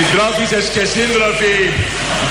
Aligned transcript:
Συντρόφισσες 0.00 0.66
και 0.74 0.84
σύντροφοι, 0.94 1.56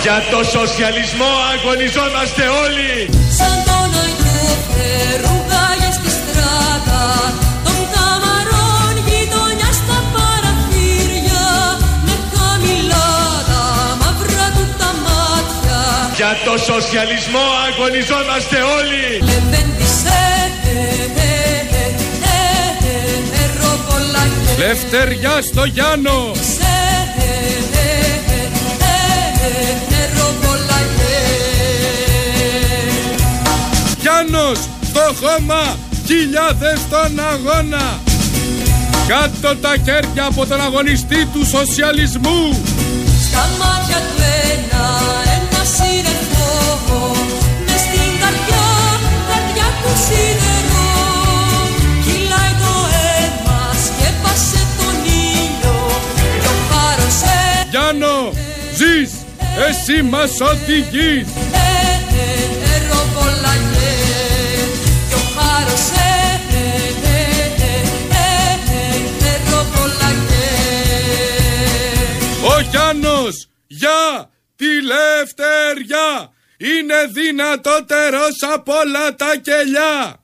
για 0.01 0.17
το 0.31 0.39
σοσιαλισμό 0.55 1.31
αγωνιζόμαστε 1.51 2.43
όλοι. 2.63 2.91
Σαν 3.37 3.57
τον 3.67 3.89
στη 5.97 6.11
στράτα, 6.17 7.03
των 7.65 7.79
καμαρών 7.93 8.93
γειτονιά 9.07 9.69
στα 9.79 9.97
παραθύρια, 10.13 11.47
με 12.05 12.15
χαμηλά 12.33 13.09
τα 13.49 13.63
μαύρα 14.01 14.47
του 14.55 14.65
τα 14.79 14.91
μάτια. 15.05 15.81
Για 16.19 16.33
το 16.45 16.53
σοσιαλισμό 16.69 17.45
αγωνιζόμαστε 17.65 18.57
όλοι. 18.77 19.05
Λευτεριά 24.57 25.41
στο 25.41 25.63
Γιάννο! 25.63 26.19
Γιάννος 34.19 34.59
στο 34.83 35.05
χώμα, 35.19 35.77
χιλιάδες 36.05 36.79
στον 36.79 37.19
αγώνα. 37.31 37.99
Κάτω 39.07 39.55
τα 39.55 39.73
χέρια 39.85 40.25
από 40.25 40.45
τον 40.45 40.61
αγωνιστή 40.61 41.25
του 41.33 41.45
σοσιαλισμού. 41.45 42.41
Στα 43.25 43.43
μάτια 43.59 43.99
του 44.07 44.21
ένα, 44.51 44.85
ένα 45.35 45.61
σύννεφο, 45.75 46.51
μες 47.65 47.81
στην 47.87 48.11
καρδιά, 48.21 48.67
καρδιά 49.29 49.69
του 49.81 49.91
σίδερο. 50.05 50.87
Κυλάει 52.03 52.53
το 52.61 52.73
αίμα, 53.03 53.59
σκέπασε 53.85 54.61
τον 54.77 54.95
ήλιο, 55.31 55.79
κι 56.41 56.47
ο 56.53 56.55
χάρος 56.69 57.19
Γιάννο, 57.71 58.15
ζεις, 58.77 59.11
εσύ 59.67 60.01
μας 60.11 60.31
οδηγείς. 60.49 61.27
Ο 72.59 72.61
Γιάννος 72.61 73.47
για 73.67 74.29
τη 74.55 74.65
λευτεριά 74.65 76.31
είναι 76.57 76.95
δυνατότερος 77.13 78.35
από 78.53 78.73
όλα 78.73 79.15
τα 79.15 79.35
κελιά. 79.41 80.23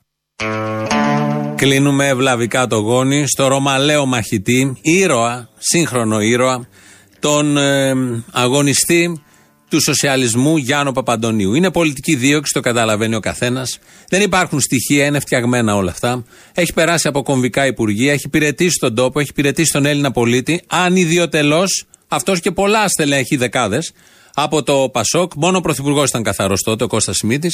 Κλείνουμε 1.56 2.08
ευλαβικά 2.08 2.66
το 2.66 2.76
γόνι 2.76 3.26
στο 3.26 3.48
Ρωμαλαίο 3.48 4.06
μαχητή, 4.06 4.76
ήρωα, 4.82 5.48
σύγχρονο 5.58 6.20
ήρωα, 6.20 6.68
τον 7.20 7.56
ε, 7.56 7.94
αγωνιστή 8.32 9.22
του 9.68 9.82
σοσιαλισμού 9.82 10.56
Γιάννο 10.56 10.92
Παπαντονίου. 10.92 11.54
Είναι 11.54 11.70
πολιτική 11.70 12.14
δίωξη, 12.14 12.52
το 12.52 12.60
καταλαβαίνει 12.60 13.14
ο 13.14 13.20
καθένας. 13.20 13.78
Δεν 14.08 14.20
υπάρχουν 14.20 14.60
στοιχεία, 14.60 15.06
είναι 15.06 15.20
φτιαγμένα 15.20 15.76
όλα 15.76 15.90
αυτά. 15.90 16.24
Έχει 16.54 16.72
περάσει 16.72 17.08
από 17.08 17.22
κομβικά 17.22 17.66
υπουργεία, 17.66 18.12
έχει 18.12 18.26
υπηρετήσει 18.26 18.78
τον 18.80 18.94
τόπο, 18.94 19.20
έχει 19.20 19.28
υπηρετήσει 19.30 19.72
τον 19.72 19.86
Έλληνα 19.86 20.10
πολίτη. 20.10 20.62
Αν 20.66 20.96
ιδιωτελώς, 20.96 21.86
αυτός 22.16 22.40
και 22.40 22.50
πολλά 22.50 22.88
στελέχη, 22.88 23.36
δεκάδες, 23.36 23.92
από 24.34 24.62
το 24.62 24.88
Πασόκ. 24.92 25.32
Μόνο 25.36 25.58
ο 25.58 25.60
Πρωθυπουργός 25.60 26.08
ήταν 26.08 26.22
καθαρός 26.22 26.62
τότε, 26.62 26.84
ο 26.84 26.86
Κώστας 26.86 27.16
Σιμίτη. 27.16 27.48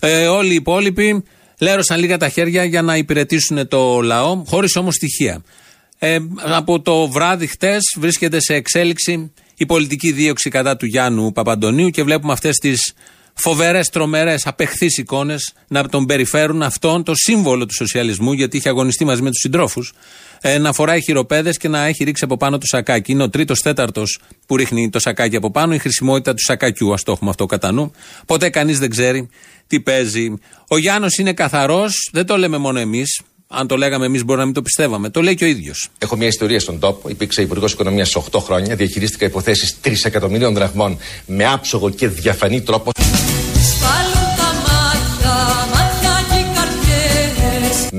Ε, 0.00 0.26
όλοι 0.26 0.52
οι 0.52 0.54
υπόλοιποι 0.54 1.24
λέρωσαν 1.60 2.00
λίγα 2.00 2.16
τα 2.16 2.28
χέρια 2.28 2.64
για 2.64 2.82
να 2.82 2.96
υπηρετήσουν 2.96 3.68
το 3.68 4.00
λαό, 4.00 4.42
χωρίς 4.46 4.76
όμως 4.76 4.94
στοιχεία. 4.94 5.42
Ε, 5.98 6.18
από 6.44 6.80
το 6.80 7.08
βράδυ 7.08 7.46
χτες 7.46 7.82
βρίσκεται 7.98 8.40
σε 8.40 8.54
εξέλιξη 8.54 9.32
η 9.56 9.66
πολιτική 9.66 10.12
δίωξη 10.12 10.50
κατά 10.50 10.76
του 10.76 10.86
Γιάννου 10.86 11.32
Παπαντονίου 11.32 11.90
και 11.90 12.02
βλέπουμε 12.02 12.32
αυτές 12.32 12.56
τις 12.56 12.94
φοβερές, 13.34 13.88
τρομερές, 13.88 14.46
απεχθείς 14.46 14.98
εικόνες 14.98 15.52
να 15.68 15.88
τον 15.88 16.06
περιφέρουν 16.06 16.62
αυτόν 16.62 17.04
το 17.04 17.14
σύμβολο 17.14 17.66
του 17.66 17.74
σοσιαλισμού, 17.74 18.32
γιατί 18.32 18.56
είχε 18.56 18.68
αγωνιστεί 18.68 19.04
μαζί 19.04 19.22
με 19.22 19.28
τους 19.28 19.40
συντρόφους, 19.40 19.92
ε, 20.40 20.58
να 20.58 20.72
φοράει 20.72 21.02
χειροπέδες 21.02 21.56
και 21.56 21.68
να 21.68 21.84
έχει 21.84 22.04
ρίξει 22.04 22.24
από 22.24 22.36
πάνω 22.36 22.58
το 22.58 22.66
σακάκι. 22.66 23.12
Είναι 23.12 23.22
ο 23.22 23.30
τρίτος 23.30 23.60
τέταρτος 23.60 24.18
που 24.46 24.56
ρίχνει 24.56 24.90
το 24.90 24.98
σακάκι 24.98 25.36
από 25.36 25.50
πάνω, 25.50 25.74
η 25.74 25.78
χρησιμότητα 25.78 26.34
του 26.34 26.42
σακακιού, 26.42 26.92
ας 26.92 27.02
το 27.02 27.12
έχουμε 27.12 27.30
αυτό 27.30 27.46
κατά 27.46 27.72
νου. 27.72 27.92
Ποτέ 28.26 28.48
κανείς 28.50 28.78
δεν 28.78 28.90
ξέρει 28.90 29.28
τι 29.66 29.80
παίζει. 29.80 30.34
Ο 30.68 30.78
Γιάννος 30.78 31.16
είναι 31.16 31.32
καθαρός, 31.32 32.10
δεν 32.12 32.26
το 32.26 32.36
λέμε 32.36 32.58
μόνο 32.58 32.78
εμείς. 32.78 33.20
Αν 33.52 33.66
το 33.66 33.76
λέγαμε 33.76 34.06
εμείς, 34.06 34.24
μπορεί 34.24 34.38
να 34.38 34.44
μην 34.44 34.54
το 34.54 34.62
πιστεύαμε. 34.62 35.10
Το 35.10 35.22
λέει 35.22 35.34
και 35.34 35.44
ο 35.44 35.46
ίδιος. 35.46 35.88
Έχω 35.98 36.16
μια 36.16 36.26
ιστορία 36.26 36.60
στον 36.60 36.78
τόπο. 36.78 37.08
Υπήρξε 37.08 37.42
υπουργός 37.42 37.72
οικονομίας 37.72 38.16
8 38.16 38.38
χρόνια. 38.40 38.76
Διαχειρίστηκα 38.76 39.26
υποθέσεις 39.26 39.76
3 39.84 39.92
εκατομμυρίων 40.04 40.54
δραχμών 40.54 40.98
με 41.26 41.46
άψογο 41.46 41.90
και 41.90 42.08
διαφανή 42.08 42.60
τρόπο. 42.60 42.90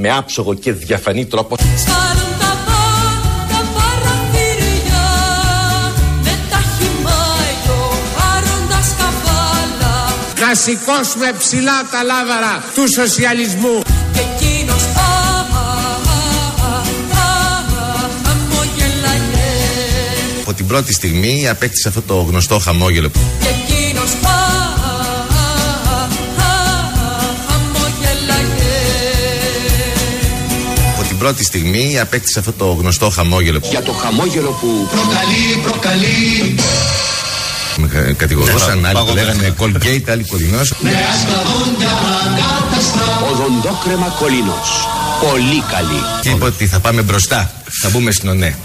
Με 0.03 0.11
άψογο 0.11 0.53
και 0.53 0.73
διαφανή 0.73 1.25
τρόπο. 1.25 1.55
Να 10.39 10.55
σηκώσουμε 10.55 11.33
ψηλά 11.37 11.87
τα 11.91 12.03
λάβαρα 12.03 12.63
του 12.75 12.83
σοσιαλισμού. 12.93 13.81
Από 20.41 20.53
την 20.53 20.67
πρώτη 20.67 20.93
στιγμή 20.93 21.49
απέκτησε 21.49 21.87
αυτό 21.87 22.01
το 22.01 22.15
γνωστό 22.15 22.59
χαμόγελο. 22.59 23.11
Πρώτη 31.21 31.43
στιγμή 31.43 31.99
απέκτησε 31.99 32.39
αυτό 32.39 32.53
το 32.53 32.65
γνωστό 32.65 33.09
χαμόγελο. 33.09 33.59
Για 33.69 33.81
το 33.81 33.91
χαμόγελο 33.91 34.49
που 34.49 34.87
προκαλεί, 34.91 35.61
προκαλεί. 35.63 36.55
Με 37.77 38.13
κατηγορούσαν, 38.17 38.85
άλλοι 38.85 39.05
το 39.05 39.13
λέγανε 39.13 39.53
Colgate, 39.59 40.09
άλλοι 40.09 40.25
Κολινός. 40.25 40.73
Οδοντόκρεμα 43.31 44.07
Κολινός. 44.19 44.87
Πολύ 45.29 45.63
καλή. 45.71 46.01
Και 46.21 46.29
είπε 46.29 46.45
ότι 46.45 46.67
θα 46.67 46.79
πάμε 46.79 47.01
μπροστά. 47.01 47.51
Θα 47.81 47.89
μπούμε 47.89 48.11
στην 48.11 48.29
ΟΝΕ. 48.29 48.55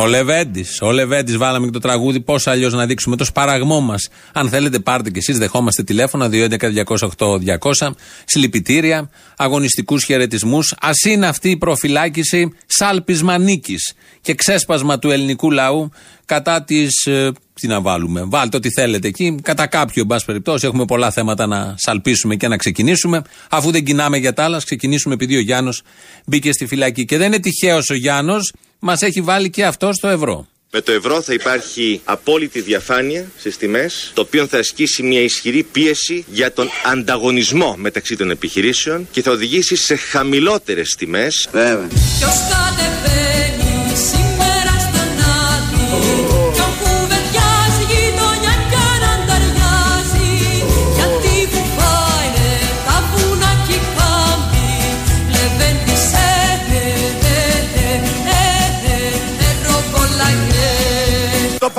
Ο 0.00 0.06
Λεβέντης. 0.06 0.78
Ο 0.82 0.90
Λεβέντης, 0.90 1.36
βάλαμε 1.36 1.66
και 1.66 1.72
το 1.72 1.78
τραγούδι. 1.78 2.20
Πώς 2.20 2.46
αλλιώς 2.46 2.72
να 2.72 2.86
δείξουμε 2.86 3.16
το 3.16 3.24
σπαραγμό 3.24 3.80
μας. 3.80 4.08
Αν 4.32 4.48
θέλετε, 4.48 4.78
πάρτε 4.78 5.10
κι 5.10 5.18
εσείς. 5.18 5.38
Δεχόμαστε 5.38 5.82
τηλέφωνα 5.82 6.28
211-208-200. 6.28 7.94
Συλληπιτήρια, 8.24 9.10
αγωνιστικούς 9.36 10.04
χαιρετισμούς. 10.04 10.72
Α 10.72 10.90
είναι 11.08 11.26
αυτή 11.26 11.50
η 11.50 11.56
προφυλάκηση 11.56 12.52
σάλπισμα 12.66 13.38
νίκη 13.38 13.76
και 14.20 14.34
ξέσπασμα 14.34 14.98
του 14.98 15.10
ελληνικού 15.10 15.50
λαού 15.50 15.90
κατά 16.24 16.62
της. 16.62 17.06
Ε, 17.06 17.32
τι 17.60 17.66
να 17.66 17.80
βάλουμε. 17.80 18.22
Βάλτε 18.24 18.56
ό,τι 18.56 18.70
θέλετε 18.70 19.08
εκεί. 19.08 19.38
Κατά 19.42 19.66
κάποιο, 19.66 20.02
εν 20.02 20.08
πάση 20.08 20.24
περιπτώσει, 20.24 20.66
έχουμε 20.66 20.84
πολλά 20.84 21.10
θέματα 21.10 21.46
να 21.46 21.74
σαλπίσουμε 21.78 22.36
και 22.36 22.48
να 22.48 22.56
ξεκινήσουμε. 22.56 23.22
Αφού 23.50 23.70
δεν 23.70 23.84
κοινάμε 23.84 24.16
για 24.16 24.32
τα 24.32 24.44
άλλα, 24.44 24.60
ξεκινήσουμε 24.64 25.14
επειδή 25.14 25.36
ο 25.36 25.40
Γιάννος 25.40 25.82
μπήκε 26.26 26.52
στη 26.52 26.66
φυλακή. 26.66 27.04
Και 27.04 27.16
δεν 27.16 27.26
είναι 27.26 27.38
τυχαίος 27.38 27.90
ο 27.90 27.94
Γιάννος, 27.94 28.52
μας 28.78 29.02
έχει 29.02 29.20
βάλει 29.20 29.50
και 29.50 29.64
αυτό 29.64 29.92
στο 29.92 30.08
ευρώ. 30.08 30.46
Με 30.70 30.80
το 30.80 30.92
ευρώ 30.92 31.22
θα 31.22 31.32
υπάρχει 31.32 32.00
απόλυτη 32.04 32.60
διαφάνεια 32.60 33.30
στις 33.38 33.56
τιμές, 33.56 34.10
το 34.14 34.20
οποίο 34.20 34.46
θα 34.46 34.58
ασκήσει 34.58 35.02
μια 35.02 35.20
ισχυρή 35.20 35.62
πίεση 35.62 36.24
για 36.28 36.52
τον 36.52 36.68
ανταγωνισμό 36.84 37.74
μεταξύ 37.78 38.16
των 38.16 38.30
επιχειρήσεων 38.30 39.08
και 39.10 39.22
θα 39.22 39.30
οδηγήσει 39.30 39.76
σε 39.76 39.96
χαμηλότερες 39.96 40.94
τιμές. 40.98 41.48
Βέβαια. 41.52 41.88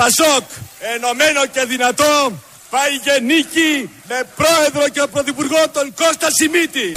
Πασόκ 0.02 0.44
ενωμένο 0.94 1.46
και 1.46 1.64
δυνατό 1.68 2.32
πάει 2.70 2.92
για 3.02 3.18
νίκη 3.20 3.90
με 4.08 4.22
πρόεδρο 4.36 4.88
και 4.88 5.02
πρωθυπουργό 5.12 5.68
τον 5.72 5.94
Κώστα 5.94 6.28
Σιμίτη. 6.30 6.92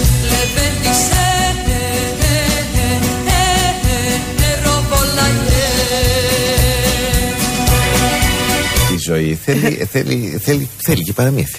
Η 8.94 8.98
ζωή 9.06 9.34
θέλει, 9.34 9.88
θέλει, 9.90 10.40
θέλει, 10.44 10.68
θέλει 10.82 11.02
και 11.02 11.12
παραμύθι. 11.12 11.56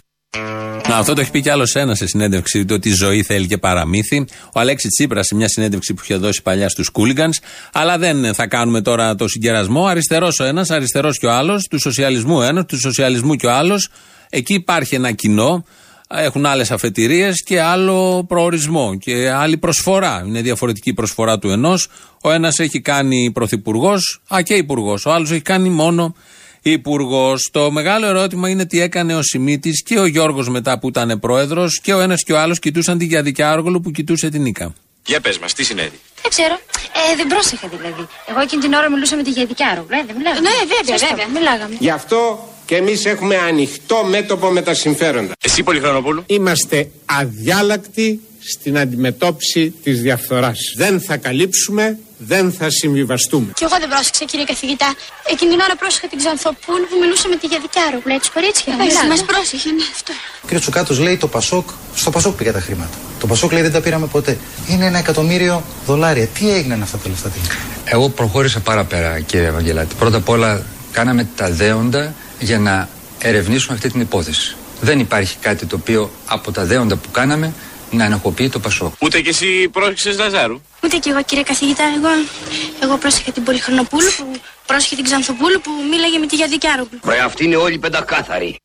Να, 0.89 0.97
αυτό 0.97 1.13
το 1.13 1.21
έχει 1.21 1.31
πει 1.31 1.41
κι 1.41 1.49
άλλος 1.49 1.75
ένας 1.75 1.97
σε 1.97 2.07
συνέντευξη 2.07 2.65
του 2.65 2.75
ότι 2.77 2.89
η 2.89 2.93
ζωή 2.93 3.23
θέλει 3.23 3.47
και 3.47 3.57
παραμύθι. 3.57 4.25
Ο 4.53 4.59
Αλέξη 4.59 4.87
Τσίπρας 4.87 5.25
σε 5.25 5.35
μια 5.35 5.47
συνέντευξη 5.47 5.93
που 5.93 6.01
είχε 6.03 6.15
δώσει 6.15 6.41
παλιά 6.41 6.69
στους 6.69 6.89
Κούλιγκανς. 6.89 7.39
Αλλά 7.73 7.97
δεν 7.97 8.33
θα 8.33 8.47
κάνουμε 8.47 8.81
τώρα 8.81 9.15
το 9.15 9.27
συγκερασμό. 9.27 9.85
Αριστερός 9.85 10.39
ο 10.39 10.43
ένας, 10.43 10.69
αριστερός 10.69 11.17
και 11.17 11.25
ο 11.25 11.31
άλλος, 11.31 11.67
του 11.69 11.79
σοσιαλισμού 11.79 12.41
ένας, 12.41 12.65
του 12.65 12.79
σοσιαλισμού 12.79 13.35
και 13.35 13.47
ο 13.47 13.51
άλλος. 13.51 13.89
Εκεί 14.29 14.53
υπάρχει 14.53 14.95
ένα 14.95 15.11
κοινό. 15.11 15.65
Έχουν 16.09 16.45
άλλες 16.45 16.71
αφετηρίες 16.71 17.43
και 17.43 17.61
άλλο 17.61 18.25
προορισμό 18.27 18.97
και 18.97 19.29
άλλη 19.29 19.57
προσφορά. 19.57 20.23
Είναι 20.27 20.41
διαφορετική 20.41 20.89
η 20.89 20.93
προσφορά 20.93 21.39
του 21.39 21.49
ενός. 21.49 21.87
Ο 22.21 22.31
ένας 22.31 22.59
έχει 22.59 22.81
κάνει 22.81 23.31
πρωθυπουργός, 23.33 24.21
α 24.35 24.41
και 24.41 24.53
υπουργός. 24.53 25.05
Ο 25.05 25.11
άλλος 25.11 25.31
έχει 25.31 25.41
κάνει 25.41 25.69
μόνο 25.69 26.15
υπουργός. 26.71 27.49
Το 27.51 27.71
μεγάλο 27.71 28.05
ερώτημα 28.05 28.49
είναι 28.49 28.65
τι 28.65 28.81
έκανε 28.81 29.15
ο 29.15 29.21
Σιμίτης 29.21 29.83
και 29.83 29.99
ο 29.99 30.05
Γιώργος 30.05 30.49
μετά 30.49 30.79
που 30.79 30.87
ήταν 30.87 31.19
πρόεδρος 31.19 31.79
και 31.83 31.93
ο 31.93 31.99
ένας 31.99 32.23
και 32.23 32.33
ο 32.33 32.39
άλλος 32.39 32.59
κοιτούσαν 32.59 32.97
τη 32.97 33.05
Γιαδική 33.05 33.43
Άργολου 33.43 33.81
που 33.81 33.91
κοιτούσε 33.91 34.29
την 34.29 34.41
Νίκα. 34.41 34.73
Για 35.05 35.21
πες 35.21 35.37
μας, 35.39 35.53
τι 35.53 35.63
συνέβη; 35.63 35.99
Δεν 36.21 36.31
ξέρω. 36.31 36.59
Ε, 37.11 37.15
δεν 37.15 37.27
πρόσεχα 37.27 37.67
δηλαδή. 37.67 38.07
Εγώ 38.29 38.39
εκείνη 38.39 38.61
την 38.61 38.73
ώρα 38.73 38.89
μιλούσα 38.89 39.15
με 39.15 39.23
τη 39.23 39.29
Γιαδική 39.29 39.63
Άργολου. 39.63 39.87
Ε, 39.91 40.03
δεν 40.07 40.15
μιλάγαμε. 40.15 40.39
Ναι, 40.49 40.55
βέβαια, 40.75 41.09
βέβαια. 41.09 41.27
Μιλάγαμε. 41.27 41.75
Γι' 41.79 41.89
αυτό 41.89 42.49
και 42.65 42.75
εμείς 42.75 43.05
έχουμε 43.05 43.37
ανοιχτό 43.37 44.03
μέτωπο 44.03 44.49
με 44.49 44.61
τα 44.61 44.73
συμφέροντα. 44.73 45.33
Εσύ, 45.43 45.63
Πολυχρονοπούλου; 45.63 46.23
Είμαστε 46.25 46.89
αδιάλακτοι 47.05 48.19
στην 48.39 48.77
αντιμετώπιση 48.77 49.73
της 49.83 50.01
διαφθοράς. 50.01 50.57
Δεν 50.77 51.01
θα 51.01 51.17
καλύψουμε, 51.17 51.99
δεν 52.17 52.51
θα 52.51 52.69
συμβιβαστούμε. 52.69 53.51
Και 53.53 53.65
εγώ 53.67 53.75
δεν 53.79 53.89
πρόσεξα, 53.89 54.25
κύριε 54.25 54.45
καθηγητά. 54.45 54.93
Εκείνη 55.31 55.51
την 55.51 55.59
ώρα 55.59 55.75
πρόσεχα 55.75 56.07
την 56.07 56.17
Ξανθοπούλου 56.17 56.85
που 56.89 56.97
μιλούσε 57.01 57.27
με 57.27 57.35
τη 57.35 57.45
Γιαδικάρο. 57.47 57.97
Λέει 58.05 58.17
της 58.17 58.29
κορίτσια. 58.29 58.73
Εντάξει, 58.73 59.07
μας 59.07 59.23
πρόσεχε, 59.31 59.69
ναι, 59.69 59.85
αυτό. 59.95 60.11
Κύριε 60.41 60.59
Τσουκάτος 60.59 60.97
λέει 60.99 61.17
το 61.17 61.27
Πασόκ, 61.27 61.67
στο 61.95 62.09
Πασόκ 62.09 62.33
πήγα 62.37 62.53
τα 62.53 62.59
χρήματα. 62.59 62.95
Το 63.19 63.27
Πασόκ 63.27 63.51
λέει 63.51 63.61
δεν 63.61 63.71
τα 63.71 63.81
πήραμε 63.81 64.07
ποτέ. 64.07 64.37
Είναι 64.67 64.85
ένα 64.85 64.97
εκατομμύριο 64.97 65.63
δολάρια. 65.85 66.27
Τι 66.27 66.51
έγιναν 66.51 66.81
αυτά 66.81 66.97
τα 66.97 67.09
λεφτά 67.09 67.29
τελικά. 67.29 67.55
Εγώ 67.85 68.09
προχώρησα 68.09 68.59
παραπέρα, 68.59 69.19
κύριε 69.19 69.47
Ευαγγελάτη. 69.47 69.95
Πρώτα 69.99 70.17
απ' 70.17 70.29
όλα 70.29 70.63
κάναμε 70.91 71.27
τα 71.35 71.49
δέοντα 71.49 72.13
για 72.39 72.59
να 72.59 72.89
ερευνήσουμε 73.19 73.73
αυτή 73.75 73.89
την 73.91 74.01
υπόθεση. 74.01 74.55
Δεν 74.81 74.99
υπάρχει 74.99 75.37
κάτι 75.41 75.65
το 75.65 75.75
οποίο 75.75 76.11
από 76.25 76.51
τα 76.51 76.65
δέοντα 76.65 76.95
που 76.95 77.11
κάναμε 77.11 77.53
να 77.91 78.03
ενοχοποιεί 78.03 78.49
το 78.49 78.59
Πασόκ. 78.59 78.93
Ούτε 78.99 79.21
κι 79.21 79.29
εσύ 79.29 79.69
πρόσεξες 79.71 80.17
Λαζάρου; 80.17 80.61
Ούτε 80.83 80.97
κι 80.97 81.09
εγώ, 81.09 81.23
κύριε 81.23 81.43
καθηγητά. 81.43 81.83
Εγώ, 81.83 82.07
εγώ 82.83 82.97
πρόσεχα 82.97 83.31
την 83.31 83.43
Πολυχρονοπούλου 83.43 84.09
που 84.17 84.39
πρόσεχε 84.65 84.95
την 84.95 85.03
Ξανθοπούλου 85.03 85.61
που 85.61 85.71
μίλαγε 85.89 86.17
με 86.17 86.25
τη 86.25 86.35
Γιαδικιάρου. 86.35 86.87
Ρε, 87.05 87.19
αυτοί 87.19 87.43
είναι 87.43 87.55
όλοι 87.55 87.77
πεντακάθαροι. 87.77 88.55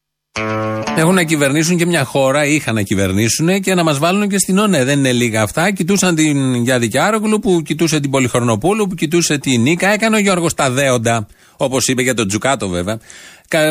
Έχουν 0.97 1.15
να 1.15 1.23
κυβερνήσουν 1.23 1.77
και 1.77 1.87
μια 1.87 2.05
χώρα, 2.05 2.47
είχαν 2.47 2.75
να 2.75 2.83
κυβερνήσουν 2.83 3.61
και 3.61 3.75
να 3.75 3.83
μας 3.83 3.99
βάλουν 3.99 4.29
και 4.29 4.39
στην 4.39 4.59
ΟΝΕ. 4.59 4.85
Δεν 4.85 4.99
είναι 4.99 5.13
λίγα 5.13 5.43
αυτά. 5.43 5.71
Κοιτούσαν 5.71 6.15
την 6.15 6.55
Γιάδη 6.55 6.89
Κιάρογλου 6.89 7.39
που 7.39 7.63
κοιτούσε 7.63 8.01
την 8.01 8.11
Πολυχρονοπούλου, 8.11 8.87
που 8.87 8.95
κοιτούσε 8.95 9.39
την 9.39 9.61
Νίκα. 9.61 9.89
Έκανε 9.89 10.17
ο 10.17 10.19
Γιώργος 10.19 10.55
τα 10.55 10.71
δέοντα, 10.71 11.27
όπως 11.57 11.89
είπε 11.89 12.03
για 12.03 12.15
τον 12.15 12.29
Τζουκάτο 12.29 12.69
βέβαια. 12.69 12.99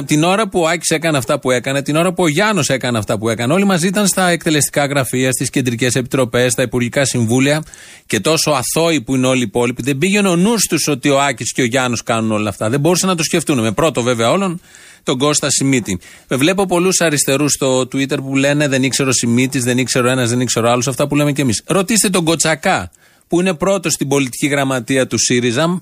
Την 0.05 0.23
ώρα 0.23 0.47
που 0.47 0.59
ο 0.59 0.67
Άκης 0.67 0.89
έκανε 0.89 1.17
αυτά 1.17 1.39
που 1.39 1.51
έκανε, 1.51 1.81
την 1.81 1.95
ώρα 1.95 2.13
που 2.13 2.23
ο 2.23 2.27
Γιάννος 2.27 2.69
έκανε 2.69 2.97
αυτά 2.97 3.17
που 3.17 3.29
έκανε, 3.29 3.53
όλοι 3.53 3.65
μαζί 3.65 3.87
ήταν 3.87 4.07
στα 4.07 4.29
εκτελεστικά 4.29 4.85
γραφεία, 4.85 5.31
στις 5.31 5.49
κεντρικές 5.49 5.95
επιτροπές, 5.95 6.51
στα 6.51 6.61
υπουργικά 6.61 7.05
συμβούλια 7.05 7.63
και 8.05 8.19
τόσο 8.19 8.51
αθώοι 8.51 9.01
που 9.01 9.15
είναι 9.15 9.27
όλοι 9.27 9.39
οι 9.39 9.43
υπόλοιποι, 9.43 9.81
δεν 9.81 9.97
πήγαινε 9.97 10.29
ο 10.29 10.35
νους 10.35 10.65
τους 10.65 10.87
ότι 10.87 11.09
ο 11.09 11.21
Άκης 11.21 11.53
και 11.53 11.61
ο 11.61 11.65
Γιάννος 11.65 12.03
κάνουν 12.03 12.31
όλα 12.31 12.49
αυτά. 12.49 12.69
Δεν 12.69 12.79
μπορούσαν 12.79 13.09
να 13.09 13.15
το 13.15 13.23
σκεφτούν. 13.23 13.59
Με 13.59 13.71
πρώτο 13.71 14.01
βέβαια 14.01 14.31
όλων 14.31 14.61
τον 15.03 15.17
Κώστα 15.17 15.49
Σιμίτη. 15.49 15.99
Βλέπω 16.27 16.65
πολλούς 16.65 17.01
αριστερούς 17.01 17.51
στο 17.51 17.79
Twitter 17.79 18.17
που 18.17 18.35
λένε 18.35 18.67
Δεν 18.67 18.83
ήξερε 18.83 19.09
ο 19.09 19.13
Σιμίτης, 19.13 19.63
δεν 19.63 19.77
ήξερε 19.77 20.11
ένας, 20.11 20.29
δεν 20.29 20.39
ήξερε 20.39 20.67
ο 20.67 20.71
άλλος. 20.71 20.87
Αυτά 20.87 21.07
που 21.07 21.15
λέμε 21.15 21.31
κι 21.31 21.41
εμείς. 21.41 21.63
Ρωτήστε 21.65 22.09
τον 22.09 22.23
Κοτσακά, 22.23 22.91
που 23.29 23.39
είναι 23.39 23.53
πρώτος 23.53 23.93
στην 23.93 24.07
πολιτική 24.07 24.47
γραμματεία 24.47 25.07
του 25.07 25.17
ΣΥΡΙΖΑ. 25.17 25.81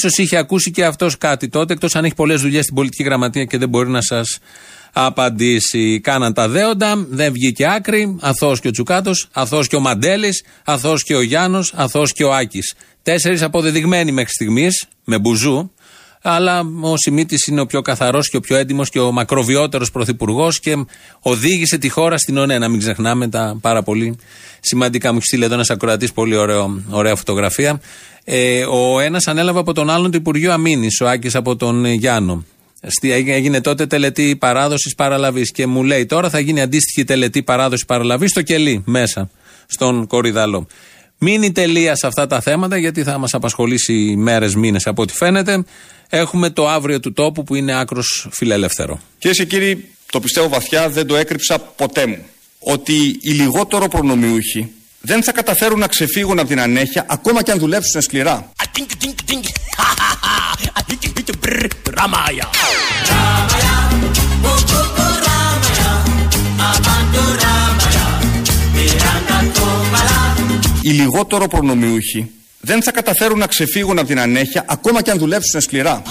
σω 0.00 0.22
είχε 0.22 0.36
ακούσει 0.36 0.70
και 0.70 0.84
αυτός 0.84 1.18
κάτι 1.18 1.48
τότε, 1.48 1.72
εκτός 1.72 1.94
αν 1.96 2.04
έχει 2.04 2.14
πολλές 2.14 2.40
δουλειές 2.40 2.62
στην 2.62 2.74
πολιτική 2.74 3.02
γραμματεία 3.02 3.44
και 3.44 3.58
δεν 3.58 3.68
μπορεί 3.68 3.90
να 3.90 4.00
σας 4.02 4.38
απαντήσει. 4.92 6.00
Κάναν 6.00 6.32
τα 6.32 6.48
δέοντα, 6.48 7.06
δεν 7.08 7.32
βγήκε 7.32 7.66
άκρη. 7.66 8.16
Αθώος 8.20 8.60
και 8.60 8.68
ο 8.68 8.70
Τσουκάτος, 8.70 9.28
αθώος 9.32 9.68
και 9.68 9.76
ο 9.76 9.80
Μαντέλης, 9.80 10.44
αθώος 10.64 11.02
και 11.02 11.14
ο 11.14 11.22
Γιάννος, 11.22 11.72
αθώος 11.76 12.12
και 12.12 12.24
ο 12.24 12.34
Άκης. 12.34 12.74
Τέσσερις 13.02 13.42
αποδεδειγμένοι 13.42 14.12
μέχρι 14.12 14.32
στιγμής, 14.32 14.84
με 15.04 15.18
μπουζού, 15.18 15.70
αλλά 16.26 16.66
ο 16.80 16.96
Σιμίτης 16.96 17.46
είναι 17.46 17.60
ο 17.60 17.66
πιο 17.66 17.82
καθαρός 17.82 18.28
και 18.28 18.36
ο 18.36 18.40
πιο 18.40 18.56
έντιμος 18.56 18.90
και 18.90 19.00
ο 19.00 19.12
μακροβιότερος 19.12 19.90
πρωθυπουργός 19.90 20.60
και 20.60 20.84
οδήγησε 21.20 21.78
τη 21.78 21.88
χώρα 21.88 22.18
στην 22.18 22.36
ΟΝΕ. 22.36 22.58
Να 22.58 22.68
μην 22.68 22.78
ξεχνάμε 22.78 23.28
τα 23.28 23.58
πάρα 23.60 23.82
πολύ 23.82 24.18
σημαντικά. 24.60 25.10
Μου 25.10 25.16
έχει 25.16 25.26
στείλει 25.26 25.44
εδώ 25.44 25.54
ένας 25.54 25.70
ακροατής 25.70 26.12
πολύ 26.12 26.36
ωραίο, 26.36 26.82
ωραία 26.90 27.16
φωτογραφία. 27.16 27.80
Ε, 28.24 28.64
ο 28.64 29.00
ένας 29.00 29.26
ανέλαβε 29.26 29.58
από 29.58 29.72
τον 29.72 29.90
άλλον 29.90 30.10
το 30.10 30.16
Υπουργείο 30.16 30.52
Αμήνης, 30.52 31.00
ο 31.00 31.08
Άκης 31.08 31.34
από 31.34 31.56
τον 31.56 31.84
Γιάννο. 31.84 32.44
Έγινε 33.26 33.60
τότε 33.60 33.86
τελετή 33.86 34.36
παράδοσης 34.36 34.94
παραλαβής 34.94 35.50
και 35.50 35.66
μου 35.66 35.82
λέει 35.82 36.06
τώρα 36.06 36.30
θα 36.30 36.38
γίνει 36.38 36.60
αντίστοιχη 36.60 37.04
τελετή 37.04 37.42
παράδοσης 37.42 37.84
παραλαβής 37.84 38.30
στο 38.30 38.42
κελί 38.42 38.82
μέσα, 38.86 39.30
στον 39.66 40.06
Κορυδαλό. 40.06 40.66
Μείνει 41.18 41.52
τελεία 41.52 41.96
σε 41.96 42.06
αυτά 42.06 42.26
τα 42.26 42.40
θέματα 42.40 42.76
γιατί 42.76 43.02
θα 43.02 43.18
μας 43.18 43.34
απασχολήσει 43.34 44.14
μέρες, 44.16 44.54
μήνες 44.54 44.86
από 44.86 45.02
ό,τι 45.02 45.12
φαίνεται. 45.12 45.64
Έχουμε 46.08 46.50
το 46.50 46.68
αύριο 46.68 47.00
του 47.00 47.12
τόπου 47.12 47.44
που 47.44 47.54
είναι 47.54 47.78
άκρος 47.78 48.28
φιλελεύθερο. 48.30 49.00
Κυρίες 49.18 49.38
και 49.38 49.44
κύριοι, 49.44 49.88
το 50.10 50.20
πιστεύω 50.20 50.48
βαθιά, 50.48 50.88
δεν 50.88 51.06
το 51.06 51.16
έκρυψα 51.16 51.58
ποτέ 51.58 52.06
μου. 52.06 52.18
Ότι 52.58 53.18
οι 53.20 53.30
λιγότερο 53.30 53.88
προνομιούχοι 53.88 54.72
δεν 55.00 55.22
θα 55.22 55.32
καταφέρουν 55.32 55.78
να 55.78 55.86
ξεφύγουν 55.86 56.38
από 56.38 56.48
την 56.48 56.60
ανέχεια 56.60 57.06
ακόμα 57.08 57.42
και 57.42 57.50
αν 57.50 57.58
δουλέψουν 57.58 58.00
σκληρά. 58.00 58.52
Οι 70.86 70.90
λιγότερο 70.90 71.48
προνομιούχοι 71.48 72.30
δεν 72.60 72.82
θα 72.82 72.90
καταφέρουν 72.92 73.38
να 73.38 73.46
ξεφύγουν 73.46 73.98
από 73.98 74.06
την 74.06 74.20
ανέχεια 74.20 74.64
ακόμα 74.68 75.02
και 75.02 75.10
αν 75.10 75.18
δουλέψουν 75.18 75.60
σκληρά. 75.60 76.02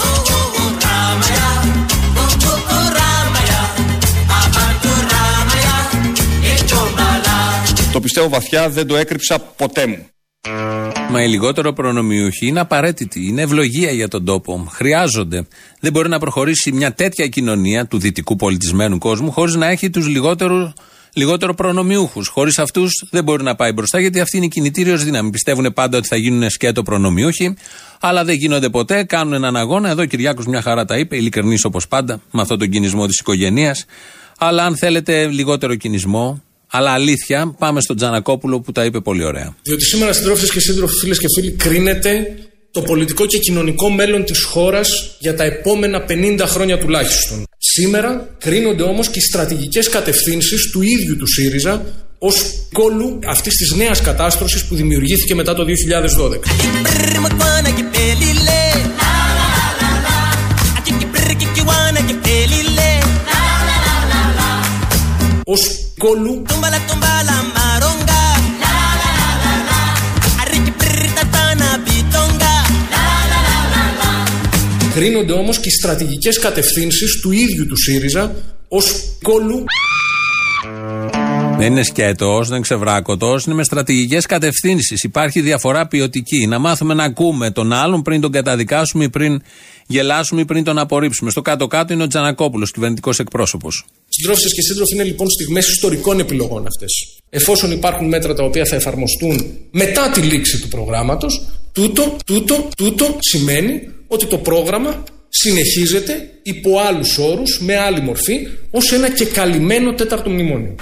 Το 7.91 7.99
πιστεύω 7.99 8.29
βαθιά, 8.29 8.69
δεν 8.69 8.87
το 8.87 8.95
έκρυψα 8.95 9.39
ποτέ 9.39 9.85
μου. 9.87 10.07
Μα 11.09 11.23
οι 11.23 11.27
λιγότερο 11.27 11.73
προνομιούχοι 11.73 12.47
είναι 12.47 12.59
απαραίτητοι. 12.59 13.27
Είναι 13.27 13.41
ευλογία 13.41 13.91
για 13.91 14.07
τον 14.07 14.25
τόπο. 14.25 14.67
Χρειάζονται. 14.71 15.47
Δεν 15.79 15.91
μπορεί 15.91 16.09
να 16.09 16.19
προχωρήσει 16.19 16.71
μια 16.71 16.93
τέτοια 16.93 17.27
κοινωνία 17.27 17.87
του 17.87 17.99
δυτικού 17.99 18.35
πολιτισμένου 18.35 18.97
κόσμου 18.97 19.31
χωρίς 19.31 19.55
να 19.55 19.67
έχει 19.67 19.89
τους 19.89 20.07
λιγότερου 20.07 20.73
λιγότερο 21.13 21.53
προνομιούχους. 21.53 22.27
Χωρίς 22.27 22.59
αυτούς 22.59 23.05
δεν 23.09 23.23
μπορεί 23.23 23.43
να 23.43 23.55
πάει 23.55 23.71
μπροστά 23.71 23.99
γιατί 23.99 24.19
αυτή 24.19 24.37
είναι 24.37 24.45
η 24.45 24.49
κινητήριος 24.49 25.03
δύναμη. 25.03 25.29
Πιστεύουν 25.29 25.73
πάντα 25.73 25.97
ότι 25.97 26.07
θα 26.07 26.15
γίνουν 26.15 26.49
σκέτο 26.49 26.83
προνομιούχοι, 26.83 27.55
αλλά 27.99 28.23
δεν 28.23 28.35
γίνονται 28.35 28.69
ποτέ. 28.69 29.03
Κάνουν 29.03 29.33
έναν 29.33 29.55
αγώνα. 29.55 29.89
Εδώ 29.89 30.01
ο 30.01 30.05
Κυριάκος 30.05 30.45
μια 30.45 30.61
χαρά 30.61 30.85
τα 30.85 30.97
είπε, 30.97 31.15
ειλικρινής 31.15 31.65
όπως 31.65 31.87
πάντα, 31.87 32.21
με 32.31 32.41
αυτόν 32.41 32.59
τον 32.59 32.69
κινησμό 32.69 33.07
της 33.07 33.19
οικογένειας. 33.19 33.85
Αλλά 34.37 34.63
αν 34.63 34.77
θέλετε 34.77 35.27
λιγότερο 35.27 35.75
κινησμό, 35.75 36.43
αλλά 36.67 36.91
αλήθεια, 36.91 37.55
πάμε 37.57 37.81
στον 37.81 37.95
Τζανακόπουλο 37.95 38.59
που 38.61 38.71
τα 38.71 38.85
είπε 38.85 38.99
πολύ 38.99 39.23
ωραία. 39.23 39.55
Διότι 39.61 39.83
σήμερα, 39.83 40.13
συντρόφιε 40.13 40.47
και 40.47 40.59
σύντροφοι, 40.59 40.95
φίλες 40.95 41.19
και 41.19 41.27
φίλοι, 41.35 41.51
κρίνεται 41.51 42.35
το 42.71 42.81
πολιτικό 42.81 43.25
και 43.25 43.37
κοινωνικό 43.37 43.89
μέλλον 43.89 44.23
της 44.23 44.43
χώρας 44.43 45.15
για 45.19 45.35
τα 45.35 45.43
επόμενα 45.43 46.05
50 46.09 46.39
χρόνια 46.45 46.77
τουλάχιστον. 46.77 47.45
Σήμερα 47.71 48.29
κρίνονται 48.39 48.83
όμως 48.83 49.09
και 49.09 49.19
οι 49.19 49.21
στρατηγικές 49.21 49.89
κατευθύνσεις 49.89 50.69
του 50.71 50.81
ίδιου 50.81 51.17
του 51.17 51.27
ΣΥΡΙΖΑ 51.27 51.85
ως 52.17 52.35
κόλλου 52.73 53.19
αυτής 53.27 53.55
της 53.55 53.71
νέας 53.71 54.01
κατάστρωσης 54.01 54.65
που 54.65 54.75
δημιουργήθηκε 54.75 55.35
μετά 55.35 55.53
το 55.53 55.63
2012. 55.63 56.39
Ως 65.43 65.61
κόλλου 65.97 66.43
Κρίνονται 74.93 75.33
όμως 75.33 75.59
και 75.59 75.67
οι 75.67 75.71
στρατηγικές 75.71 76.39
κατευθύνσεις 76.39 77.19
του 77.21 77.31
ίδιου 77.31 77.65
του 77.65 77.77
ΣΥΡΙΖΑ 77.77 78.35
ως 78.67 79.17
κόλλου 79.21 79.63
Δεν 81.57 81.71
είναι 81.71 81.83
σκέτος, 81.83 82.47
δεν 82.47 82.55
είναι 82.55 82.63
ξεβράκωτος, 82.63 83.45
είναι 83.45 83.55
με 83.55 83.63
στρατηγικές 83.63 84.25
κατευθύνσεις. 84.25 85.03
Υπάρχει 85.03 85.41
διαφορά 85.41 85.87
ποιοτική. 85.87 86.47
Να 86.47 86.59
μάθουμε 86.59 86.93
να 86.93 87.03
ακούμε 87.03 87.51
τον 87.51 87.73
άλλον 87.73 88.01
πριν 88.01 88.21
τον 88.21 88.31
καταδικάσουμε 88.31 89.03
ή 89.03 89.09
πριν 89.09 89.41
γελάσουμε 89.87 90.41
ή 90.41 90.45
πριν 90.45 90.63
τον 90.63 90.77
απορρίψουμε. 90.77 91.31
Στο 91.31 91.41
κάτω-κάτω 91.41 91.93
είναι 91.93 92.03
ο 92.03 92.07
Τζανακόπουλος, 92.07 92.71
κυβερνητικός 92.71 93.19
εκπρόσωπος. 93.19 93.85
Συντρόφισε 94.09 94.47
και 94.47 94.61
σύντροφοι 94.61 94.93
είναι 94.93 95.03
λοιπόν 95.03 95.29
στιγμές 95.29 95.69
ιστορικών 95.69 96.19
επιλογών 96.19 96.65
αυτές. 96.67 96.91
Εφόσον 97.29 97.71
υπάρχουν 97.71 98.07
μέτρα 98.07 98.33
τα 98.33 98.43
οποία 98.43 98.65
θα 98.65 98.75
εφαρμοστούν 98.75 99.45
μετά 99.71 100.09
τη 100.09 100.21
λήξη 100.21 100.61
του 100.61 100.67
προγράμματος, 100.67 101.41
τούτο, 101.73 102.17
τούτο, 102.25 102.69
τούτο 102.77 103.17
σημαίνει 103.19 103.81
ότι 104.07 104.25
το 104.25 104.37
πρόγραμμα 104.37 105.03
συνεχίζεται 105.29 106.29
υπό 106.43 106.79
άλλους 106.79 107.17
όρους, 107.17 107.59
με 107.61 107.77
άλλη 107.77 108.01
μορφή, 108.01 108.47
ως 108.71 108.91
ένα 108.91 109.09
και 109.09 109.25
καλυμμένο 109.25 109.93
τέταρτο 109.93 110.29
μνημόνιο. 110.29 110.75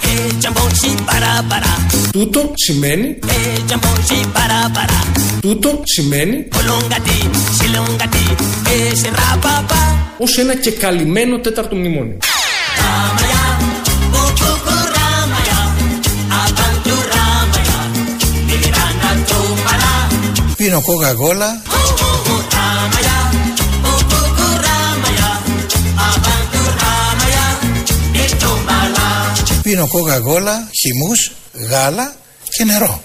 Τούτο 2.12 2.52
σημαίνει. 2.56 3.20
Τούτο 5.42 5.82
σημαίνει. 5.84 6.48
Ω 10.18 10.26
ένα 10.40 10.56
και 10.56 10.72
καλυμμένο 10.72 11.40
τέταρτο 11.40 11.76
μνημόνιο. 11.76 12.18
Πίνω 20.72 20.84
κόκα-κόλα 20.84 21.62
Πίνω 29.62 29.88
κόκα-κόλα, 29.88 30.70
χυμούς, 30.80 31.32
γάλα 31.70 32.16
και 32.50 32.64
νερό. 32.64 33.04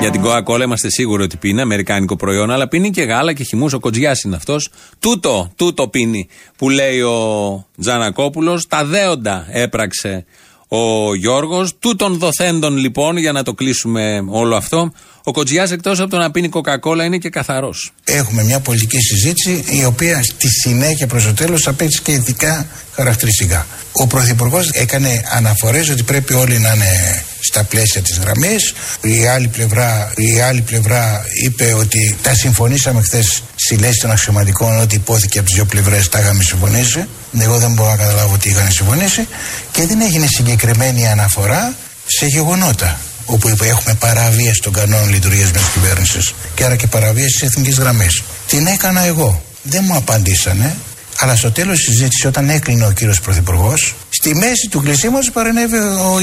Για 0.00 0.10
την 0.10 0.22
Coca-Cola 0.24 0.60
είμαστε 0.62 0.90
σίγουροι 0.90 1.22
ότι 1.22 1.36
πίνει, 1.36 1.60
αμερικάνικο 1.60 2.16
προϊόν, 2.16 2.50
αλλά 2.50 2.68
πίνει 2.68 2.90
και 2.90 3.02
γάλα 3.02 3.32
και 3.32 3.44
χυμούς. 3.44 3.72
Ο 3.72 3.78
Κοτζιάς 3.78 4.22
είναι 4.22 4.36
αυτός. 4.36 4.68
Τούτο, 4.98 5.50
τούτο 5.56 5.88
πίνει 5.88 6.28
που 6.56 6.70
λέει 6.70 7.00
ο 7.00 7.66
Τζανακόπουλος. 7.80 8.66
Τα 8.66 8.84
δέοντα 8.84 9.46
έπραξε 9.50 10.24
ο 10.68 11.14
Γιώργος. 11.14 11.78
Τούτων 11.78 12.18
δοθέντων 12.18 12.76
λοιπόν, 12.76 13.16
για 13.16 13.32
να 13.32 13.42
το 13.42 13.52
κλείσουμε 13.52 14.24
όλο 14.28 14.56
αυτό, 14.56 14.92
ο 15.26 15.32
Κοτζιάς 15.32 15.70
εκτός 15.70 16.00
από 16.00 16.10
το 16.10 16.16
να 16.16 16.30
πίνει 16.30 16.48
Coca-Cola 16.52 17.04
είναι 17.04 17.18
και 17.18 17.28
καθαρός. 17.28 17.92
Έχουμε 18.04 18.42
μια 18.42 18.60
πολιτική 18.60 18.98
συζήτηση 19.00 19.64
η 19.70 19.84
οποία 19.84 20.22
στη 20.22 20.48
συνέχεια 20.48 21.06
προς 21.06 21.24
το 21.24 21.34
τέλος 21.34 21.66
απέκτησε 21.66 22.00
και 22.02 22.12
ειδικά 22.12 22.66
χαρακτηριστικά. 22.94 23.66
Ο 23.92 24.06
Πρωθυπουργός 24.06 24.70
έκανε 24.70 25.22
αναφορές 25.30 25.88
ότι 25.88 26.02
πρέπει 26.02 26.34
όλοι 26.34 26.58
να 26.58 26.72
είναι 26.72 27.24
στα 27.40 27.64
πλαίσια 27.64 28.02
της 28.02 28.18
γραμμής. 28.18 28.72
Η 29.00 29.26
άλλη 29.26 29.48
πλευρά, 29.48 30.12
η 30.16 30.40
άλλη 30.40 30.60
πλευρά 30.60 31.24
είπε 31.44 31.72
ότι 31.72 32.16
τα 32.22 32.34
συμφωνήσαμε 32.34 33.00
χθες 33.02 33.42
στη 33.54 33.76
λέξη 33.76 34.00
των 34.00 34.10
αξιωματικών 34.10 34.80
ότι 34.80 34.94
υπόθηκε 34.94 35.38
από 35.38 35.46
τις 35.46 35.56
δύο 35.56 35.64
πλευρές 35.64 36.08
τα 36.08 36.18
είχαμε 36.18 36.42
συμφωνήσει. 36.42 37.06
Εγώ 37.38 37.58
δεν 37.58 37.72
μπορώ 37.72 37.90
να 37.90 37.96
καταλάβω 37.96 38.36
τι 38.36 38.48
είχαν 38.48 38.70
συμφωνήσει 38.70 39.28
και 39.72 39.86
δεν 39.86 40.00
έγινε 40.00 40.26
συγκεκριμένη 40.26 41.08
αναφορά 41.08 41.74
σε 42.06 42.26
γεγονότα 42.26 42.98
όπου 43.24 43.48
έχουμε 43.48 43.94
παραβίαση 43.98 44.60
των 44.62 44.72
κανόνων 44.72 45.08
λειτουργίας 45.10 45.50
μιας 45.50 45.64
κυβέρνησης 45.72 46.34
και 46.54 46.64
άρα 46.64 46.76
και 46.76 46.86
παραβίαση 46.86 47.38
τη 47.38 47.46
εθνική 47.46 47.70
γραμμή. 47.70 48.06
Την 48.46 48.66
έκανα 48.66 49.04
εγώ. 49.04 49.42
Δεν 49.62 49.84
μου 49.86 49.96
απαντήσανε, 49.96 50.76
αλλά 51.18 51.36
στο 51.36 51.50
τέλος 51.50 51.76
της 51.76 51.86
συζήτησης, 51.86 52.24
όταν 52.24 52.50
έκλεινε 52.50 52.86
ο 52.86 52.90
κύριος 52.90 53.20
Πρωθυπουργός, 53.20 53.94
στη 54.08 54.34
μέση 54.34 54.68
του 54.70 54.80
κλεισίματος 54.82 55.30
παρενέβη 55.30 55.76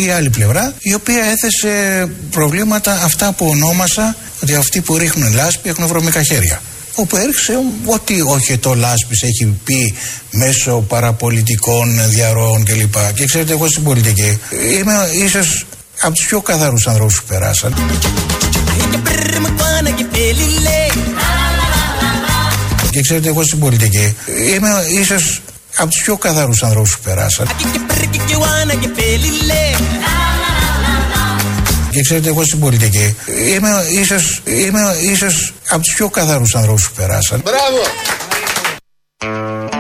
η 0.06 0.10
άλλη 0.10 0.30
πλευρά, 0.30 0.74
η 0.80 0.94
οποία 0.94 1.24
έθεσε 1.24 2.08
προβλήματα 2.32 3.02
αυτά 3.04 3.32
που 3.32 3.46
ονόμασα 3.48 4.16
ότι 4.42 4.56
αυτοί 4.56 4.82
που 4.82 4.98
ρίχνουν 4.98 5.34
λάσπη 5.34 5.70
έχουν 5.70 5.88
βρωμικά 5.88 6.24
χέρια. 6.24 6.62
Όπου 6.96 7.18
έριξε 7.18 7.54
ό,τι 7.86 8.22
όχι 8.22 8.58
το 8.58 8.74
λάσπης 8.76 9.22
έχει 9.22 9.46
πει 9.64 9.94
μέσω 10.32 10.86
παραπολιτικών 10.88 12.10
διαρροών 12.10 12.64
κλπ. 12.64 12.94
Και, 12.94 13.00
και 13.16 13.26
ξέρετε, 13.26 13.52
εγώ 13.52 13.68
στην 13.68 13.84
πολιτική 13.84 14.40
είμαι 14.80 15.10
ίσως 15.26 15.66
από 16.02 16.14
τους 16.14 16.26
πιο 16.26 16.42
καθαρούς 16.42 16.88
ανθρώπους 16.88 17.22
που 17.22 17.28
περάσαν. 17.28 17.74
Και 22.90 23.02
ξέρετε, 23.02 23.28
εγώ 23.28 23.44
στην 23.44 23.60
πολιτική 23.60 24.16
είμαι 24.54 24.70
ίσως 25.00 25.42
από 25.76 25.90
τους 25.90 26.02
πιο 26.02 26.18
καθαρούς 26.18 26.64
ανθρώπους 26.64 26.96
που 26.96 27.04
περάσαν. 27.04 27.48
Και 31.92 32.02
ξέρετε, 32.02 32.30
εγώ 32.30 32.44
στην 32.44 32.60
πολιτική 32.60 33.16
είμαι 33.48 33.70
ίσως 34.02 34.42
είμαι 34.46 34.96
ίσως 35.12 35.54
από 35.70 35.82
τους 35.82 35.94
πιο 35.94 36.10
καθαρούς 36.10 36.56
ανθρώπους 36.56 36.88
που 36.88 36.94
περάσαν. 36.96 37.44
Μπράβο! 37.44 37.80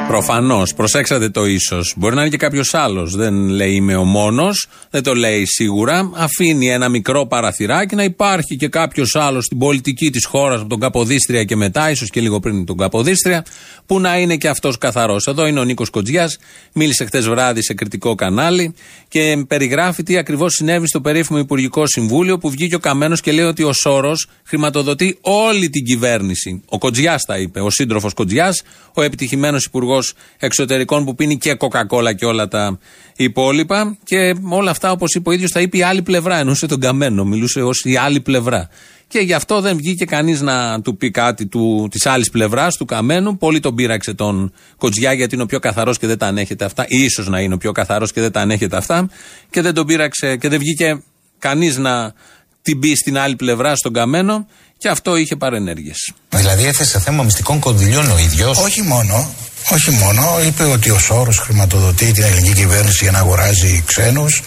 Προφανώς. 0.07 0.73
Προσέξατε 0.73 1.29
το 1.29 1.45
ίσως. 1.45 1.93
Μπορεί 1.97 2.15
να 2.15 2.21
είναι 2.21 2.29
και 2.29 2.37
κάποιος 2.37 2.73
άλλος. 2.73 3.15
Δεν 3.15 3.33
λέει 3.33 3.71
είμαι 3.71 3.95
ο 3.95 4.03
μόνος. 4.03 4.67
Δεν 4.89 5.03
το 5.03 5.15
λέει 5.15 5.45
σίγουρα. 5.45 6.11
Αφήνει 6.13 6.69
ένα 6.69 6.89
μικρό 6.89 7.25
παραθυράκι 7.25 7.95
να 7.95 8.03
υπάρχει 8.03 8.55
και 8.55 8.67
κάποιος 8.67 9.15
άλλος 9.15 9.45
στην 9.45 9.57
πολιτική 9.57 10.09
της 10.09 10.25
χώρας 10.25 10.59
από 10.59 10.69
τον 10.69 10.79
Καποδίστρια 10.79 11.43
και 11.43 11.55
μετά, 11.55 11.91
ίσως 11.91 12.09
και 12.09 12.21
λίγο 12.21 12.39
πριν 12.39 12.65
τον 12.65 12.77
Καποδίστρια, 12.77 13.45
που 13.85 13.99
να 13.99 14.17
είναι 14.17 14.37
και 14.37 14.47
αυτός 14.47 14.77
καθαρός. 14.77 15.27
Εδώ 15.27 15.47
είναι 15.47 15.59
ο 15.59 15.63
Νίκος 15.63 15.89
Κοτζιάς. 15.89 16.37
Μίλησε 16.73 17.05
χτε 17.05 17.19
βράδυ 17.19 17.63
σε 17.63 17.73
κριτικό 17.73 18.15
κανάλι 18.15 18.73
και 19.07 19.43
περιγράφει 19.47 20.03
τι 20.03 20.17
ακριβώς 20.17 20.53
συνέβη 20.53 20.87
στο 20.87 21.01
περίφημο 21.01 21.39
Υπουργικό 21.39 21.87
Συμβούλιο 21.87 22.37
που 22.37 22.49
βγήκε 22.49 22.75
ο 22.75 22.79
Καμένος 22.79 23.21
και 23.21 23.31
λέει 23.31 23.45
ότι 23.45 23.63
ο 23.63 23.73
Σόρος 23.73 24.27
χρηματοδοτεί 24.43 25.17
όλη 25.21 25.69
την 25.69 25.83
κυβέρνηση. 25.83 26.61
Ο 26.65 26.77
Κοτζιάς 26.77 27.23
τα 27.23 27.37
είπε. 27.37 27.59
Ο 27.61 27.69
σύντροφος 27.69 28.13
Κοτζιάς, 28.13 28.61
ο 28.93 29.01
επιτυχημένος 29.01 29.65
Υπουργός 29.65 29.90
Εξωτερικών 30.37 31.05
που 31.05 31.15
πίνει 31.15 31.37
και 31.37 31.53
κοκακόλα 31.53 32.13
και 32.13 32.25
όλα 32.25 32.47
τα 32.47 32.79
υπόλοιπα. 33.15 33.97
Και 34.03 34.35
όλα 34.49 34.71
αυτά, 34.71 34.91
όπως 34.91 35.13
είπε 35.13 35.29
ο 35.29 35.31
ίδιος, 35.31 35.51
τα 35.51 35.61
είπε 35.61 35.77
η 35.77 35.83
άλλη 35.83 36.01
πλευρά. 36.01 36.37
Εννοούσε 36.37 36.65
τον 36.65 36.79
Καμένο, 36.79 37.25
μιλούσε 37.25 37.61
ως 37.61 37.81
η 37.85 37.97
άλλη 37.97 38.19
πλευρά. 38.19 38.69
Και 39.11 39.19
γι' 39.19 39.33
αυτό 39.33 39.61
δεν 39.61 39.77
βγήκε 39.77 40.05
κανείς 40.05 40.41
να 40.41 40.81
του 40.81 40.97
πει 40.97 41.11
κάτι 41.11 41.49
της 41.89 42.05
άλλης 42.05 42.29
πλευράς, 42.29 42.75
του 42.75 42.85
Καμένου. 42.85 43.37
Πολύ 43.37 43.59
τον 43.59 43.75
πείραξε 43.75 44.13
τον 44.13 44.53
Κοτζιά 44.77 45.13
γιατί 45.13 45.33
είναι 45.33 45.43
ο 45.43 45.45
πιο 45.45 45.59
καθαρός 45.59 45.97
και 45.97 46.07
δεν 46.07 46.17
τα 46.17 46.27
ανέχεται 46.27 46.65
αυτά. 46.65 46.85
Ή 46.87 47.03
ίσως 47.03 47.27
να 47.27 47.39
είναι 47.39 47.53
ο 47.53 47.57
πιο 47.57 47.71
καθαρός 47.71 48.11
και 48.11 48.21
δεν 48.21 48.31
τα 48.31 48.41
ανέχεται 48.41 48.77
αυτά. 48.77 49.09
Και 49.49 49.61
δεν 49.61 49.73
τον 49.73 49.85
πείραξε 49.85 50.35
και 50.35 50.49
δεν 50.49 50.59
βγήκε 50.59 51.03
κανείς 51.39 51.77
να 51.77 52.13
την 52.61 52.79
πει 52.79 52.95
στην 52.95 53.17
άλλη 53.17 53.35
πλευρά 53.35 53.75
στον 53.75 53.93
Καμένο. 53.93 54.47
Και 54.77 54.89
αυτό 54.89 55.15
είχε 55.15 55.35
παρενέργειες. 55.35 56.13
Δηλαδή 56.29 56.65
έθεσε 56.65 56.99
θέμα 56.99 57.23
μυστικών 57.23 57.59
κονδυλιών 57.59 58.11
ο 58.11 58.17
ίδιος. 58.17 58.57
Όχι 58.57 58.81
μόνο. 58.81 59.33
Όχι 59.69 59.91
μόνο. 59.91 60.39
Είπε 60.45 60.63
ότι 60.63 60.89
ο 60.89 60.99
Σόρος 60.99 61.37
χρηματοδοτεί 61.37 62.11
την 62.11 62.23
ελληνική 62.23 62.53
κυβέρνηση 62.53 63.03
για 63.03 63.11
να 63.11 63.19
αγοράζει 63.19 63.83
ξένους 63.85 64.41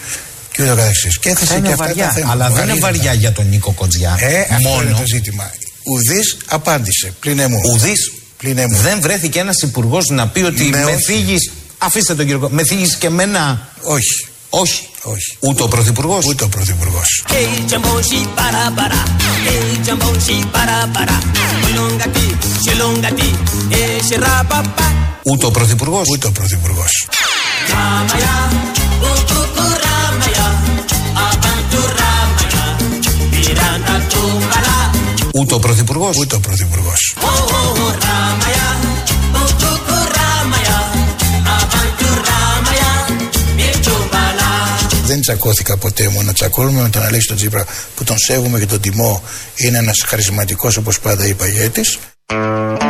και 0.51 0.63
ούτω 0.63 0.75
καθεξής. 0.75 1.19
Και 1.19 1.29
έθεσε 1.29 1.59
και 1.59 1.71
αυτά 1.71 1.93
τα 1.93 2.09
θέματα. 2.11 2.31
Αλλά 2.31 2.49
δεν 2.49 2.69
είναι 2.69 2.79
βαριά 2.79 3.13
για 3.13 3.31
τον 3.31 3.47
Νίκο 3.49 3.71
Κοτζιά. 3.71 4.17
Ε, 4.19 4.39
αυτό 4.39 4.69
μόνο. 4.69 4.81
είναι 4.81 4.91
το 4.91 5.03
ζήτημα. 5.05 5.51
Ουδής 5.83 6.37
απάντησε. 6.45 7.13
Πλην 7.19 7.41
μου. 7.49 7.59
Ουδής. 7.73 8.11
Δεν 8.69 9.01
βρέθηκε 9.01 9.39
ένας 9.39 9.61
υπουργός 9.61 10.05
να 10.09 10.27
πει 10.27 10.39
ότι 10.39 10.63
ναι, 10.63 10.83
με 10.83 10.97
φύγεις. 11.05 11.51
Αφήστε 11.77 12.15
τον 12.15 12.25
κύριο 12.25 12.49
Με 12.51 12.63
φύγεις 12.65 12.95
και 12.95 13.09
μένα. 13.09 13.69
Όχι. 13.81 14.27
Όχι. 14.61 14.87
Όχι. 15.03 15.37
Ούτε 15.39 15.63
ο 15.63 15.67
Πρωθυπουργός. 15.67 16.25
Ούτε 16.25 16.43
ο 16.43 16.49
Πρωθυπουργός. 16.49 17.23
Ούτε 25.23 25.45
ο 25.45 25.51
Πρωθυπουργός. 25.51 26.07
Ούτε 26.11 26.25
ο 26.25 26.31
Πρωθυπουργός. 26.31 26.89
Ούτε 35.39 35.53
ο 35.55 35.59
Πρωθυπουργός. 35.59 36.17
Ούτε 36.17 36.35
ο 36.35 36.39
Πρωθυπουργός. 36.39 37.15
Δεν 45.05 45.21
τσακώθηκα 45.21 45.77
ποτέ 45.77 46.09
μου 46.09 46.23
να 46.23 46.33
τσακώνουμε 46.33 46.81
με 46.81 46.89
τον 46.89 47.01
Αλέξη 47.01 47.27
τον 47.27 47.37
Τζίπρα 47.37 47.65
που 47.95 48.03
τον 48.03 48.17
σέβομαι 48.17 48.59
και 48.59 48.65
τον 48.65 48.81
τιμώ. 48.81 49.23
Είναι 49.55 49.77
ένας 49.77 50.03
χαρισματικός 50.07 50.77
όπως 50.77 50.99
πάντα 50.99 51.27
είπα 51.27 51.47
ηγέτης. 51.47 51.97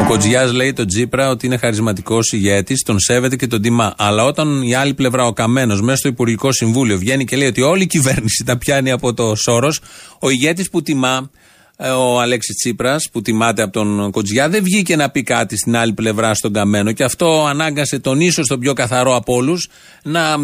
Ο 0.02 0.06
Κοτζιάς 0.08 0.52
λέει 0.52 0.74
τον 0.74 0.88
Τζίπρα 0.88 1.30
ότι 1.30 1.46
είναι 1.46 1.58
χαρισματικός 1.58 2.32
ηγέτης, 2.32 2.82
τον 2.82 3.00
σέβεται 3.00 3.36
και 3.36 3.48
τον 3.48 3.62
τιμά. 3.62 3.94
Αλλά 3.98 4.24
όταν 4.26 4.62
η 4.62 4.76
άλλη 4.76 4.94
πλευρά, 4.94 5.26
ο 5.26 5.34
Καμένος, 5.34 5.82
μέσα 5.82 5.98
στο 5.98 6.08
Υπουργικό 6.08 6.52
Συμβούλιο 6.52 6.98
βγαίνει 6.98 7.26
και 7.26 7.36
λέει 7.36 7.48
ότι 7.48 7.62
όλη 7.62 7.84
η 7.84 7.88
κυβέρνηση 7.88 8.44
τα 8.46 8.58
πιάνει 8.58 8.92
από 8.92 9.14
το 9.14 9.36
Σόρος, 9.36 9.80
ο 10.20 10.30
ηγέτης 10.30 10.70
που 10.70 10.82
τιμά 10.82 11.18
ε, 11.18 11.55
ο 11.78 12.20
Αλέξη 12.20 12.54
Τσίπρας, 12.54 13.10
που 13.12 13.22
τιμάται 13.22 13.62
από 13.62 13.72
τον 13.72 14.12
Κοτζιά, 14.12 14.50
δεν 14.50 14.64
βγήκε 14.64 14.96
να 14.96 15.10
πει 15.10 15.24
κάτι 15.24 15.58
στην 15.58 15.76
άλλη 15.76 15.94
πλευρά 15.94 16.34
στον 16.34 16.54
Καμένο. 16.54 16.92
Και 16.92 17.04
αυτό 17.04 17.46
ανάγκασε 17.46 18.00
τον 18.00 18.20
ίσως 18.22 18.48
τον 18.48 18.60
πιο 18.60 18.74
καθαρό 18.74 19.16
από 19.16 19.34
όλους 19.34 19.70
να 20.04 20.38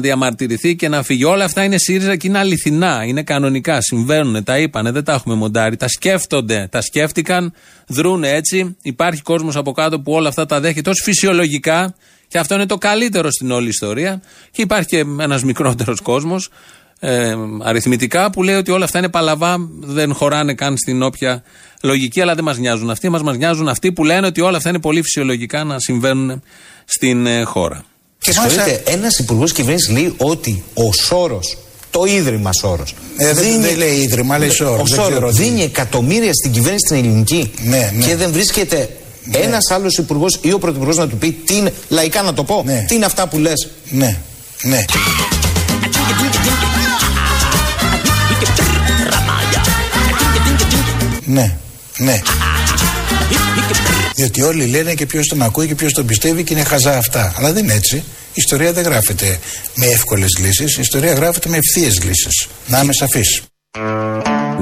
διαμαρτυρηθεί 0.00 0.76
και 0.76 0.88
να 0.88 1.02
φύγει. 1.02 1.24
Όλα 1.24 1.44
αυτά 1.44 1.64
είναι 1.64 1.78
ΣΥΡΙΖΑ 1.78 2.16
και 2.16 2.28
είναι 2.28 2.38
αληθινά. 2.38 3.04
Είναι 3.04 3.22
κανονικά. 3.22 3.80
Συμβαίνουν, 3.80 4.44
τα 4.44 4.58
είπανε, 4.58 4.90
δεν 4.90 5.04
τα 5.04 5.12
έχουμε 5.12 5.34
μοντάρει. 5.34 5.76
Τα 5.76 5.88
σκέφτονται, 5.88 6.68
τα 6.70 6.80
σκέφτηκαν, 6.80 7.52
δρούν 7.86 8.24
έτσι. 8.24 8.76
Υπάρχει 8.82 9.22
κόσμος 9.22 9.56
από 9.56 9.72
κάτω 9.72 10.00
που 10.00 10.12
όλα 10.12 10.28
αυτά 10.28 10.46
τα 10.46 10.60
δέχεται 10.60 10.90
ως 10.90 11.00
φυσιολογικά. 11.02 11.94
Και 12.28 12.38
αυτό 12.38 12.54
είναι 12.54 12.66
το 12.66 12.78
καλύτερο 12.78 13.30
στην 13.30 13.50
όλη 13.50 13.68
ιστορία. 13.68 14.22
Και 14.50 14.62
υπάρχει 14.62 14.86
και 14.86 14.98
ένας 15.20 15.44
μικρότερος 15.44 16.00
κόσμος 16.00 16.48
ε, 17.04 17.34
αριθμητικά 17.62 18.30
που 18.30 18.42
λέει 18.42 18.54
ότι 18.54 18.70
όλα 18.70 18.84
αυτά 18.84 18.98
είναι 18.98 19.08
παλαβά, 19.08 19.56
δεν 19.80 20.14
χωράνε 20.14 20.54
καν 20.54 20.76
στην 20.76 21.02
όποια 21.02 21.42
λογική, 21.82 22.20
αλλά 22.20 22.34
δεν 22.34 22.44
μας 22.44 22.58
νοιάζουν 22.58 22.90
αυτοί. 22.90 23.08
Μα 23.08 23.18
μας 23.18 23.36
νοιάζουν 23.36 23.68
αυτοί 23.68 23.92
που 23.92 24.04
λένε 24.04 24.26
ότι 24.26 24.40
όλα 24.40 24.56
αυτά 24.56 24.68
είναι 24.68 24.78
πολύ 24.78 25.02
φυσιολογικά 25.02 25.64
να 25.64 25.78
συμβαίνουν 25.78 26.42
στην 26.84 27.26
ε, 27.26 27.42
χώρα. 27.42 27.84
Και 28.18 28.32
συγχωρείτε, 28.32 28.82
ένας 28.86 29.18
υπουργός 29.18 29.52
κυβέρνησης 29.52 29.90
λέει 29.90 30.14
ότι 30.16 30.64
ο 30.74 30.92
Σόρος, 30.92 31.58
το 31.90 32.04
ίδρυμα 32.04 32.50
Σόρος. 32.52 32.94
Ε, 33.16 33.32
δίνει, 33.32 33.62
δεν 33.62 33.76
λέει 33.76 33.94
ίδρυμα, 33.94 34.38
λέει 34.38 34.50
Σόρος. 34.50 34.90
Ο 34.90 34.94
Σόρος 34.94 35.34
δίνει 35.34 35.62
εκατομμύρια 35.62 36.32
στην 36.32 36.52
κυβέρνηση 36.52 36.86
την 36.88 36.96
ελληνική 36.96 37.50
ναι, 37.62 37.92
ναι. 37.94 38.04
και 38.04 38.16
δεν 38.16 38.32
βρίσκεται 38.32 38.88
ναι. 39.24 39.38
ένας 39.38 39.70
άλλος 39.70 39.96
υπουργός 39.96 40.38
ή 40.42 40.52
ο 40.52 40.58
πρωθυπουργός 40.58 40.96
να 40.96 41.08
του 41.08 41.16
πει 41.16 41.32
τι 41.32 41.56
είναι, 41.56 41.72
λαϊκά 41.88 42.22
να 42.22 42.34
το 42.34 42.44
πω, 42.44 42.62
ναι. 42.66 42.84
τι 42.88 42.94
είναι 42.94 43.04
αυτά 43.04 43.28
που 43.28 43.38
λες. 43.38 43.68
Ναι, 43.90 44.18
ναι. 44.62 44.84
Ναι, 51.32 51.56
ναι. 51.98 52.20
Διότι 54.14 54.42
όλοι 54.42 54.66
λένε 54.66 54.94
και 54.94 55.06
ποιος 55.06 55.26
τον 55.26 55.42
ακούει 55.42 55.66
και 55.66 55.74
ποιος 55.74 55.92
τον 55.92 56.06
πιστεύει 56.06 56.44
και 56.44 56.52
είναι 56.52 56.62
χαζά 56.62 56.96
αυτά. 56.96 57.34
Αλλά 57.36 57.52
δεν 57.52 57.64
είναι 57.64 57.74
έτσι. 57.74 57.96
Η 57.96 58.04
ιστορία 58.34 58.72
δεν 58.72 58.84
γράφεται 58.84 59.38
με 59.74 59.86
εύκολες 59.86 60.38
λύσεις. 60.38 60.76
Η 60.76 60.80
ιστορία 60.80 61.12
γράφεται 61.12 61.48
με 61.48 61.56
ευθείες 61.56 62.02
λύσεις. 62.02 62.46
Να 62.66 62.80
είμαι 62.80 62.92
σαφής. 62.92 63.42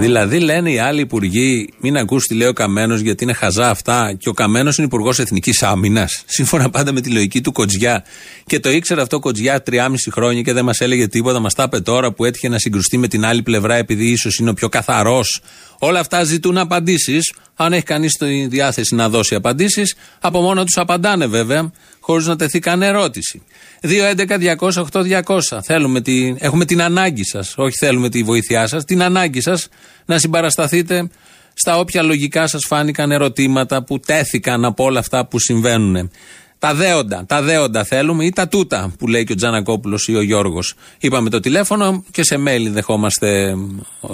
Δηλαδή 0.00 0.38
λένε 0.38 0.70
οι 0.70 0.78
άλλοι 0.78 1.00
υπουργοί, 1.00 1.72
μην 1.80 1.96
ακούς 1.96 2.24
τι 2.24 2.34
λέει 2.34 2.48
ο 2.48 2.52
Καμένος 2.52 3.00
γιατί 3.00 3.24
είναι 3.24 3.32
χαζά 3.32 3.70
αυτά. 3.70 4.14
Και 4.18 4.28
ο 4.28 4.32
Καμένος 4.32 4.76
είναι 4.76 4.86
υπουργός 4.86 5.18
Εθνικής 5.18 5.62
Άμυνας. 5.62 6.22
Σύμφωνα 6.26 6.70
πάντα 6.70 6.92
με 6.92 7.00
τη 7.00 7.10
λογική 7.10 7.40
του 7.40 7.52
Κοτζιά. 7.52 8.04
Και 8.46 8.60
το 8.60 8.70
ήξερε 8.70 9.00
αυτό 9.00 9.16
ο 9.16 9.20
Κοτζιά 9.20 9.62
3,5 9.70 9.94
χρόνια 10.10 10.42
και 10.42 10.52
δεν 10.52 10.64
μας 10.64 10.80
έλεγε 10.80 11.08
τίποτα. 11.08 11.38
Μας 11.38 11.54
τα 11.54 11.62
είπε 11.62 11.80
τώρα 11.80 12.12
που 12.12 12.24
έτυχε 12.24 12.48
να 12.48 12.58
συγκρουστεί 12.58 12.98
με 12.98 13.08
την 13.08 13.24
άλλη 13.24 13.42
πλευρά 13.42 13.74
επειδή 13.74 14.10
ίσως 14.10 14.38
είναι 14.38 14.50
ο 14.50 14.54
πιο 14.54 14.68
καθαρός. 14.68 15.40
Όλα 15.78 16.00
αυτά 16.00 16.24
ζητούν 16.24 16.58
απαντήσεις. 16.58 17.32
Αν 17.56 17.72
έχει 17.72 17.84
κανείς 17.84 18.12
τη 18.12 18.46
διάθεση 18.46 18.94
να 18.94 19.08
δώσει 19.08 19.34
απαντήσεις, 19.34 19.96
από 20.20 20.40
μόνο 20.40 20.64
τους 20.64 20.76
απαντάνε 20.76 21.26
βέβαια, 21.26 21.70
χωρίς 22.00 22.26
να 22.26 22.36
τεθεί 22.36 22.58
καν 22.58 22.82
ερώτηση. 22.82 23.42
2.11.208.200. 23.82 25.60
Θέλουμε 25.62 26.00
τη, 26.00 26.34
έχουμε 26.38 26.64
την 26.64 26.82
ανάγκη 26.82 27.24
σας, 27.24 27.54
όχι 27.56 27.76
θέλουμε 27.76 28.08
τη 28.08 28.22
βοήθειά 28.22 28.66
σας, 28.66 28.84
την 28.84 29.02
ανάγκη 29.02 29.40
σας 29.40 29.68
να 30.04 30.18
συμπαρασταθείτε 30.18 31.10
στα 31.54 31.78
όποια 31.78 32.02
λογικά 32.02 32.46
σας 32.46 32.64
φάνηκαν 32.66 33.10
ερωτήματα 33.10 33.84
που 33.84 34.00
τέθηκαν 34.00 34.64
από 34.64 34.84
όλα 34.84 34.98
αυτά 34.98 35.26
που 35.26 35.38
συμβαίνουν. 35.38 36.10
Τα 36.58 36.74
δέοντα, 36.74 37.24
τα 37.26 37.42
δέοντα 37.42 37.84
θέλουμε 37.84 38.24
ή 38.24 38.30
τα 38.30 38.48
τούτα 38.48 38.92
που 38.98 39.06
λέει 39.06 39.24
και 39.24 39.32
ο 39.32 39.34
Τζανακόπουλος 39.34 40.08
ή 40.08 40.14
ο 40.16 40.22
Γιώργος. 40.22 40.74
Είπαμε 40.98 41.30
το 41.30 41.40
τηλέφωνο 41.40 42.04
και 42.10 42.24
σε 42.24 42.36
mail 42.46 42.66
δεχόμαστε 42.70 43.56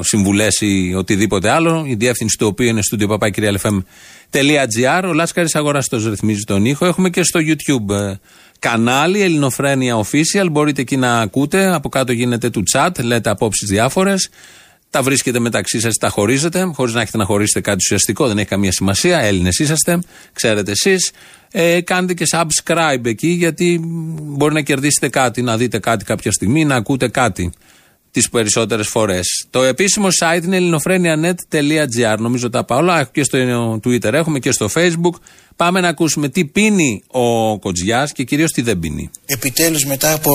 συμβουλές 0.01 0.61
ή 0.61 0.95
οτιδήποτε 0.97 1.51
άλλο. 1.51 1.85
Η 1.87 1.95
διεύθυνση 1.95 2.37
του 2.39 2.47
οποίου 2.47 2.67
είναι 2.67 2.83
στο 2.83 2.97
papakirialfm.gr. 4.33 5.05
Ο 5.05 5.13
Λάσκαρη 5.13 5.49
Αγοραστό 5.53 5.97
ρυθμίζει 6.09 6.43
τον 6.43 6.65
ήχο. 6.65 6.87
Έχουμε 6.87 7.11
και 7.11 7.23
στο 7.23 7.41
YouTube 7.43 7.95
ε, 7.95 8.15
κανάλι 8.59 9.21
Ελληνοφρένια 9.23 9.97
Official. 9.97 10.47
Μπορείτε 10.51 10.81
εκεί 10.81 10.97
να 10.97 11.21
ακούτε. 11.21 11.75
Από 11.75 11.89
κάτω 11.89 12.13
γίνεται 12.13 12.51
του 12.51 12.63
chat, 12.73 12.91
λέτε 13.03 13.31
απόψει 13.31 13.67
διάφορε. 13.67 14.15
Τα 14.91 15.03
βρίσκετε 15.03 15.39
μεταξύ 15.39 15.81
σα, 15.81 15.91
τα 15.91 16.09
χωρίζετε, 16.09 16.71
χωρί 16.75 16.93
να 16.93 17.01
έχετε 17.01 17.17
να 17.17 17.25
χωρίσετε 17.25 17.61
κάτι 17.61 17.77
ουσιαστικό, 17.77 18.27
δεν 18.27 18.39
έχει 18.39 18.47
καμία 18.47 18.73
σημασία. 18.73 19.19
Έλληνε 19.19 19.49
είσαστε, 19.59 19.99
ξέρετε 20.33 20.71
εσεί. 20.71 20.97
Ε, 21.51 21.81
κάντε 21.81 22.15
και 22.15 22.27
subscribe 22.31 23.05
εκεί, 23.05 23.29
γιατί 23.29 23.81
μπορεί 24.23 24.55
να 24.55 24.61
κερδίσετε 24.61 25.09
κάτι, 25.09 25.43
να 25.43 25.57
δείτε 25.57 25.79
κάτι 25.79 26.05
κάποια 26.05 26.33
στιγμή, 26.33 26.65
να 26.65 26.75
ακούτε 26.75 27.09
κάτι 27.09 27.53
τις 28.17 28.29
περισσότερες 28.29 28.89
φορές. 28.89 29.47
Το 29.51 29.63
επίσημο 29.63 30.09
site 30.21 30.45
είναι 30.45 30.57
ελληνοφρένια.net.gr. 30.57 32.19
Νομίζω 32.19 32.51
τα 32.51 32.65
πάω 32.65 32.79
όλα. 32.79 33.05
Και 33.05 33.25
στο 33.25 33.39
Twitter 33.85 34.13
έχουμε 34.13 34.39
και 34.39 34.53
στο 34.53 34.69
Facebook. 34.75 35.15
Πάμε 35.57 35.81
να 35.81 35.89
ακούσουμε 35.89 36.29
τι 36.29 36.45
πίνει 36.45 37.03
ο 37.07 37.59
Κοτζιάς 37.59 38.13
και 38.13 38.25
κυρίως 38.25 38.53
τι 38.53 38.63
δεν 38.63 38.79
πίνει. 38.79 39.11
Επιτέλους 39.27 39.85
μετά 39.85 40.13
από 40.13 40.33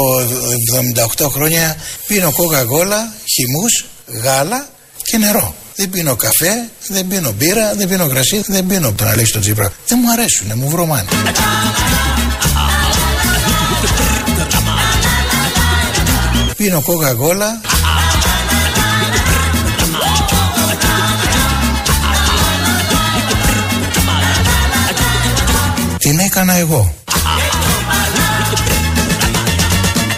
78 1.17 1.27
χρόνια 1.29 1.75
πίνω 2.07 2.31
κόκα-κόλα, 2.31 3.13
χυμούς, 3.33 3.85
γάλα 4.23 4.69
και 5.03 5.17
νερό. 5.17 5.55
Δεν 5.75 5.89
πίνω 5.89 6.15
καφέ, 6.15 6.69
δεν 6.87 7.07
πίνω 7.07 7.31
μπύρα, 7.31 7.73
δεν 7.75 7.87
πίνω 7.87 8.07
κρασί, 8.07 8.43
δεν 8.47 8.65
πίνω 8.65 8.87
από 8.87 8.97
τον 8.97 9.07
Αλέξη 9.07 9.31
τον 9.31 9.41
Τσίπρα. 9.41 9.73
Δεν 9.87 9.99
μου 10.01 10.11
αρέσουν, 10.11 10.51
μου 10.55 10.69
βρωμάνε. 10.69 11.09
Πίνω 16.61 16.81
κόκα-κόλα. 16.81 17.61
Την 25.97 26.19
έκανα 26.19 26.53
εγώ. 26.53 26.93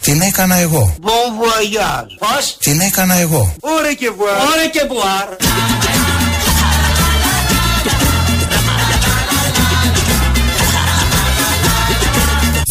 Την 0.01 0.21
έκανα 0.21 0.55
εγώ. 0.55 0.95
Bon 1.01 1.07
voyage. 1.07 2.17
Πώς; 2.19 2.57
Την 2.59 2.79
έκανα 2.79 3.15
εγώ. 3.15 3.55
Ωρε 3.59 3.93
και 3.93 4.09
βουάρ. 4.17 4.35
Ωρε 4.35 4.67
και 4.71 4.85
βουάρ. 4.87 5.27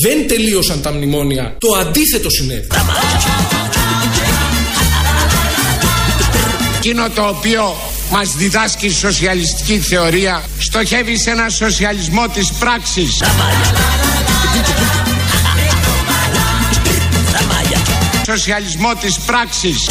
Δεν 0.04 0.28
τελείωσαν 0.28 0.82
τα 0.82 0.92
μνημόνια. 0.92 1.56
Το 1.58 1.76
αντίθετο 1.76 2.30
συνέβη. 2.30 2.66
Εκείνο 6.84 7.10
το 7.10 7.22
οποίο 7.22 7.76
μας 8.10 8.34
διδάσκει 8.34 8.86
η 8.86 8.90
σοσιαλιστική 8.90 9.78
θεωρία 9.78 10.42
στοχεύει 10.58 11.18
σε 11.18 11.30
ένα 11.30 11.48
σοσιαλισμό 11.48 12.28
της 12.28 12.52
πράξης. 12.52 13.22
Σοσιαλισμό 18.26 18.94
της 18.94 19.18
πράξης. 19.18 19.88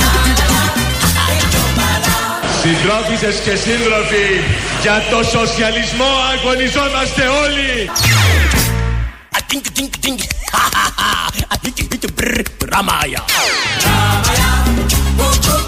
Συντρόφισσες 2.61 3.35
και 3.43 3.55
σύντροφοι, 3.55 4.41
για 4.81 5.03
το 5.09 5.23
σοσιαλισμό 5.23 6.09
αγωνιζόμαστε 6.33 7.23
όλοι. 7.27 7.89
Ραμάια. 12.69 13.23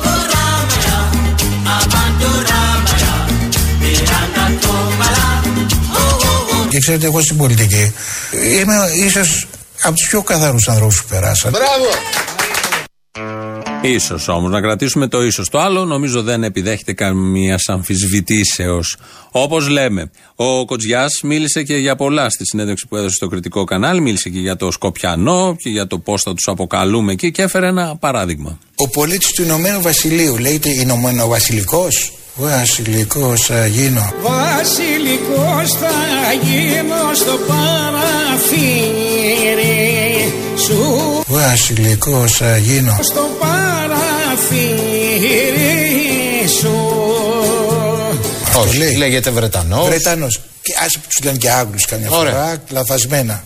Και 6.70 6.80
ξέρετε, 6.80 7.06
εγώ 7.06 7.22
στην 7.22 7.38
πολιτική 7.38 7.94
είμαι 8.60 8.76
ίσως 9.06 9.48
από 9.82 9.96
τους 9.96 10.08
πιο 10.10 10.22
καθαρούς 10.22 10.68
ανθρώπους 10.68 11.02
που 11.02 11.08
περάσαν. 11.10 11.52
Μπράβο! 11.52 11.86
Σω 14.00 14.34
όμως, 14.34 14.52
να 14.52 14.62
κρατήσουμε 14.62 15.08
το 15.08 15.24
ίσως. 15.24 15.50
Το 15.50 15.60
άλλο 15.60 15.86
νομίζω 15.86 16.22
δεν 16.22 16.44
επιδέχεται 16.44 16.94
καμίας 16.94 17.64
αμφισβητήσεως. 17.68 18.98
Όπως 19.32 19.68
λέμε, 19.68 20.12
ο 20.36 20.66
Κοτζιάς 20.66 21.20
μίλησε 21.24 21.64
και 21.64 21.76
για 21.76 21.96
πολλά 21.96 22.30
στη 22.30 22.46
συνέντευξη 22.46 22.88
που 22.88 22.96
έδωσε 22.96 23.16
στο 23.16 23.28
κριτικό 23.28 23.64
κανάλι. 23.64 24.02
Μίλησε 24.02 24.30
και 24.30 24.40
για 24.40 24.56
το 24.56 24.72
Σκοπιανό 24.72 25.56
και 25.60 25.70
για 25.70 25.88
το 25.88 26.00
πώς 26.00 26.22
θα 26.22 26.34
τους 26.34 26.48
αποκαλούμε 26.48 27.12
εκεί 27.12 27.32
και 27.32 27.42
έφερε 27.42 27.68
ένα 27.68 27.96
παράδειγμα. 28.00 28.60
Ο 28.76 28.90
πολίτης 28.90 29.32
του 29.32 29.42
Ηνωμένου 29.42 29.82
Βασιλείου 29.82 30.38
λέγεται 30.38 30.70
Ηνωμένο 30.70 31.28
Βασιλικός; 31.28 32.14
Βασιλικός 32.36 33.42
θα 33.42 33.68
γίνω. 33.68 34.14
Βασιλικός 34.22 35.72
θα 35.72 35.94
γίνω 36.42 37.14
στο 37.14 37.40
παραφύρι 37.48 38.64
σου. 40.66 41.22
Βασιλικός 41.28 42.32
θα 42.32 42.58
γίνω. 42.58 42.98
Στο 43.02 43.22
παραφύρι 43.22 43.43
σου. 46.60 46.72
Όχι, 48.60 48.78
λέει. 48.78 48.96
λέγεται 48.96 49.30
Βρετανός. 49.30 49.88
Βρετανός. 49.88 50.40
Και 50.62 50.74
άσε 50.86 51.00
που 51.00 51.08
του 51.16 51.26
λένε 51.26 51.38
και 51.38 51.52
Άγγλους 51.52 51.86
καμιά 51.86 52.10
φορά, 52.10 52.64
λαθασμένα. 52.70 53.44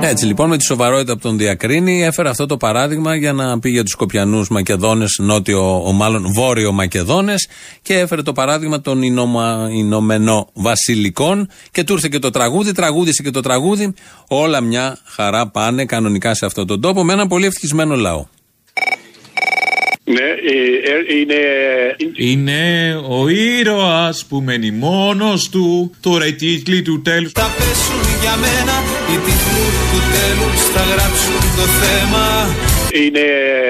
Έτσι 0.00 0.26
λοιπόν 0.26 0.48
με 0.48 0.56
τη 0.56 0.64
σοβαρότητα 0.64 1.12
που 1.12 1.18
τον 1.18 1.38
διακρίνει 1.38 2.04
έφερε 2.04 2.28
αυτό 2.28 2.46
το 2.46 2.56
παράδειγμα 2.56 3.14
για 3.14 3.32
να 3.32 3.58
πει 3.58 3.70
για 3.70 3.82
τους 3.82 3.92
Σκοπιανούς 3.92 4.48
Μακεδόνες, 4.48 5.16
νότιο, 5.18 5.86
ο, 5.86 5.92
μάλλον 5.92 6.32
βόρειο 6.32 6.72
Μακεδόνες 6.72 7.48
και 7.82 7.98
έφερε 7.98 8.22
το 8.22 8.32
παράδειγμα 8.32 8.80
των 8.80 9.02
Ηνωμα, 9.02 9.68
Ηνωμενο 9.70 10.48
Βασιλικών 10.52 11.48
και 11.70 11.84
του 11.84 11.92
ήρθε 11.92 12.08
και 12.08 12.18
το 12.18 12.30
τραγούδι, 12.30 12.72
τραγούδισε 12.72 13.22
και 13.22 13.30
το 13.30 13.40
τραγούδι, 13.40 13.94
όλα 14.28 14.60
μια 14.60 14.98
χαρά 15.04 15.48
πάνε 15.48 15.84
κανονικά 15.84 16.34
σε 16.34 16.46
αυτόν 16.46 16.66
τον 16.66 16.80
τόπο 16.80 17.04
με 17.04 17.12
ένα 17.12 17.26
πολύ 17.26 17.46
ευτυχισμένο 17.46 17.96
λαό. 17.96 18.26
Ναι, 20.14 20.20
ε, 20.20 20.56
ε, 20.92 21.18
είναι. 21.18 21.40
Είναι 22.16 22.94
ο 23.08 23.28
ήρωας 23.28 24.26
που 24.28 24.40
μένει 24.40 24.70
μόνος 24.70 25.48
του 25.48 25.94
Τώρα 26.00 26.26
οι 26.26 26.34
τίτλοι 26.34 26.82
του 26.82 27.02
τέλους 27.02 27.32
Θα 27.32 27.54
πέσουν 27.58 28.20
για 28.20 28.36
μένα 28.36 28.72
οι 29.10 29.16
τίτλοι 29.16 29.66
του 29.90 30.00
τέλους 30.12 30.60
Θα 30.74 30.82
γράψουν 30.82 31.40
το 31.56 31.62
θέμα 31.80 32.26
Είναι. 32.92 33.26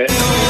Ο 0.09 0.49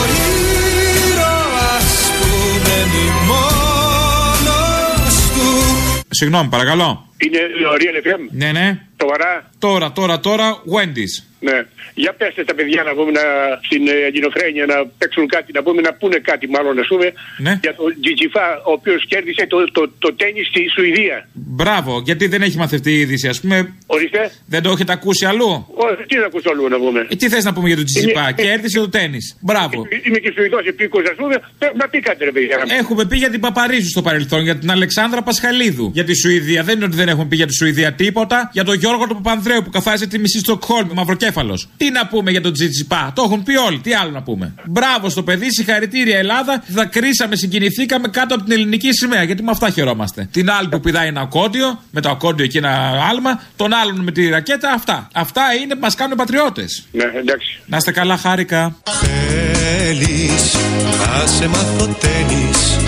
ήρωας 1.08 2.10
που 2.18 2.28
μένει 2.64 3.04
μόνος 3.26 5.14
του 5.34 6.04
Συγγνώμη 6.08 6.48
παρακαλώ 6.48 7.06
Είναι 7.18 7.38
ο 7.38 7.74
Real 7.78 8.06
FM. 8.06 8.20
Ναι 8.30 8.52
ναι 8.52 8.78
Σοβαρά. 9.00 9.50
Τώρα 9.58 9.92
τώρα 9.92 10.20
τώρα 10.20 10.62
Wendy's 10.74 11.14
Ναι. 11.40 11.58
Για 12.02 12.12
πέστε 12.18 12.44
τα 12.44 12.54
παιδιά 12.58 12.82
να 12.88 12.92
πούμε 12.98 13.10
να, 13.20 13.24
στην 13.66 13.82
ε, 13.88 13.92
Ελληνοφρένεια 14.08 14.64
να 14.72 14.76
παίξουν 14.98 15.26
κάτι, 15.34 15.48
να 15.52 15.62
πούμε 15.62 15.80
να 15.88 15.92
πούνε 16.00 16.18
κάτι 16.30 16.46
μάλλον 16.54 16.78
ας 16.78 16.86
πούμε 16.92 17.06
Ναι. 17.46 17.54
για 17.64 17.74
τον 17.78 17.88
Τζιτζιφά 18.02 18.46
ο 18.68 18.72
οποίος 18.78 19.00
κέρδισε 19.06 19.46
το, 19.52 19.58
το, 19.76 19.82
το 20.04 20.08
τέννη 20.20 20.42
στη 20.50 20.60
Σουηδία. 20.74 21.18
Μπράβο 21.60 21.92
γιατί 22.08 22.24
δεν 22.26 22.42
έχει 22.42 22.56
μαθευτεί 22.56 22.90
η 22.92 22.98
είδηση 23.00 23.28
ας 23.28 23.40
πούμε 23.40 23.56
Ορίστε. 23.86 24.22
Δεν 24.46 24.62
το 24.62 24.70
έχετε 24.70 24.92
ακούσει 24.92 25.24
αλλού; 25.26 25.50
Όχι, 25.86 26.02
τι 26.08 26.16
να 26.16 26.26
ακούσω 26.30 26.48
αλλού 26.52 26.68
να 26.68 26.78
πούμε. 26.78 27.00
ε, 27.10 27.14
Τι 27.16 27.28
θες 27.28 27.44
να 27.44 27.52
πούμε 27.52 27.66
για 27.68 27.76
τον 27.76 27.84
Τσιτσιπά 27.84 28.20
Είναι- 28.28 28.42
Κέρδισε 28.42 28.78
το 28.78 28.88
τέννις 28.88 29.36
Μπράβο 29.40 29.86
Είμαι 30.06 30.18
και 30.18 30.32
Σουηδός 30.36 30.64
επίκο, 30.66 30.98
ας 30.98 31.16
πούμε. 31.16 31.34
Πρέπει 31.58 31.76
να 31.76 31.88
πει 31.88 31.98
κάτι, 32.00 32.24
ρε 32.24 32.30
παιδιά; 32.32 32.56
Έχουμε 32.80 33.04
πει 33.06 33.16
για 33.16 33.30
την 33.30 33.40
Παπαρίζου 33.40 33.88
στο 33.88 34.02
παρελθόν, 34.02 34.42
για 34.42 34.56
την 34.58 34.70
Αλεξάνδρα 34.70 35.22
Πασχαλίδου. 35.22 35.90
Για 35.94 36.04
τη 36.04 36.14
Σουηδία. 36.14 36.62
Δεν 36.62 36.76
είναι 36.76 36.84
ότι 36.84 36.96
δεν 36.96 37.08
έχουμε 37.08 37.26
πει 37.26 37.36
για 37.36 37.46
τη 37.46 37.54
Σουηδία 37.54 37.92
τίποτα. 37.92 38.50
Για 38.52 38.64
τον 38.64 38.74
Γιώργο 38.74 39.06
του 39.06 39.14
Παπανδρέου 39.14 39.62
που 39.62 39.70
καθάρισε 39.70 40.06
τη 40.06 40.18
μισή 40.18 40.38
Στοκχόλμη, 40.38 40.90
μαυροκέφαλο. 41.34 41.58
Τι 41.76 41.90
να 41.90 42.06
πούμε 42.06 42.30
για 42.30 42.40
τον 42.40 42.52
Τζιτζιπά; 42.52 43.12
Το 43.14 43.22
έχουν 43.22 43.42
πει 43.42 43.56
όλοι. 43.56 43.78
Τι 43.78 43.94
άλλο 43.94 44.10
να 44.10 44.22
πούμε; 44.22 44.54
Μπράβο 44.64 45.08
στο 45.08 45.22
παιδί, 45.22 45.52
συγχαρητήρια 45.52 46.18
Ελλάδα. 46.18 46.64
Θα 46.74 46.84
κρίσαμε, 46.84 47.36
συγκινηθήκαμε 47.36 48.08
κάτω 48.08 48.34
από 48.34 48.44
την 48.44 48.52
ελληνική 48.52 48.92
σημαία. 48.92 49.22
Γιατί 49.22 49.42
με 49.42 49.50
αυτά 49.50 49.70
χαιρόμαστε. 49.70 50.28
Την 50.30 50.50
άλλη 50.50 50.68
που 50.68 50.80
πηδάει 50.80 51.06
ένα 51.06 51.20
ακόντιο, 51.20 51.82
με 51.90 52.00
το 52.00 52.10
ακόντιο 52.10 52.44
εκεί 52.44 52.56
ένα 52.56 53.06
άλμα. 53.10 53.42
Τον 53.56 53.72
άλλον 53.72 54.00
με 54.00 54.12
τη 54.12 54.28
ρακέτα. 54.28 54.72
Αυτά. 54.72 55.08
Αυτά 55.14 55.42
είναι 55.62 55.74
που 55.74 55.80
μας 55.80 55.94
κάνουν 55.94 56.16
πατριώτες. 56.16 56.86
Ναι, 56.92 57.04
εντάξει. 57.04 57.60
Να 57.66 57.76
είστε 57.76 57.92
καλά, 57.92 58.16
χάρηκα. 58.16 58.76
Θέλεις 59.00 60.54
να 60.98 61.26
σε 61.26 61.48
μάθω 61.48 61.86
τένις 61.86 62.78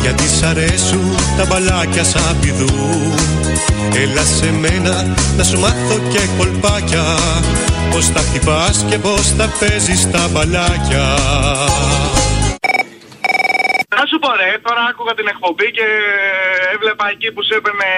Γιατί 0.00 0.28
σ' 0.28 0.42
αρέσουν 0.42 1.16
τα 1.36 1.46
μπαλάκια 1.46 2.04
σαν 2.04 2.36
πηδούν 2.40 3.41
Έλα 4.02 4.24
σε 4.24 4.52
μένα 4.52 4.94
να 5.36 5.44
σου 5.44 5.58
μάθω 5.58 5.96
και 6.12 6.22
κολπάκια 6.38 7.04
Πώς 7.90 8.12
τα 8.12 8.20
χτυπάς 8.20 8.84
και 8.88 8.98
πώς 8.98 9.36
τα 9.36 9.46
παίζεις 9.58 10.10
τα 10.10 10.28
μπαλάκια 10.32 11.06
Να 13.96 14.02
σου 14.08 14.16
πω 14.22 14.30
ρε, 14.40 14.50
τώρα 14.66 14.82
άκουγα 14.90 15.12
την 15.20 15.28
εκπομπή 15.32 15.68
και 15.78 15.86
έβλεπα 16.74 17.04
εκεί 17.14 17.28
που 17.34 17.40
σου 17.46 17.54
έπαιρνε 17.58 17.92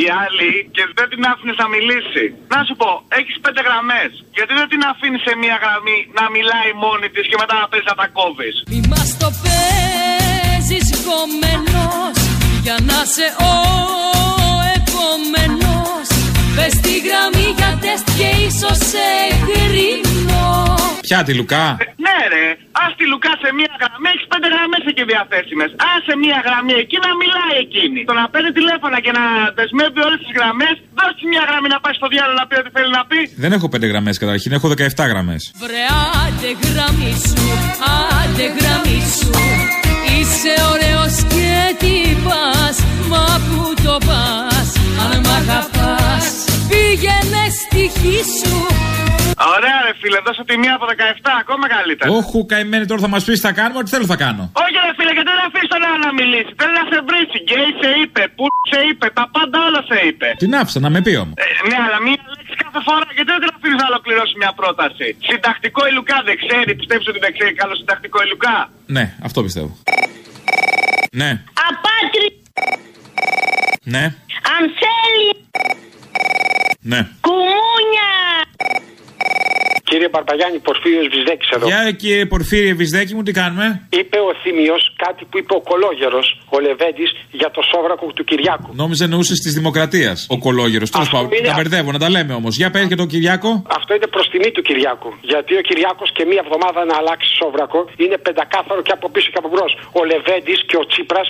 οι 0.00 0.04
άλλοι 0.22 0.52
και 0.74 0.82
δεν 0.98 1.06
την 1.12 1.22
άφηνες 1.30 1.56
να 1.62 1.66
μιλήσει. 1.74 2.24
Να 2.54 2.58
σου 2.66 2.74
πω, 2.80 2.90
έχεις 3.18 3.36
πέντε 3.44 3.60
γραμμές. 3.66 4.10
Γιατί 4.36 4.52
δεν 4.58 4.68
την 4.72 4.82
αφήνεις 4.90 5.22
σε 5.26 5.32
μία 5.42 5.56
γραμμή 5.62 5.98
να 6.18 6.24
μιλάει 6.34 6.70
μόνη 6.84 7.08
της 7.14 7.24
και 7.30 7.38
μετά 7.42 7.54
να 7.60 7.66
παίζεις 7.70 7.88
να 7.90 7.96
τα 8.00 8.06
κόβεις; 8.18 8.56
Μη 8.72 8.80
μας 8.90 9.08
το 9.22 9.28
παίζεις 9.42 10.88
κομμένος 11.08 12.16
Για 12.64 12.76
να 12.88 12.98
σε 13.14 13.26
ο 13.50 13.52
επόμενος 14.96 16.06
Πες 16.56 16.74
τη 16.84 16.94
γραμμή 17.06 17.48
για 17.58 17.70
τεστ 17.82 18.06
και 18.18 18.28
ίσως 18.46 18.78
σε 18.92 19.08
κρίνω 19.46 20.44
Ποια 21.06 21.20
τη 21.26 21.32
Λουκά; 21.38 21.64
Ναι, 22.06 22.18
ρε, 22.32 22.46
ας 22.84 22.90
τη 22.98 23.04
Λουκά 23.12 23.32
σε 23.42 23.48
μία 23.58 23.72
γραμμή, 23.80 24.08
έχεις 24.14 24.26
πέντε 24.32 24.48
γραμμές 24.54 24.82
εκεί 24.90 25.02
διαθέσιμες. 25.12 25.70
Α 25.88 25.90
σε 26.08 26.14
μία 26.22 26.38
γραμμή 26.46 26.74
εκεί 26.84 26.96
να 27.06 27.10
μιλάει 27.20 27.56
εκείνη. 27.66 28.00
Το 28.10 28.14
να 28.20 28.24
παίρνει 28.32 28.50
τηλέφωνα 28.58 28.98
και 29.04 29.12
να 29.18 29.24
δεσμεύει 29.58 30.00
όλες 30.06 30.18
τις 30.24 30.32
γραμμές, 30.38 30.74
δώσει 30.98 31.24
μία 31.32 31.44
γραμμή 31.48 31.68
να 31.74 31.78
πάει 31.82 31.94
στο 32.00 32.06
διάλογο 32.14 32.36
να 32.42 32.46
πει 32.48 32.54
ό,τι 32.62 32.70
θέλει 32.76 32.92
να 32.98 33.02
πει. 33.10 33.20
Δεν 33.44 33.50
έχω 33.56 33.66
5 33.74 33.86
γραμμές 33.92 34.14
καταρχήν, 34.22 34.50
έχω 34.58 34.66
17 34.68 35.04
γραμμές. 35.12 35.42
Βρε 35.62 35.84
άντε 36.22 36.50
γραμμή 36.66 37.12
σου, 37.28 37.44
άντε 38.18 38.46
γραμμή 38.58 38.98
σου 39.16 39.30
Είσαι 40.18 40.54
ωραίος 40.72 41.14
και 41.32 41.52
τι 41.80 41.94
πας, 42.26 42.76
μα 43.10 43.26
που 43.46 43.74
το 43.84 43.96
πας 44.08 44.68
Αν 45.04 45.20
μ' 45.26 45.32
αγαπάς, 45.40 46.34
πήγαινε 46.70 47.42
στη 47.60 47.82
χή 47.98 48.18
σου 48.38 48.56
Ωραία, 49.54 49.78
ρε 49.86 49.92
φίλε, 50.00 50.18
δώσε 50.26 50.42
τη 50.50 50.54
μία 50.62 50.74
από 50.78 50.86
17, 50.86 51.30
ακόμα 51.42 51.66
καλύτερα. 51.74 52.08
Όχου 52.18 52.40
καημένοι 52.52 52.84
τώρα 52.90 53.00
θα 53.06 53.10
μας 53.14 53.22
πεις 53.26 53.36
τι 53.40 53.46
θα 53.48 53.52
κάνουμε, 53.58 53.78
ό,τι 53.82 53.90
θέλω 53.94 54.06
θα 54.14 54.18
κάνω. 54.24 54.42
Όχι, 54.62 54.76
ρε 54.88 54.92
φίλε, 54.98 55.12
γιατί 55.16 55.28
δεν 55.32 55.40
αφήνει 55.48 55.68
τον 55.74 55.82
άλλο 55.88 55.98
να 56.08 56.12
μιλήσει; 56.20 56.50
Θέλει 56.60 56.74
να 56.80 56.84
σε 56.90 56.98
βρει. 57.08 57.22
Γκέι 57.44 57.70
σε 57.80 57.88
είπε, 58.00 58.22
που 58.36 58.44
σε 58.70 58.78
είπε, 58.88 59.06
τα 59.18 59.24
πάντα 59.34 59.56
όλα 59.68 59.80
σε 59.90 59.96
είπε. 60.08 60.28
Την 60.42 60.50
άφησα 60.60 60.78
να 60.86 60.90
με 60.94 60.98
πει 61.06 61.12
όμως. 61.24 61.34
Ε, 61.44 61.46
ναι, 61.68 61.76
αλλά 61.86 61.98
μία 62.06 62.20
λέξη 62.32 62.45
κάθε 62.76 62.90
φορά, 62.90 63.06
γιατί 63.16 63.30
δεν 63.34 63.40
την 63.44 63.50
αφήνει 63.56 63.76
να 63.82 63.86
ολοκληρώσει 63.92 64.34
μια 64.42 64.52
πρόταση. 64.60 65.06
Συντακτικό 65.28 65.80
η 65.88 65.92
Λουκά 65.96 66.18
δεν 66.28 66.36
ξέρει, 66.42 66.70
πιστεύει 66.80 67.08
ότι 67.12 67.18
δεν 67.18 67.32
ξέρει 67.36 67.52
καλό 67.54 67.74
συντακτικό 67.80 68.18
η 68.24 68.28
Λουκά. 68.32 68.70
Ναι, 68.86 69.04
αυτό 69.22 69.42
πιστεύω. 69.42 69.76
Ναι, 71.20 71.30
Απάτρι, 71.68 72.26
ναι, 73.82 74.04
αν 74.54 74.62
θέλει 74.80 75.28
ναι. 76.80 77.00
κουμούνια. 77.20 78.10
Κύριε 79.90 80.08
Μπαρμπαγιάννη, 80.12 80.58
Πορφύριο 80.68 81.02
Βυζδέκη 81.14 81.46
εδώ. 81.56 81.66
Για 81.70 81.80
κύριε 82.02 82.26
Πορφύριε 82.32 82.72
Βυσδέκη 82.80 83.12
μου, 83.16 83.22
τι 83.26 83.32
κάνουμε; 83.40 83.66
Είπε 84.00 84.18
ο 84.28 84.30
Θήμιος 84.42 84.82
κάτι 85.04 85.22
που 85.30 85.36
είπε 85.40 85.52
ο 85.60 85.62
Κολόγερος, 85.70 86.26
ο 86.54 86.56
Λεβέντης, 86.66 87.10
για 87.40 87.50
το 87.56 87.60
σόβρακο 87.70 88.04
του 88.16 88.24
Κυριάκου. 88.30 88.68
Νόμιζα 88.82 89.04
εννοούσες 89.08 89.38
της 89.44 89.52
Δημοκρατίας. 89.58 90.18
Ο 90.34 90.36
κολόγερος. 90.46 90.88
Τέλος 90.90 91.06
Αυτό 91.06 91.16
πάντων, 91.16 91.30
είναι- 91.38 91.48
τα 91.50 91.54
μπερδεύω, 91.58 91.90
να 91.96 92.00
τα 92.04 92.08
λέμε 92.14 92.32
όμως. 92.40 92.52
Για 92.60 92.68
πε 92.74 92.80
και 92.90 92.98
τον 93.02 93.08
Κυριάκο. 93.12 93.50
Αυτό 93.78 93.90
είναι 93.96 94.08
προς 94.14 94.26
τιμή 94.32 94.50
του 94.56 94.62
Κυριάκου. 94.68 95.10
Γιατί 95.30 95.52
ο 95.60 95.62
Κυριάκος 95.68 96.08
και 96.16 96.24
μία 96.30 96.40
εβδομάδα 96.44 96.80
να 96.90 96.94
αλλάξει 97.00 97.28
σόβρακο 97.40 97.78
είναι 98.02 98.16
πεντακάθαρο 98.26 98.80
και 98.86 98.92
από 98.98 99.06
πίσω 99.14 99.28
και 99.32 99.38
από 99.42 99.48
μπρος. 99.52 99.72
Ο 99.98 100.00
Λεβέντης 100.10 100.60
και 100.68 100.76
ο 100.82 100.84
Τσίπρας 100.90 101.26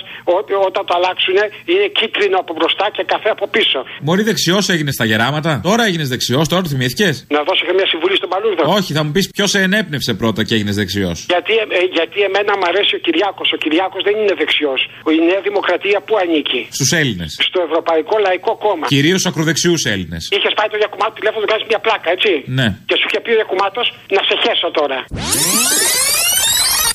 όταν 0.69 0.83
το 0.89 0.93
αλλάξουν 0.99 1.35
είναι 1.71 1.85
κίτρινο 1.99 2.37
από 2.43 2.51
μπροστά 2.57 2.85
και 2.95 3.03
καφέ 3.13 3.29
από 3.37 3.45
πίσω. 3.55 3.79
Μωρή 4.07 4.23
δεξιός 4.29 4.63
έγινε 4.75 4.91
στα 4.97 5.05
γεράματα. 5.09 5.51
Τώρα 5.69 5.83
έγινες 5.89 6.07
δεξιός, 6.13 6.45
τώρα 6.51 6.61
το 6.65 6.69
θυμήθηκες; 6.73 7.13
Να 7.35 7.41
δώσω 7.47 7.61
και 7.67 7.73
μια 7.79 7.87
συμβουλή 7.93 8.15
στον 8.21 8.29
Παλούρδο. 8.55 8.73
Όχι, 8.79 8.91
θα 8.97 9.03
μου 9.03 9.11
πεις 9.15 9.25
ποιος 9.35 9.49
σε 9.49 9.59
ενέπνευσε 9.67 10.13
πρώτα 10.21 10.41
και 10.47 10.53
έγινες 10.57 10.75
δεξιός. 10.81 11.17
Γιατί, 11.33 11.53
ε, 11.63 11.65
ε, 11.79 11.83
γιατί 11.97 12.17
εμένα 12.29 12.51
μου 12.57 12.65
αρέσει 12.71 12.93
ο 12.95 12.99
Κυριάκος. 13.05 13.47
Ο 13.55 13.57
Κυριάκος 13.63 14.01
δεν 14.07 14.15
είναι 14.21 14.33
δεξιός. 14.41 14.79
Η 15.17 15.19
Νέα 15.29 15.41
Δημοκρατία 15.47 15.99
που 16.07 16.13
ανήκει; 16.23 16.61
Στους 16.77 16.91
Έλληνες. 17.01 17.31
Στο 17.49 17.59
Ευρωπαϊκό 17.67 18.15
Λαϊκό 18.25 18.53
Κόμμα. 18.65 18.85
Κυρίως 18.95 19.21
ακροδεξιούς 19.29 19.81
Έλληνες. 19.93 20.23
Είχες 20.35 20.53
πάει 20.59 20.69
το 20.73 20.77
Γιακουμάτο 20.81 21.13
τηλέφωνο 21.19 21.41
να 21.45 21.49
κάνεις 21.51 21.65
μια 21.71 21.79
πλάκα, 21.85 22.07
έτσι; 22.15 22.31
Ναι. 22.59 22.67
Και 22.89 22.95
σου 22.99 23.05
είχε 23.09 23.19
πει 23.23 23.29
ο 23.35 23.37
Γιακουμάτος 23.39 23.85
να 24.15 24.21
σε 24.27 24.35
χέσω 24.43 24.67
τώρα. 24.79 24.97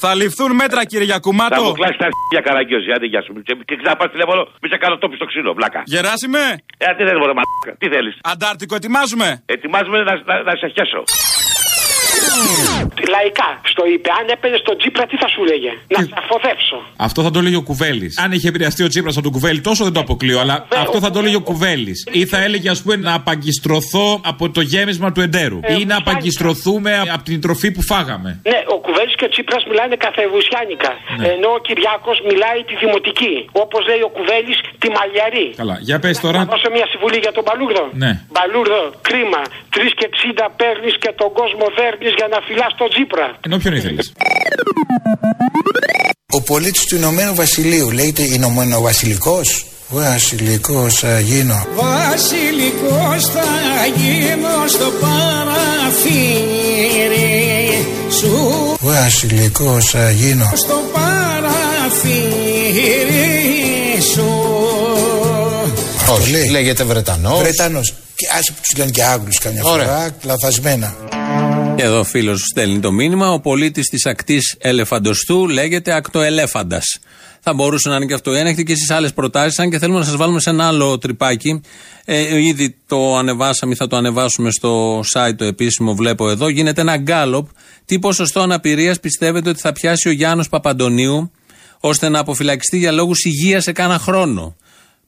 Θα 0.05 0.15
ληφθούν 0.15 0.51
μέτρα, 0.63 0.81
κύριε 0.91 1.07
Θα 1.07 1.11
Γιακουμάτο. 1.13 1.63
μου 1.63 1.73
κλάσεις 1.81 1.99
τα 2.03 2.07
αρχίδια 2.11 2.41
καραγκιόζη, 2.47 2.91
άντε 2.97 3.07
γεια 3.13 3.23
σου. 3.27 3.33
Και, 3.47 3.55
και 3.69 3.75
ξαναπάς 3.81 4.09
τηλέφωνο, 4.15 4.41
μη 4.63 4.69
σε 4.73 4.77
κάνω 4.83 4.97
τόπι 5.03 5.17
στο 5.21 5.27
ξύλο, 5.31 5.51
βλάκα. 5.59 5.81
Γεράσιμε. 5.93 6.43
Ε, 6.85 6.87
τι 6.97 7.03
θέλεις, 7.07 7.21
μωρέ, 7.23 7.35
μαλάκα, 7.39 7.73
τι 7.81 7.87
θέλεις. 7.95 8.15
Αντάρτικο, 8.33 8.75
ετοιμάζουμε. 8.81 9.29
Ετοιμάζουμε 9.57 9.99
να, 10.09 10.15
να, 10.29 10.35
να 10.49 10.53
σε 10.61 10.67
χέσω. 10.77 11.01
Λαϊκά 13.15 13.51
στο 13.73 13.83
είπε. 13.93 14.09
Αν 14.21 14.25
έπαιρνες 14.35 14.63
τον 14.63 14.77
Τζίπρα, 14.79 15.05
τι 15.07 15.17
θα 15.17 15.29
σου 15.29 15.43
λέγε; 15.51 15.71
Να 15.95 15.99
σε 16.03 16.09
αφοδέψω. 16.23 16.77
Αυτό 16.97 17.23
θα 17.23 17.31
το 17.31 17.39
έλεγε 17.39 17.57
ο 17.57 17.63
Κουβέλης. 17.63 18.19
Αν 18.25 18.33
είχε 18.33 18.49
επηρεαστεί 18.49 18.83
ο 18.83 18.89
Τσίπρα 18.89 19.11
από 19.11 19.23
τον 19.23 19.33
Κουβέλη, 19.33 19.61
τόσο 19.61 19.85
δεν 19.85 19.93
το 19.93 20.01
αποκλείω, 20.01 20.39
αλλά 20.41 20.67
αυτό 20.85 20.99
θα 21.05 21.11
το 21.11 21.19
έλεγε 21.19 21.37
ο 21.37 21.41
Κουβέλης. 21.51 21.99
Ή 22.13 22.27
θα 22.27 22.39
έλεγε, 22.47 22.69
ας 22.71 22.83
πούμε, 22.83 22.97
να 22.97 23.15
απαγκιστρωθώ 23.15 24.21
από 24.25 24.51
το 24.51 24.61
γέμισμα 24.61 25.13
του 25.13 25.21
εντέρου. 25.21 25.59
Ε, 25.63 25.79
Ή 25.81 25.85
να 25.85 25.97
απαγκιστρωθούμε 25.97 26.93
από 27.15 27.23
την 27.23 27.41
τροφή 27.41 27.69
που 27.75 27.83
φάγαμε. 27.83 28.31
Ναι, 28.51 28.59
ο 28.75 28.77
Κουβέλης 28.87 29.15
και 29.19 29.25
ο 29.25 29.31
Τσίπρας 29.33 29.63
μιλάνε 29.71 29.95
καθεβουσιάνικα. 30.05 30.91
Ναι. 31.19 31.27
Ενώ 31.35 31.49
ο 31.59 31.61
Κυριάκος 31.67 32.17
μιλάει 32.29 32.61
τη 32.69 32.75
δημοτική. 32.85 33.35
Όπως 33.65 33.81
λέει 33.91 34.03
ο 34.09 34.11
Κουβέλης, 34.17 34.59
τη 34.83 34.89
μαλλιαρή. 34.97 35.47
Καλά, 35.61 35.77
για 35.89 35.99
πες 36.03 36.17
Να 36.17 36.23
τώρα. 36.27 36.39
δώσω 36.53 36.69
μια 36.77 36.87
συμβουλή 36.93 37.19
για 37.27 37.33
τον 37.37 37.43
Μπαλούρδο. 37.47 37.85
Ναι. 38.03 38.13
Μπαλούρδο, 38.35 38.81
κρίμα. 39.09 39.43
3 39.75 39.93
και 39.99 40.07
60 40.13 40.47
παίρνεις 40.61 40.95
και 41.03 41.11
τον 41.21 41.31
κόσμο 41.41 41.65
δέρνεις 41.79 42.13
για 42.23 42.37
να 42.37 42.41
φυλάς 42.47 42.73
τον 42.77 42.89
Τζίπρα. 42.93 43.27
Ενώ 43.47 43.57
ποιον 43.59 43.75
ήθελες; 43.75 44.13
Ο 46.37 46.43
πολίτης 46.43 46.85
του 46.85 46.97
Ηνωμένου 46.97 47.35
Βασιλείου 47.35 47.91
λέγεται 47.91 48.23
Ηνωμένο 48.23 48.81
Βασιλικός. 48.81 49.67
Βασιλικός 49.89 50.99
θα 50.99 51.21
γίνω. 51.21 51.67
Βασιλικός 51.75 53.25
θα 53.35 53.47
γίνω 53.97 54.67
στο 54.69 54.93
παραθύρι 55.01 56.27
σου 58.19 58.33
Βασιλικός 58.81 59.91
θα 59.91 60.11
γίνω. 60.11 60.51
Στο 60.55 60.83
παραθύρι 60.93 62.23
σου 64.13 64.29
Όχι, 66.13 66.51
λέγεται 66.51 66.85
Βρετανός. 66.85 67.39
Βρετανός. 67.39 67.95
Και 68.15 68.27
άσε 68.39 68.53
που 68.53 68.59
τους 68.63 68.79
λένε 68.79 68.91
και 68.91 69.05
Άγγλους 69.05 69.39
καμιά 69.39 69.63
Ωραία. 69.65 69.85
φορά, 69.87 70.11
λαθασμένα. 70.23 70.95
Και 71.83 71.89
εδώ 71.89 72.05
φίλος 72.05 72.41
στέλνει 72.41 72.81
το 72.81 72.93
μήνυμα. 72.93 73.33
Ο 73.33 73.41
πολίτης 73.41 73.89
της 73.89 74.07
ακτής 74.07 74.57
Ελεφαντοστού 74.59 75.49
λέγεται 75.49 75.93
Ακτοελέφαντας. 75.93 76.99
Θα 77.41 77.55
μπορούσε 77.55 77.89
να 77.89 77.97
είναι 77.97 78.07
και 78.07 78.15
αυτό. 78.15 78.31
Έχετε 78.31 78.63
και 78.63 78.73
εσείς 78.73 78.91
άλλες 78.91 79.13
προτάσεις, 79.13 79.59
αν 79.59 79.71
και 79.71 79.79
θέλουμε 79.79 79.99
να 79.99 80.05
σας 80.05 80.17
βάλουμε 80.17 80.41
σε 80.41 80.51
ένα 80.51 80.67
άλλο 80.67 80.99
τρυπάκι. 80.99 81.61
Ε, 82.05 82.43
ήδη 82.43 82.77
το 82.87 83.17
ανεβάσαμε 83.17 83.73
ή 83.73 83.77
θα 83.77 83.87
το 83.87 83.97
ανεβάσουμε 83.97 84.51
στο 84.51 85.01
site 85.01 85.35
το 85.37 85.45
επίσημο, 85.45 85.95
βλέπω 85.95 86.31
εδώ. 86.31 86.49
Γίνεται 86.49 86.81
ένα 86.81 86.97
γκάλοπ. 86.97 87.49
Τι 87.85 87.99
ποσοστό 87.99 88.41
αναπηρίας 88.41 89.01
πιστεύετε 89.01 89.49
ότι 89.49 89.61
θα 89.61 89.73
πιάσει 89.73 90.09
ο 90.09 90.13
Γιάννος 90.13 90.49
Παπαντονίου 90.49 91.31
ώστε 91.81 92.09
να 92.09 92.19
αποφυλακιστεί 92.19 92.79
για 92.79 92.93
λόγους 92.93 93.25
υγείας 93.25 93.63
σε 93.63 93.73
κάνα 93.73 93.99
χρόνο; 93.99 94.57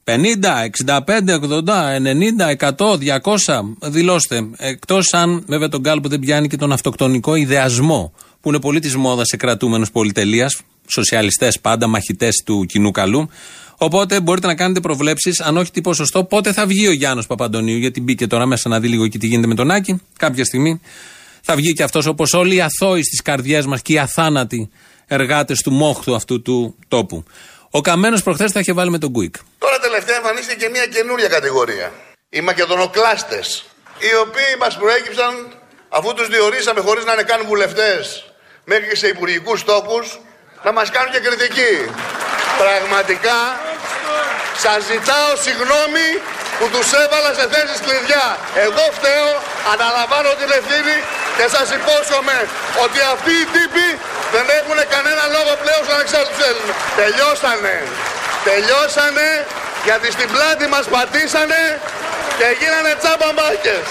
50, 0.07 0.63
65, 0.63 1.39
80, 1.39 1.99
90, 1.99 2.49
100, 2.49 2.97
200. 2.97 3.77
Δηλώστε. 3.81 4.47
Εκτός 4.57 5.13
αν 5.13 5.43
βέβαια 5.47 5.69
τον 5.69 5.83
κάλπο 5.83 6.07
δεν 6.07 6.19
πιάνει 6.19 6.47
και 6.47 6.57
τον 6.57 6.71
αυτοκτονικό 6.71 7.35
ιδεασμό, 7.35 8.13
που 8.41 8.49
είναι 8.49 8.59
πολύ 8.59 8.79
της 8.79 8.95
μόδας 8.95 9.27
σε 9.27 9.37
κρατούμενους 9.37 9.91
πολυτελείας, 9.91 10.61
σοσιαλιστές 10.87 11.59
πάντα, 11.59 11.87
μαχητές 11.87 12.41
του 12.45 12.65
κοινού 12.65 12.91
καλού. 12.91 13.29
Οπότε 13.77 14.21
μπορείτε 14.21 14.47
να 14.47 14.55
κάνετε 14.55 14.79
προβλέψεις, 14.79 15.41
αν 15.41 15.57
όχι 15.57 15.71
τι 15.71 15.81
ποσοστό, 15.81 16.23
πότε 16.23 16.53
θα 16.53 16.65
βγει 16.65 16.87
ο 16.87 16.91
Γιάννος 16.91 17.27
Παπαντονίου, 17.27 17.77
γιατί 17.77 18.01
μπήκε 18.01 18.27
τώρα 18.27 18.45
μέσα 18.45 18.69
να 18.69 18.79
δει 18.79 18.87
λίγο 18.87 19.07
και 19.07 19.17
τι 19.17 19.27
γίνεται 19.27 19.47
με 19.47 19.55
τον 19.55 19.71
Άκη. 19.71 20.01
Κάποια 20.17 20.45
στιγμή 20.45 20.79
θα 21.41 21.55
βγει 21.55 21.73
και 21.73 21.83
αυτός 21.83 22.05
όπως 22.05 22.33
όλοι 22.33 22.55
οι 22.55 22.61
αθώοι 22.61 23.03
στις 23.03 23.21
καρδιές 23.21 23.65
μας 23.65 23.81
και 23.81 23.93
οι 23.93 23.97
αθάνατοι 23.97 24.69
εργάτες 25.07 25.61
του 25.61 25.71
μόχθου 25.71 26.15
αυτού 26.15 26.41
του 26.41 26.75
τόπου. 26.87 27.23
Ο 27.77 27.81
Καμένος 27.81 28.23
προχθές 28.23 28.51
θα 28.51 28.59
είχε 28.59 28.73
βάλει 28.73 28.89
με 28.89 28.97
τον 28.97 29.09
Γκουικ. 29.09 29.35
Τώρα 29.57 29.79
τελευταία 29.79 30.15
εμφανίστηκε 30.15 30.55
και 30.65 30.69
μια 30.69 30.85
καινούρια 30.85 31.27
κατηγορία. 31.27 31.91
Οι 32.29 32.41
μακεδονοκλάστες. 32.41 33.47
Οι 33.97 34.15
οποίοι 34.25 34.51
μας 34.59 34.77
προέκυψαν 34.77 35.33
αφού 35.89 36.13
τους 36.13 36.27
διορίσαμε 36.27 36.79
χωρίς 36.79 37.05
να 37.05 37.13
είναι 37.13 37.23
καν 37.23 37.41
βουλευτές 37.45 38.03
μέχρι 38.63 38.87
και 38.89 38.95
σε 38.95 39.07
υπουργικούς 39.07 39.63
τόπους 39.63 40.19
να 40.63 40.71
μας 40.71 40.91
κάνουν 40.91 41.11
και 41.11 41.19
κριτική. 41.19 41.73
Πραγματικά 42.63 43.39
σας 44.63 44.79
ζητάω 44.91 45.31
συγγνώμη 45.45 46.07
που 46.57 46.65
τους 46.73 46.87
έβαλα 47.03 47.31
σε 47.39 47.45
θέσεις 47.53 47.79
κλειδιά. 47.85 48.25
Εγώ 48.65 48.83
φταίω, 48.97 49.29
αναλαμβάνω 49.73 50.31
την 50.41 50.49
ευθύνη 50.59 50.97
και 51.37 51.45
σας 51.55 51.67
υπόσχομαι 51.79 52.37
ότι 52.83 52.99
αυτοί 53.13 53.33
οι 53.41 53.47
τύποι 53.55 53.87
δεν 54.33 54.45
έχουν 54.59 54.77
κανένα 54.93 55.23
λόγο 55.35 55.51
πλέον 55.63 55.83
να 55.91 55.97
εξέλθουν. 56.03 56.67
Τελειώσανε. 56.99 57.75
Τελειώσανε 58.49 59.29
γιατί 59.87 60.07
στην 60.15 60.27
πλάτη 60.33 60.65
μας 60.73 60.85
πατήσανε 60.93 61.61
και 62.39 62.47
γίνανε 62.59 62.91
τσάμπαμπάκες. 63.01 63.85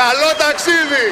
Καλό 0.00 0.30
ταξίδι. 0.42 1.06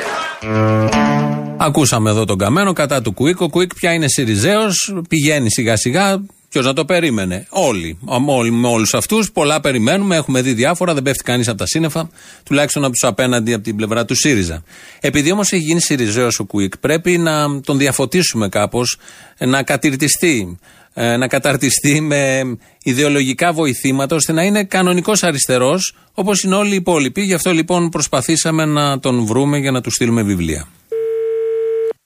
Ακούσαμε 1.68 2.10
εδώ 2.10 2.24
τον 2.24 2.38
Καμένο 2.38 2.72
κατά 2.72 3.02
του 3.02 3.12
Κουίκ. 3.12 3.40
Ο 3.40 3.48
Κουίκ 3.48 3.74
πια 3.74 3.92
είναι 3.92 4.08
Σιριζέος, 4.08 4.94
πηγαίνει 5.08 5.50
σιγά 5.50 5.76
σιγά. 5.76 6.06
Ποιος 6.52 6.64
να 6.66 6.72
το 6.72 6.84
περίμενε; 6.84 7.46
Όλοι. 7.50 7.98
όλοι 8.26 8.50
με 8.50 8.68
όλους 8.68 8.94
αυτούς. 8.94 9.32
Πολλά 9.32 9.60
περιμένουμε. 9.60 10.16
Έχουμε 10.16 10.42
δει 10.42 10.52
διάφορα. 10.52 10.94
Δεν 10.94 11.02
πέφτει 11.02 11.24
κανείς 11.24 11.48
από 11.48 11.58
τα 11.58 11.66
σύννεφα. 11.66 12.10
Τουλάχιστον 12.44 12.84
από 12.84 12.92
τους 12.92 13.08
απέναντι 13.08 13.52
από 13.52 13.62
την 13.62 13.76
πλευρά 13.76 14.04
του 14.04 14.14
ΣΥΡΙΖΑ. 14.14 14.62
Επειδή 15.00 15.32
όμως 15.32 15.52
έχει 15.52 15.62
γίνει 15.62 15.80
Σιριζέο 15.80 16.28
ο 16.38 16.44
Κουίκ, 16.44 16.78
πρέπει 16.78 17.18
να 17.18 17.60
τον 17.60 17.78
διαφωτίσουμε 17.78 18.48
κάπως, 18.48 18.98
να 19.38 19.62
κατηρτιστεί, 19.62 20.58
ε, 20.94 21.16
να 21.16 21.28
καταρτιστεί 21.28 22.00
με 22.00 22.42
ιδεολογικά 22.82 23.52
βοηθήματα 23.52 24.16
ώστε 24.16 24.32
να 24.32 24.42
είναι 24.42 24.64
κανονικός 24.64 25.22
αριστερός 25.22 25.94
όπως 26.14 26.42
είναι 26.42 26.54
όλοι 26.54 26.72
οι 26.72 26.76
υπόλοιποι. 26.76 27.20
Γι' 27.20 27.34
αυτό 27.34 27.50
λοιπόν 27.50 27.88
προσπαθήσαμε 27.88 28.64
να 28.64 28.98
τον 28.98 29.24
βρούμε 29.26 29.58
για 29.58 29.70
να 29.70 29.80
του 29.80 29.90
στείλουμε 29.90 30.22
βιβλία. 30.22 30.68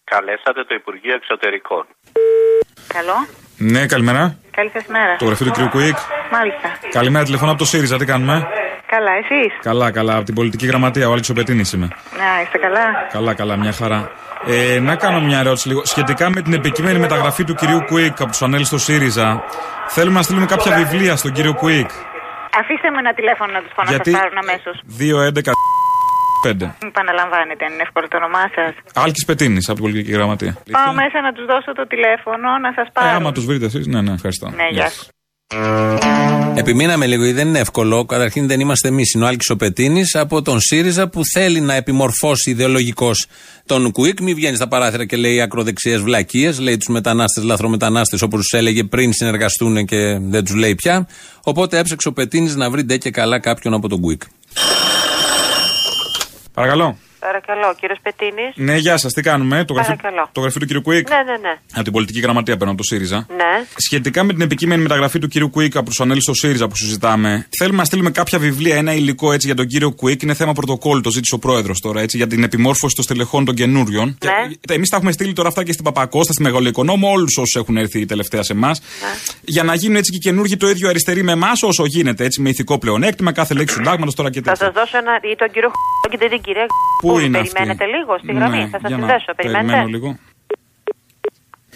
Καλέσατε 0.05 0.65
το 0.69 0.75
Υπουργείο 0.75 1.15
Εξωτερικών. 1.15 1.87
Καλό. 2.87 3.46
Ναι, 3.57 3.87
καλημέρα. 3.87 4.37
Καλή 4.51 4.71
σα 4.75 4.93
μέρα. 4.93 5.17
Το 5.19 5.25
γραφείο 5.25 5.47
του 5.47 5.53
κ. 5.53 5.71
Κουίκ. 5.71 5.97
Μάλιστα. 6.33 6.69
Καλημέρα, 6.91 7.25
τηλεφωνώ 7.25 7.51
από 7.51 7.59
το 7.61 7.67
ΣΥΡΙΖΑ. 7.67 7.97
Τι 7.99 8.05
κάνουμε; 8.05 8.47
Καλά, 8.87 9.11
εσείς; 9.13 9.53
Καλά, 9.63 9.91
καλά. 9.91 10.17
Από 10.17 10.25
την 10.25 10.35
πολιτική 10.35 10.67
γραμματεία, 10.67 11.09
ο 11.09 11.13
Άλεξο 11.13 11.33
Πετίνη 11.33 11.63
είμαι. 11.75 11.89
Να, 12.19 12.43
είστε 12.43 12.59
καλά; 12.59 12.85
Καλά, 13.13 13.35
καλά, 13.35 13.57
μια 13.57 13.73
χαρά. 13.73 14.11
Ε, 14.47 14.79
να 14.81 14.97
κάνω 14.97 15.21
μια 15.21 15.39
ερώτηση 15.39 15.69
λίγο. 15.69 15.85
Σχετικά 15.85 16.31
με 16.31 16.43
την 16.43 16.53
επικείμενη 16.53 16.99
μεταγραφή 16.99 17.45
του 17.45 17.55
κυρίου 17.55 17.85
Κουίκ 17.87 18.21
από 18.21 18.31
τους 18.31 18.43
ανέλης 18.43 18.67
στο 18.67 18.79
ΣΥΡΙΖΑ, 18.79 19.45
θέλουμε 19.87 20.17
να 20.17 20.23
στείλουμε 20.23 20.47
κάποια 20.47 20.77
βιβλία 20.77 21.17
στον 21.17 21.33
κύριο 21.33 21.55
Κουίκ. 21.55 21.91
Αφήστε 22.61 22.91
με 22.91 22.99
ένα 22.99 23.15
τηλέφωνο 23.15 23.53
να 23.53 23.61
τους 23.61 23.73
φωνάσω 23.75 23.95
Γιατί... 23.95 24.17
αμέσως. 24.39 24.83
2-11. 24.99 25.76
Πέντε. 26.43 26.65
Μην 26.81 26.89
επαναλαμβάνετε 26.95 27.65
αν 27.65 27.73
είναι 27.73 27.83
εύκολο 27.83 28.07
το 28.09 28.17
όνομά 28.17 28.45
σας. 28.57 28.73
Άλκης 29.05 29.25
Πετίνης 29.25 29.69
από 29.69 29.79
την 29.79 29.85
Πολιτική 29.85 30.13
Γραμματεία. 30.13 30.53
Πάω 30.53 30.65
λοιπόν. 30.67 30.95
μέσα 31.03 31.21
να 31.21 31.33
τους 31.33 31.47
δώσω 31.47 31.73
το 31.73 31.87
τηλέφωνο, 31.87 32.49
να 32.65 32.71
σας 32.77 32.89
πάρω. 32.93 33.09
Ε, 33.09 33.13
άμα 33.19 33.33
τους 33.33 33.45
βρείτε 33.45 33.65
εσείς, 33.65 33.87
ναι, 33.87 34.01
ναι, 34.01 34.13
ευχαριστώ. 34.13 34.47
Ναι, 34.61 34.69
γεια 34.71 34.89
σας. 34.91 35.09
Επιμείναμε 36.55 37.07
λίγο, 37.07 37.33
δεν 37.33 37.49
είναι 37.49 37.59
εύκολο. 37.59 38.05
Καταρχήν 38.05 38.47
δεν 38.47 38.61
είμαστε 38.61 38.89
εμείς. 38.89 39.13
Είναι 39.13 39.25
ο 39.25 39.27
Άλκης 39.27 39.51
Οπετίνη 39.51 40.03
από 40.13 40.43
τον 40.43 40.61
ΣΥΡΙΖΑ 40.61 41.09
που 41.09 41.21
θέλει 41.35 41.61
να 41.61 41.75
επιμορφώσει 41.75 42.51
ιδεολογικώς 42.51 43.27
τον 43.67 43.93
Κουίκ. 43.93 44.21
Μην 44.21 44.35
βγαίνεις 44.35 44.57
στα 44.57 44.69
παράθυρα 44.69 45.05
και 45.05 45.17
λέει 45.17 45.41
ακροδεξιές 45.41 46.01
βλακίες. 46.01 46.59
Λέει 46.59 46.77
τους 46.77 46.89
μετανάστες, 46.89 47.45
λαθρομετανάστες 47.45 48.23
όπως 48.23 48.41
τους 48.41 48.59
έλεγε 48.59 48.85
πριν 48.85 49.13
συνεργαστούν 49.13 49.85
και 49.85 50.19
δεν 50.21 50.45
τους 50.45 50.55
λέει 50.55 50.75
πια. 50.75 51.09
Οπότε 51.45 51.79
έψαξε 51.79 52.09
ο 52.09 52.13
Πετίνης 52.13 52.57
να 52.57 52.71
βρει 52.71 52.83
ντε 52.83 52.97
και 52.97 53.11
καλά 53.11 53.41
κάποιον 53.41 53.75
από 53.75 53.89
τον 53.89 54.01
Κουίκ. 54.01 54.23
Παρακαλώ. 56.57 56.97
Παρακαλώ, 57.29 57.75
κύριος 57.81 57.99
Πετίνης. 58.03 58.53
Ναι, 58.55 58.77
γεια 58.77 58.97
σας, 58.97 59.13
τι 59.13 59.23
κάνουμε. 59.23 59.65
Το 59.65 59.73
γραφείο, 59.75 59.97
Παρακαλώ. 59.97 60.29
το 60.33 60.41
γραφείο 60.41 60.61
του 60.61 60.67
κύριου 60.67 60.83
Κουίκ; 60.83 61.09
Ναι, 61.09 61.17
ναι, 61.17 61.37
ναι. 61.49 61.55
Από 61.75 61.83
την 61.85 61.93
πολιτική 61.93 62.21
γραμματεία 62.21 62.57
παίρνω 62.57 62.73
από 62.73 62.83
το 62.83 62.87
ΣΥΡΙΖΑ. 62.91 63.27
Ναι. 63.37 63.53
Σχετικά 63.77 64.25
με 64.25 64.33
την 64.33 64.43
επικείμενη 64.43 64.83
μεταγραφή 64.83 65.19
του 65.19 65.29
κύριου 65.29 65.51
Κουίκ 65.51 65.77
από 65.77 65.91
του 65.91 66.03
ανέλη 66.03 66.23
στο 66.23 66.35
ΣΥΡΙΖΑ 66.35 66.69
που 66.69 66.77
συζητάμε, 66.77 67.47
θέλουμε 67.59 67.77
να 67.79 67.85
στείλουμε 67.85 68.11
κάποια 68.11 68.39
βιβλία, 68.39 68.77
ένα 68.77 68.93
υλικό 68.95 69.33
έτσι 69.33 69.47
για 69.47 69.57
τον 69.57 69.67
κύριο 69.67 69.91
Κουίκ. 69.93 70.23
Είναι 70.23 70.35
θέμα 70.35 70.53
πρωτοκόλλου, 70.53 71.01
το 71.01 71.11
ζήτησε 71.11 71.35
ο 71.35 71.39
πρόεδρος 71.39 71.81
τώρα, 71.81 72.01
έτσι, 72.01 72.17
για 72.17 72.27
την 72.27 72.43
επιμόρφωση 72.43 72.95
των 72.95 73.05
στελεχών 73.05 73.45
των 73.45 73.55
καινούριων. 73.55 74.19
Ναι. 74.25 74.75
Εμείς 74.75 74.89
τα 74.89 74.97
έχουμε 74.97 75.13
στείλει 75.13 75.33
τώρα 75.33 75.49
αυτά 75.49 75.65
και 75.65 75.73
στην 75.73 75.85
Παπακώστα, 75.85 76.33
στη 76.33 76.43
Μεγαλοοικονόμο, 76.43 77.11
όλους 77.11 77.37
όσου 77.37 77.59
έχουν 77.59 77.77
έρθει 77.77 78.05
τελευταία 78.07 78.43
σε 78.43 78.53
εμάς. 78.53 78.81
Ναι. 78.81 78.87
Για 79.45 79.63
να 79.63 79.75
γίνουν 79.75 79.97
έτσι 79.97 80.11
και 80.11 80.17
οι 80.17 80.21
καινούργοι 80.21 80.57
το 80.57 80.69
ίδιο 80.69 80.89
αριστεροί 80.89 81.23
με 81.23 81.33
εμάς 81.33 81.63
όσο 81.63 81.85
γίνεται, 81.87 82.25
έτσι, 82.25 82.41
με 82.41 82.49
ηθικό 82.49 82.79
πλεονέκτημα, 82.79 83.33
κάθε 83.33 83.55
λέξη 83.55 83.75
του 83.75 83.83
συντάγματος 83.83 84.15
τώρα 84.15 84.31
και 84.31 84.41
Θα 84.41 84.51
τέτοια. 84.53 84.65
σας 84.67 84.75
δώσω 84.75 84.97
ένα, 84.99 85.13
ή 85.33 85.37
τον 85.37 85.51
κύριο 85.51 85.71
και 86.11 86.19
την 86.19 86.41
κυρία 86.41 86.67
Πού 87.19 87.23
είναι 87.25 87.39
αυτή; 87.39 87.53
Περιμένετε 87.53 87.85
λίγο 87.85 88.19
στη 88.23 88.33
γραμμή, 88.33 88.59
Ναι, 88.59 88.69
θα 88.69 88.79
σας 88.81 88.89
για 88.89 88.97
να 88.97 89.07
συνδέσω. 89.07 89.33
περιμένω 89.37 89.67
Περιμένετε. 89.67 89.91
λίγο. 89.91 90.19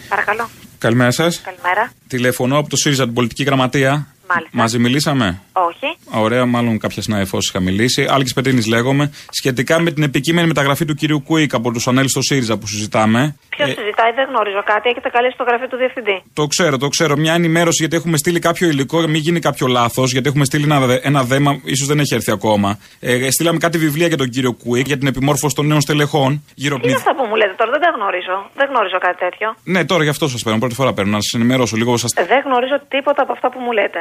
Παρακαλώ. 0.09 0.49
Καλημέρα 0.79 1.11
σας. 1.11 1.41
Καλημέρα. 1.41 1.91
Τηλεφωνώ 2.07 2.57
από 2.57 2.69
το 2.69 2.75
ΣΥΡΙΖΑ 2.75 3.03
την 3.03 3.13
πολιτική 3.13 3.43
γραμματεία. 3.43 4.07
Μάλιστα. 4.33 4.57
Μαζί 4.61 4.79
μιλήσαμε; 4.79 5.41
Όχι. 5.51 5.87
Ωραία, 6.23 6.45
μάλλον 6.45 6.79
κάποια 6.79 7.01
συνάδελφο 7.01 7.37
είχα 7.49 7.59
μιλήσει. 7.59 8.05
Άλκης 8.09 8.33
Πετίνη 8.33 8.63
λέγομαι. 8.67 9.11
Σχετικά 9.29 9.79
με 9.81 9.91
την 9.91 10.03
επικείμενη 10.03 10.47
μεταγραφή 10.47 10.85
του 10.85 10.93
κυρίου 10.93 11.21
Κουίκ 11.21 11.53
από 11.53 11.71
τους 11.71 11.87
ανέλης 11.87 12.11
στο 12.11 12.21
ΣΥΡΙΖΑ 12.21 12.57
που 12.57 12.67
συζητάμε. 12.67 13.35
Ποιος 13.49 13.69
συζητάει, 13.69 14.11
δεν 14.15 14.25
γνωρίζω 14.29 14.61
κάτι. 14.65 14.89
Έχετε 14.89 15.09
καλέσει 15.09 15.35
το 15.37 15.43
γραφείο 15.43 15.67
του 15.67 15.77
διευθυντή. 15.77 16.23
Το 16.33 16.47
ξέρω, 16.47 16.77
το 16.77 16.87
ξέρω. 16.87 17.17
Μια 17.17 17.33
ενημέρωση 17.33 17.77
γιατί 17.79 17.95
έχουμε 17.95 18.17
στείλει 18.17 18.39
κάποιο 18.39 18.67
υλικό, 18.67 18.97
μην 19.01 19.15
γίνει 19.15 19.39
κάποιο 19.39 19.67
λάθος, 19.67 20.11
γιατί 20.11 20.27
έχουμε 20.29 20.45
στείλει 20.45 20.63
ένα, 20.63 20.79
δε- 20.79 20.99
ένα 21.01 21.23
δέμα, 21.23 21.59
ίσως 21.63 21.87
δεν 21.87 21.99
έχει 21.99 22.13
έρθει 22.13 22.31
ακόμα. 22.31 22.79
Ε, 22.99 23.31
στείλαμε 23.31 23.57
κάτι 23.57 23.77
βιβλία 23.77 24.07
για 24.07 24.17
τον 24.17 24.29
κύριο 24.29 24.53
Κουίκ 24.53 24.85
για 24.87 24.97
την 24.97 25.07
επιμόρφωση 25.07 25.55
των 25.55 25.65
νέων 25.67 25.81
στελεχών. 25.81 26.43
Γύρω 26.55 26.75
Τι 26.79 26.87
είναι 26.87 26.95
αυτά 26.97 27.15
που 27.15 27.25
μου 27.29 27.35
λέτε 27.35 27.53
τώρα, 27.57 27.71
δεν 27.71 27.81
τα 27.81 27.89
γνωρίζω. 27.97 28.35
Δεν 28.55 28.67
γνωρίζω 28.71 28.97
κάτι 29.05 29.17
τέτοιο. 29.17 29.55
Ναι, 29.63 29.85
τώρα 29.85 30.03
γι' 30.03 30.09
αυτό 30.09 30.27
σας 30.27 30.41
παίρνω. 30.43 30.59
Πρώτη 30.59 30.75
φορά 30.75 30.93
παίρνω. 30.93 31.11
Να 31.11 31.21
σας 31.21 31.33
ενημερώσω 31.39 31.75
λίγο. 31.77 31.97
Σας... 31.97 32.11
Δεν 32.13 32.41
γνωρίζω 32.45 32.77
τίποτα 32.87 33.21
από 33.21 33.31
αυτά 33.31 33.47
που 33.51 33.59
μου 33.59 33.71
λέτε. 33.71 33.99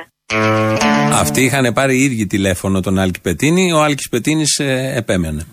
Αυτοί 1.12 1.44
είχαν 1.44 1.72
πάρει 1.72 1.98
οι 1.98 2.04
ίδιοι 2.04 2.26
τηλέφωνο 2.26 2.80
τον 2.80 2.98
Άλκη 2.98 3.20
Πετίνη. 3.20 3.72
Ο 3.72 3.82
Άλκης 3.82 4.08
Πετίνης 4.08 4.58
ε, 4.58 4.92
επέμενε. 4.96 5.46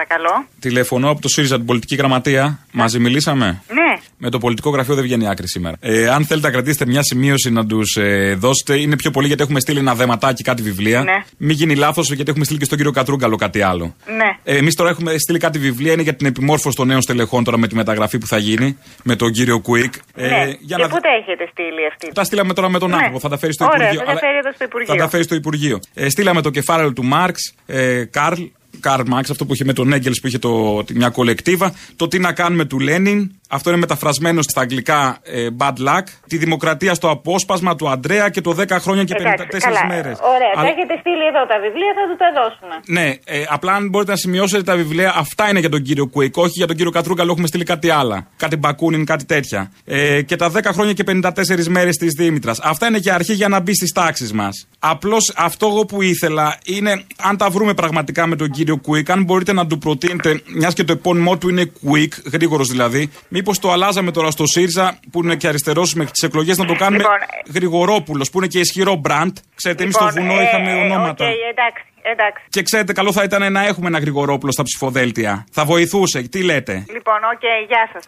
Παρακαλώ. 0.00 0.46
Τηλεφωνώ 0.60 1.10
από 1.10 1.20
το 1.20 1.28
ΣΥΡΙΖΑ 1.28 1.56
την 1.56 1.66
πολιτική 1.66 1.94
γραμματεία. 1.94 2.58
Μαζί 2.72 2.98
μιλήσαμε; 2.98 3.62
Ναι. 3.68 4.00
Με 4.18 4.30
το 4.30 4.38
πολιτικό 4.38 4.70
γραφείο 4.70 4.94
δεν 4.94 5.04
βγαίνει 5.04 5.28
άκρη 5.28 5.48
σήμερα. 5.48 5.76
Ε, 5.80 6.08
αν 6.08 6.24
θέλετε 6.24 6.46
να 6.46 6.52
κρατήσετε 6.52 6.86
μια 6.86 7.02
σημείωση 7.02 7.50
να 7.50 7.66
τους 7.66 7.96
ε, 7.96 8.34
δώσετε, 8.38 8.78
είναι 8.80 8.96
πιο 8.96 9.10
πολύ 9.10 9.26
γιατί 9.26 9.42
έχουμε 9.42 9.60
στείλει 9.60 9.78
ένα 9.78 9.94
δεματάκι, 9.94 10.42
κάτι 10.42 10.62
βιβλία. 10.62 11.02
Ναι. 11.02 11.24
Μην 11.36 11.50
γίνει 11.56 11.74
λάθος 11.74 12.12
γιατί 12.12 12.30
έχουμε 12.30 12.44
στείλει 12.44 12.58
και 12.58 12.64
στον 12.64 12.76
κύριο 12.76 12.92
Κατρούγκαλο 12.92 13.36
κάτι 13.36 13.62
άλλο. 13.62 13.94
Ναι. 14.16 14.38
Ε, 14.54 14.56
Εμείς 14.56 14.74
τώρα 14.74 14.90
έχουμε 14.90 15.18
στείλει 15.18 15.38
κάτι 15.38 15.58
βιβλία, 15.58 15.92
είναι 15.92 16.02
για 16.02 16.14
την 16.14 16.26
επιμόρφωση 16.26 16.76
των 16.76 16.86
νέων 16.86 17.02
στελεχών 17.02 17.44
τώρα 17.44 17.58
με 17.58 17.66
τη 17.68 17.74
μεταγραφή 17.74 18.18
που 18.18 18.26
θα 18.26 18.38
γίνει 18.38 18.78
με 19.02 19.16
τον 19.16 19.32
κύριο 19.32 19.60
Κουίκ. 19.60 19.92
ναι. 20.14 20.26
για 20.60 20.76
και 20.76 20.82
να 20.82 20.88
πού 20.88 20.96
τα 21.00 21.08
έχετε 21.20 21.48
στείλει 21.52 21.86
αυτή; 21.92 22.12
τα 22.14 22.24
στείλαμε 22.24 22.52
τώρα 22.54 22.68
με 22.70 22.78
τον 22.78 22.88
Ναι. 22.90 22.96
άνθρωπο, 22.96 23.18
θα 23.18 23.28
τα 23.28 23.38
φέρει 23.38 23.52
στο 23.52 23.64
Ωραία, 23.64 23.76
Υπουργείο. 23.76 23.98
θα 24.00 24.04
τα 24.04 24.10
αλλά- 24.10 24.20
φέρει 24.20 24.38
εδώ 24.38 24.52
στο 24.52 24.64
Υπουργείο. 24.64 24.94
Θα 24.94 25.00
τα 25.00 25.08
φέρει 25.08 25.22
στο 25.22 25.34
Υπουργείο. 25.34 25.78
Ε, 25.94 26.08
στείλαμε 26.08 26.40
το 26.42 26.50
κεφάλαιο 26.50 26.92
του 26.92 27.04
Μάρξ, 27.04 27.54
ε, 27.66 28.04
Καρλ, 28.04 28.42
Καρλ 28.80 29.02
Μάρξ, 29.06 29.30
αυτό 29.30 29.46
που 29.46 29.52
είχε 29.52 29.64
με 29.64 29.72
τον 29.72 29.92
Έγκελ 29.92 30.12
που 30.20 30.26
είχε 30.26 30.38
το, 30.38 30.84
μια 30.94 31.08
κολεκτίβα. 31.08 31.74
Το 31.96 32.08
τι 32.08 32.18
να 32.18 32.32
κάνουμε 32.32 32.64
του 32.64 32.78
Λένιν. 32.78 33.30
Αυτό 33.48 33.70
είναι 33.70 33.78
μεταφρασμένο 33.78 34.42
στα 34.42 34.60
αγγλικά 34.60 35.18
ε, 35.22 35.46
Bad 35.58 35.72
Luck. 35.86 36.02
Τη 36.26 36.36
δημοκρατία 36.36 36.94
στο 36.94 37.10
απόσπασμα 37.10 37.76
του 37.76 37.88
Αντρέα 37.88 38.28
και 38.28 38.40
το 38.40 38.56
10 38.58 38.66
χρόνια 38.70 39.04
και 39.04 39.14
54 39.18 39.18
Εντάξει, 39.18 39.58
καλά. 39.58 39.86
μέρες. 39.88 40.18
Ωραία, 40.20 40.52
τα 40.54 40.66
έχετε 40.66 40.96
στείλει 41.00 41.26
εδώ 41.32 41.46
τα 41.46 41.58
βιβλία, 41.64 41.92
θα 41.98 42.04
του 42.10 42.16
τα 42.16 42.28
δώσουμε. 42.38 42.74
Ναι, 42.86 43.14
ε, 43.24 43.44
απλά 43.48 43.72
αν 43.72 43.88
μπορείτε 43.88 44.10
να 44.10 44.16
σημειώσετε 44.16 44.62
τα 44.62 44.76
βιβλία, 44.76 45.12
αυτά 45.16 45.48
είναι 45.48 45.58
για 45.58 45.68
τον 45.68 45.82
κύριο 45.82 46.06
Κουίκ. 46.06 46.36
Όχι 46.36 46.52
για 46.56 46.66
τον 46.66 46.76
κύριο 46.76 46.90
Κατρούγκαλο, 46.90 47.30
έχουμε 47.30 47.46
στείλει 47.46 47.64
κάτι 47.64 47.90
άλλα. 47.90 48.26
Κάτι 48.36 48.56
Μπακούνιν, 48.56 49.04
κάτι 49.04 49.24
τέτοια. 49.24 49.72
Ε, 49.84 50.22
και 50.22 50.36
τα 50.36 50.50
10 50.50 50.60
χρόνια 50.72 50.92
και 50.92 51.04
54 51.06 51.66
μέρες 51.68 51.96
της 51.96 52.12
Δήμητρας. 52.12 52.60
Αυτά 52.60 52.86
είναι 52.86 52.98
για 52.98 53.14
αρχή 53.14 53.32
για 53.32 53.48
να 53.48 53.60
μπει 53.60 53.74
στις 53.74 53.92
τάξεις 53.92 54.32
μας. 54.32 54.66
Απλώς 54.78 55.32
αυτό 55.36 55.66
εγώ 55.66 55.84
που 55.84 56.02
ήθελα 56.02 56.58
είναι, 56.64 57.04
αν 57.16 57.36
τα 57.36 57.50
βρούμε 57.50 57.74
πραγματικά 57.74 58.26
με 58.26 58.36
τον 58.36 58.50
κύριο 58.50 58.65
Κουίκ, 58.74 59.10
αν 59.10 59.24
μπορείτε 59.24 59.52
να 59.52 59.66
του 59.66 59.78
προτείνετε, 59.78 60.40
μιας 60.46 60.74
και 60.74 60.84
το 60.84 60.92
επώνυμό 60.92 61.38
του 61.38 61.48
είναι 61.48 61.64
Κουίκ, 61.64 62.12
γρήγορος 62.32 62.68
δηλαδή, 62.68 63.10
μήπως 63.28 63.58
το 63.58 63.70
αλλάζαμε 63.70 64.10
τώρα 64.10 64.30
στο 64.30 64.46
ΣΥΡΖΑ 64.46 64.98
που 65.10 65.22
είναι 65.24 65.36
και 65.36 65.48
αριστερός 65.48 65.94
μέχρι 65.94 66.12
τις 66.12 66.22
εκλογές 66.22 66.56
να 66.58 66.64
το 66.64 66.74
κάνουμε 66.74 67.02
Λοιπόν, 67.02 67.18
Γρηγορόπουλος 67.54 68.30
που 68.30 68.38
είναι 68.38 68.46
και 68.46 68.58
ισχυρό 68.58 68.94
brand. 68.94 69.36
Ξέρετε, 69.54 69.82
εμείς 69.82 69.94
Λοιπόν, 69.94 70.10
στο 70.10 70.20
βουνό 70.20 70.40
ε, 70.40 70.42
είχαμε 70.42 70.70
ε, 70.70 70.74
ονόματα. 70.84 71.24
οκ, 71.24 71.30
εντάξει, 71.50 71.84
εντάξει. 72.02 72.44
Και 72.48 72.62
ξέρετε, 72.62 72.92
καλό 72.92 73.12
θα 73.12 73.22
ήταν 73.22 73.52
να 73.52 73.66
έχουμε 73.66 73.86
ένα 73.86 73.98
Γρηγορόπουλο 73.98 74.52
στα 74.52 74.62
ψηφοδέλτια. 74.62 75.46
Θα 75.50 75.64
βοηθούσε. 75.64 76.22
Τι 76.22 76.42
λέτε; 76.42 76.84
Λοιπόν, 76.96 77.18
οκ, 77.32 77.44
γεια 77.68 77.88
σας. 77.92 78.04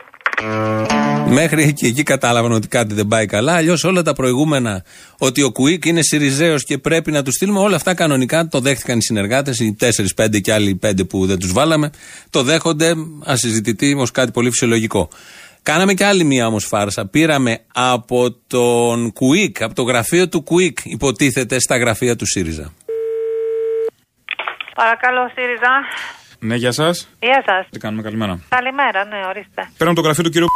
Μέχρι 1.28 1.62
εκεί, 1.62 1.86
εκεί 1.86 2.02
κατάλαβαν 2.02 2.52
ότι 2.52 2.68
κάτι 2.68 2.94
δεν 2.94 3.06
πάει 3.06 3.26
καλά. 3.26 3.54
Αλλιώς 3.54 3.84
όλα 3.84 4.02
τα 4.02 4.12
προηγούμενα, 4.12 4.84
ότι 5.18 5.42
ο 5.42 5.52
Κουίκ 5.52 5.84
είναι 5.84 6.02
Σιριζέος 6.02 6.64
και 6.64 6.78
πρέπει 6.78 7.10
να 7.10 7.22
τους 7.22 7.34
στείλουμε, 7.34 7.58
όλα 7.58 7.76
αυτά 7.76 7.94
κανονικά 7.94 8.48
το 8.48 8.60
δέχτηκαν 8.60 8.98
οι 8.98 9.02
συνεργάτες, 9.02 9.58
οι 9.58 9.76
4-5 10.16 10.40
και 10.40 10.52
άλλοι 10.52 10.78
5 10.82 11.06
που 11.08 11.26
δεν 11.26 11.38
τους 11.38 11.52
βάλαμε. 11.52 11.90
Το 12.30 12.42
δέχονται 12.42 12.94
ασυζητητή 13.24 13.94
ως 13.98 14.10
κάτι 14.10 14.30
πολύ 14.30 14.50
φυσιολογικό. 14.50 15.08
Κάναμε 15.62 15.94
και 15.94 16.04
άλλη 16.04 16.24
μία 16.24 16.46
όμως 16.46 16.64
φάρσα. 16.64 17.06
Πήραμε 17.06 17.60
από 17.72 18.36
τον 18.46 19.12
Κουίκ, 19.12 19.62
από 19.62 19.74
το 19.74 19.82
γραφείο 19.82 20.28
του 20.28 20.42
Κουίκ, 20.42 20.78
υποτίθεται 20.84 21.58
στα 21.58 21.78
γραφεία 21.78 22.16
του 22.16 22.26
ΣΥΡΙΖΑ. 22.26 22.72
Παρακαλώ, 24.74 25.30
ΣΥΡΙΖΑ. 25.34 25.72
Ναι, 26.38 26.54
γεια 26.54 26.72
σας. 26.72 27.08
Γεια 27.20 27.42
σας. 27.46 27.66
Τι 27.70 27.78
κάνουμε, 27.78 28.02
καλημέρα. 28.02 28.38
Καλημέρα, 28.48 29.04
ναι, 29.04 29.20
ορίστε. 29.28 29.68
Παίρνω 29.78 29.92
το 29.94 30.00
γραφείο 30.00 30.24
του 30.24 30.30
κυρίου 30.30 30.46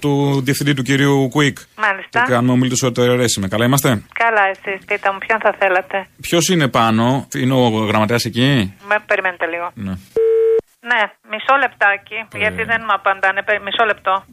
του 0.00 0.40
διευθυντή 0.42 0.74
του 0.74 0.82
κυρίου 0.82 1.28
Κουίκ. 1.30 1.58
Μάλιστα. 1.78 2.20
Και 2.24 2.32
κάνουμε 2.32 2.52
ομιλητή 2.52 2.86
ότι 2.86 3.02
ερέσουμε. 3.02 3.48
Καλά 3.48 3.64
είμαστε; 3.64 3.88
Καλά, 4.12 4.42
εσείς, 4.50 4.84
πείτε 4.86 5.12
μου, 5.12 5.18
ποιον 5.26 5.38
θα 5.40 5.54
θέλατε; 5.58 6.06
Ποιος 6.20 6.48
είναι 6.48 6.68
πάνω, 6.68 7.26
είναι 7.34 7.52
ο 7.54 7.68
γραμματέας 7.68 8.24
εκεί; 8.24 8.74
Με 8.88 8.96
περιμένετε 9.06 9.46
λίγο. 9.46 9.70
Ναι. 9.74 9.90
Ναι, 10.90 11.00
μισό 11.30 11.54
λεπτάκι, 11.60 12.14
γιατί 12.36 12.62
δεν 12.62 12.80
μου 12.86 12.92
απαντάνε. 12.94 13.42
Περι- 13.42 13.62
Μισό 13.62 13.84
λεπτό. 13.84 14.24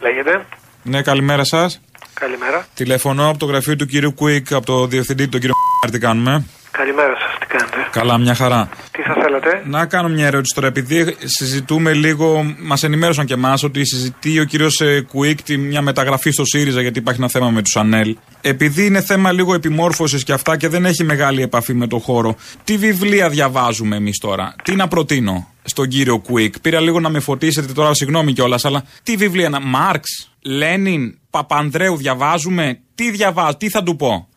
Λέγεται; 0.00 0.44
Ναι, 0.82 1.02
καλημέρα 1.02 1.44
σας. 1.44 1.80
Καλημέρα. 2.14 2.66
Τηλεφωνώ 2.74 3.28
από 3.28 3.38
το 3.38 3.46
γραφείο 3.46 3.76
του 3.76 3.86
κυρίου 3.86 4.12
Κουίκ, 4.14 4.52
από 4.52 4.66
το 4.66 4.86
διευθυντή, 4.86 5.28
τον 5.28 5.40
κύριο 5.40 5.54
Τι 5.90 5.98
κάνουμε; 5.98 6.44
Καλημέρα 6.78 7.14
σας, 7.18 7.38
τι 7.40 7.46
κάνετε; 7.46 7.76
Καλά, 7.90 8.18
μια 8.18 8.34
χαρά. 8.34 8.68
Τι 8.92 9.02
θα 9.02 9.14
θέλατε; 9.22 9.62
Να 9.64 9.86
κάνω 9.86 10.08
μια 10.08 10.26
ερώτηση 10.26 10.54
τώρα. 10.54 10.66
Επειδή 10.66 11.16
συζητούμε 11.24 11.92
λίγο, 11.92 12.54
μας 12.58 12.82
ενημέρωσαν 12.82 13.26
και 13.26 13.34
εμάς 13.34 13.62
ότι 13.62 13.84
συζητεί 13.86 14.40
ο 14.40 14.44
κύριος 14.44 14.82
Κουίκ 15.08 15.42
τη- 15.42 15.56
μια 15.56 15.82
μεταγραφή 15.82 16.30
στο 16.30 16.44
ΣΥΡΙΖΑ 16.44 16.80
γιατί 16.80 16.98
υπάρχει 16.98 17.20
ένα 17.20 17.30
θέμα 17.30 17.50
με 17.50 17.62
τους 17.62 17.76
ΑΝΕΛ. 17.76 18.16
Επειδή 18.40 18.86
είναι 18.86 19.00
θέμα 19.00 19.32
λίγο 19.32 19.54
επιμόρφωσης 19.54 20.24
και 20.24 20.32
αυτά 20.32 20.56
και 20.56 20.68
δεν 20.68 20.84
έχει 20.84 21.04
μεγάλη 21.04 21.42
επαφή 21.42 21.74
με 21.74 21.86
το 21.86 21.98
χώρο, 21.98 22.36
τι 22.64 22.76
βιβλία 22.76 23.28
διαβάζουμε 23.28 23.96
εμείς 23.96 24.18
τώρα; 24.18 24.54
Τι 24.62 24.74
να 24.74 24.88
προτείνω 24.88 25.48
στον 25.64 25.88
κύριο 25.88 26.18
Κουίκ; 26.18 26.60
Πήρα 26.60 26.80
λίγο 26.80 27.00
να 27.00 27.08
με 27.08 27.20
φωτίσετε 27.20 27.72
τώρα, 27.72 27.94
συγγνώμη 27.94 28.32
κιόλας, 28.32 28.64
αλλά 28.64 28.84
τι 29.02 29.16
βιβλία 29.16 29.48
να. 29.48 29.60
Μάρξ, 29.60 30.30
Λένιν, 30.42 31.18
Παπανδρέου 31.30 31.96
διαβάζουμε; 31.96 32.78
Τι 32.94 33.10
διαβάζω, 33.10 33.56
τι 33.56 33.68
θα 33.68 33.82
του 33.82 33.96
πω; 33.96 34.28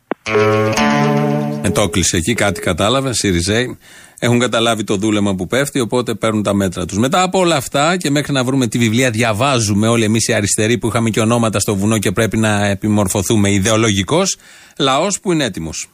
Ε, 1.66 1.70
το 1.70 1.82
έκλεισε 1.82 2.18
εκεί, 2.18 2.34
κάτι 2.34 2.62
κατάλαβε. 2.62 3.14
ΣΥΡΙΖΑΙ 3.14 3.78
έχουν 4.20 4.40
καταλάβει 4.40 4.84
το 4.84 4.96
δούλεμα 4.96 5.36
που 5.36 5.48
πέφτει, 5.48 5.80
οπότε 5.80 6.14
παίρνουν 6.14 6.44
τα 6.44 6.54
μέτρα 6.54 6.86
τους. 6.86 6.98
Μετά 6.98 7.22
από 7.22 7.40
όλα 7.40 7.56
αυτά 7.56 7.98
και 7.98 8.10
μέχρι 8.10 8.34
να 8.34 8.44
βρούμε 8.44 8.68
τι 8.68 8.78
βιβλία 8.78 9.10
διαβάζουμε 9.10 9.88
όλοι 9.88 10.04
εμείς 10.04 10.28
οι 10.28 10.34
αριστεροί 10.34 10.78
που 10.78 10.88
είχαμε 10.88 11.10
και 11.10 11.20
ονόματα 11.20 11.60
στο 11.60 11.76
βουνό 11.76 11.98
και 11.98 12.12
πρέπει 12.12 12.38
να 12.38 12.66
επιμορφωθούμε 12.66 13.52
ιδεολογικώς, 13.52 14.38
λαός 14.80 15.20
που 15.20 15.32
είναι 15.32 15.44
έτοιμος. 15.44 15.88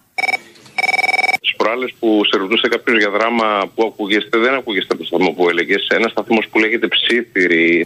Τις 1.41 1.55
προάλλες 1.57 1.93
που 1.99 2.21
σε 2.31 2.37
ρωτούσε 2.37 2.67
κάποιος 2.67 2.97
για 2.97 3.09
δράμα 3.09 3.71
που 3.75 3.83
ακούγεστε, 3.85 4.37
δεν 4.37 4.53
ακούγεστε 4.53 4.93
από 4.93 5.01
το 5.01 5.07
σταθμό 5.07 5.29
που 5.31 5.49
έλεγες. 5.49 5.87
Ένας 5.89 6.11
σταθμός 6.11 6.45
που 6.51 6.59
λέγεται 6.59 6.87
Ψήθυρη. 6.87 7.85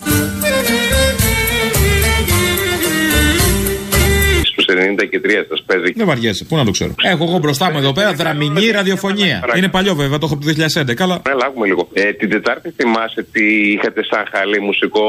Στους 4.56 4.66
90 4.68 5.06
και 5.10 5.22
3 5.24 5.46
σας 5.50 5.64
παίζει. 5.66 5.92
Δεν 5.96 6.06
βαριέσαι, 6.06 6.44
πού 6.44 6.56
να 6.56 6.66
το 6.66 6.72
ξέρω. 6.72 6.94
Έχω 7.02 7.24
εγώ 7.24 7.38
μπροστά 7.38 7.72
μου 7.72 7.78
εδώ 7.78 7.92
πέρα 7.92 8.14
δραμηνή 8.14 8.70
ραδιοφωνία. 8.70 9.44
Είναι 9.58 9.68
παλιό 9.68 9.96
βέβαια, 9.96 10.18
το 10.18 10.26
έχω 10.26 10.34
από 10.34 10.46
το 10.46 10.52
2011, 10.52 11.04
αλλά. 11.04 11.22
Ναι, 11.28 11.34
λάγουμε 11.34 11.66
λίγο. 11.66 11.88
Ε, 11.94 12.14
την 12.14 12.30
Τετάρτη 12.30 12.74
θυμάσαι 12.78 13.28
τι 13.32 13.72
είχατε 13.72 14.04
σαν 14.04 14.24
χαλί 14.32 14.62
μουσικό; 14.62 15.04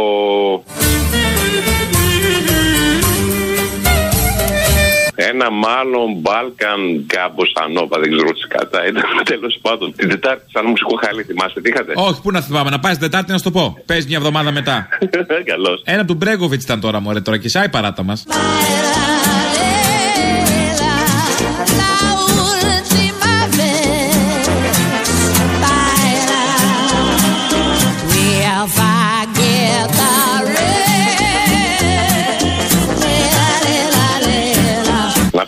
Ένα 5.14 5.50
μάλλον 5.50 6.08
Balkan 6.22 6.80
κάπω 7.06 7.42
Ανώπα, 7.64 7.98
δεν 8.00 8.10
ξέρω 8.10 8.30
τι 8.30 8.48
κατά. 8.48 8.86
Ήταν 8.86 9.02
τέλο 9.24 9.52
πάντων. 9.60 9.94
Την 9.96 10.08
Τετάρτη, 10.08 10.44
σαν 10.52 10.66
μουσικό 10.66 10.94
χαλί, 11.04 11.22
θυμάσαι 11.22 11.60
τι 11.60 11.68
είχατε; 11.68 11.92
Όχι, 11.94 12.20
πού 12.22 12.30
να 12.30 12.40
θυμάμαι, 12.40 12.70
να 12.70 12.78
πάεις 12.78 12.98
την 12.98 13.10
Τετάρτη 13.10 13.30
να 13.30 13.38
σου 13.38 13.44
το 13.44 13.50
πω. 13.50 13.76
Παίζει 13.86 14.06
μια 14.06 14.16
εβδομάδα 14.16 14.50
μετά. 14.52 14.88
Καλώς. 15.52 15.82
Ένα 15.84 16.04
του 16.04 16.14
Μπρέγκοβιτ 16.14 16.62
ήταν 16.62 16.80
τώρα, 16.80 17.00
μωρέ, 17.00 17.20
τώρα 17.20 17.38
και 17.38 17.46
η 17.64 17.68
παράτα 17.68 18.02
μας. 18.02 18.24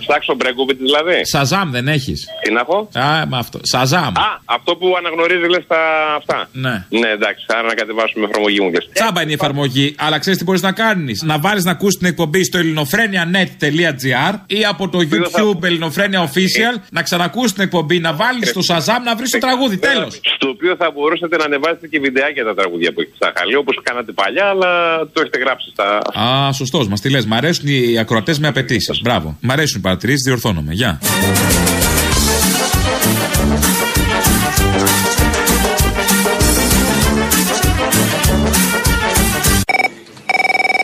Ψάξω 0.09 0.35
Μπρέγκοβιτ 0.35 0.79
δηλαδή. 0.79 1.18
Σαζάμ 1.23 1.71
δεν 1.71 1.88
έχεις. 1.88 2.18
Τι 2.42 2.53
να 2.53 2.64
πω; 2.64 2.88
Α, 2.92 3.27
με 3.27 3.38
αυτό. 3.38 3.59
Σαζάμ. 3.62 4.12
Α, 4.27 4.29
αυτό 4.44 4.77
που 4.77 4.87
αναγνωρίζει 4.99 5.49
λες 5.49 5.64
τα 5.66 5.81
αυτά. 6.16 6.49
Ναι. 6.53 6.75
Ναι, 7.01 7.09
εντάξει, 7.09 7.44
άρα 7.49 7.62
να 7.62 7.75
κατεβάσουμε 7.75 8.25
εφαρμογή 8.31 8.61
μου 8.61 8.71
λες. 8.71 8.88
Τσάμπα 8.92 9.23
είναι 9.23 9.31
η 9.31 9.35
εφαρμογή, 9.35 9.94
αλλά 9.99 10.18
ξέρεις 10.18 10.38
τι 10.38 10.44
μπορείς 10.44 10.62
να 10.62 10.73
κάνεις; 10.73 11.23
Να 11.23 11.38
βάλεις 11.38 11.64
να 11.64 11.71
ακούσει 11.71 11.99
την 11.99 12.07
εκπομπή 12.07 12.44
στο 12.44 12.59
ελληνοφρένια.net.gr 12.59 14.35
ή 14.47 14.64
από 14.64 14.88
το 14.88 14.99
YouTube 15.11 15.62
Ελληνοφρένια 15.62 16.31
Official 16.31 16.75
να 16.90 17.03
ξανακούσει 17.03 17.55
την 17.55 17.62
εκπομπή, 17.62 17.99
να 17.99 18.12
βάλεις 18.12 18.49
στο 18.49 18.62
Σαζάμ 18.62 19.03
να 19.03 19.16
βρεις 19.16 19.31
το 19.31 19.38
τραγούδι. 19.38 19.77
Τέλος. 19.79 20.21
Στο 20.37 20.49
οποίο 20.49 20.77
θα 20.77 20.90
μπορούσατε 20.90 21.37
να 21.37 21.44
ανεβάσετε 21.44 21.87
και 21.88 22.01
βιντεάκια 22.01 22.44
τα 22.44 22.55
τραγούδια 22.55 22.92
που 22.92 23.01
έχετε 23.01 23.16
στα 23.16 23.33
χαλί, 23.37 23.57
όπως 23.57 23.79
κάνατε 23.83 24.12
παλιά, 24.12 24.44
αλλά 24.44 24.99
το 25.12 25.21
έχετε 25.21 25.38
γράψει 25.38 25.71
στα. 25.73 25.99
Α, 26.21 26.53
σωστός, 26.53 26.88
μας 26.88 27.01
τη 27.01 27.11
λες. 27.11 27.27
Μ' 27.27 27.35
αρέσουν 27.35 27.68
οι 27.68 27.99
ακροατές 27.99 28.38
με 28.38 28.49
απαιτήσεις. 28.49 29.01
Μπράβο. 29.03 29.37
Μ' 29.40 29.51
αρέσουν 29.51 29.79
οι 29.79 29.83
παρατηρήσει, 29.98 30.22
διορθώνομαι. 30.22 30.72
Γεια. 30.72 31.00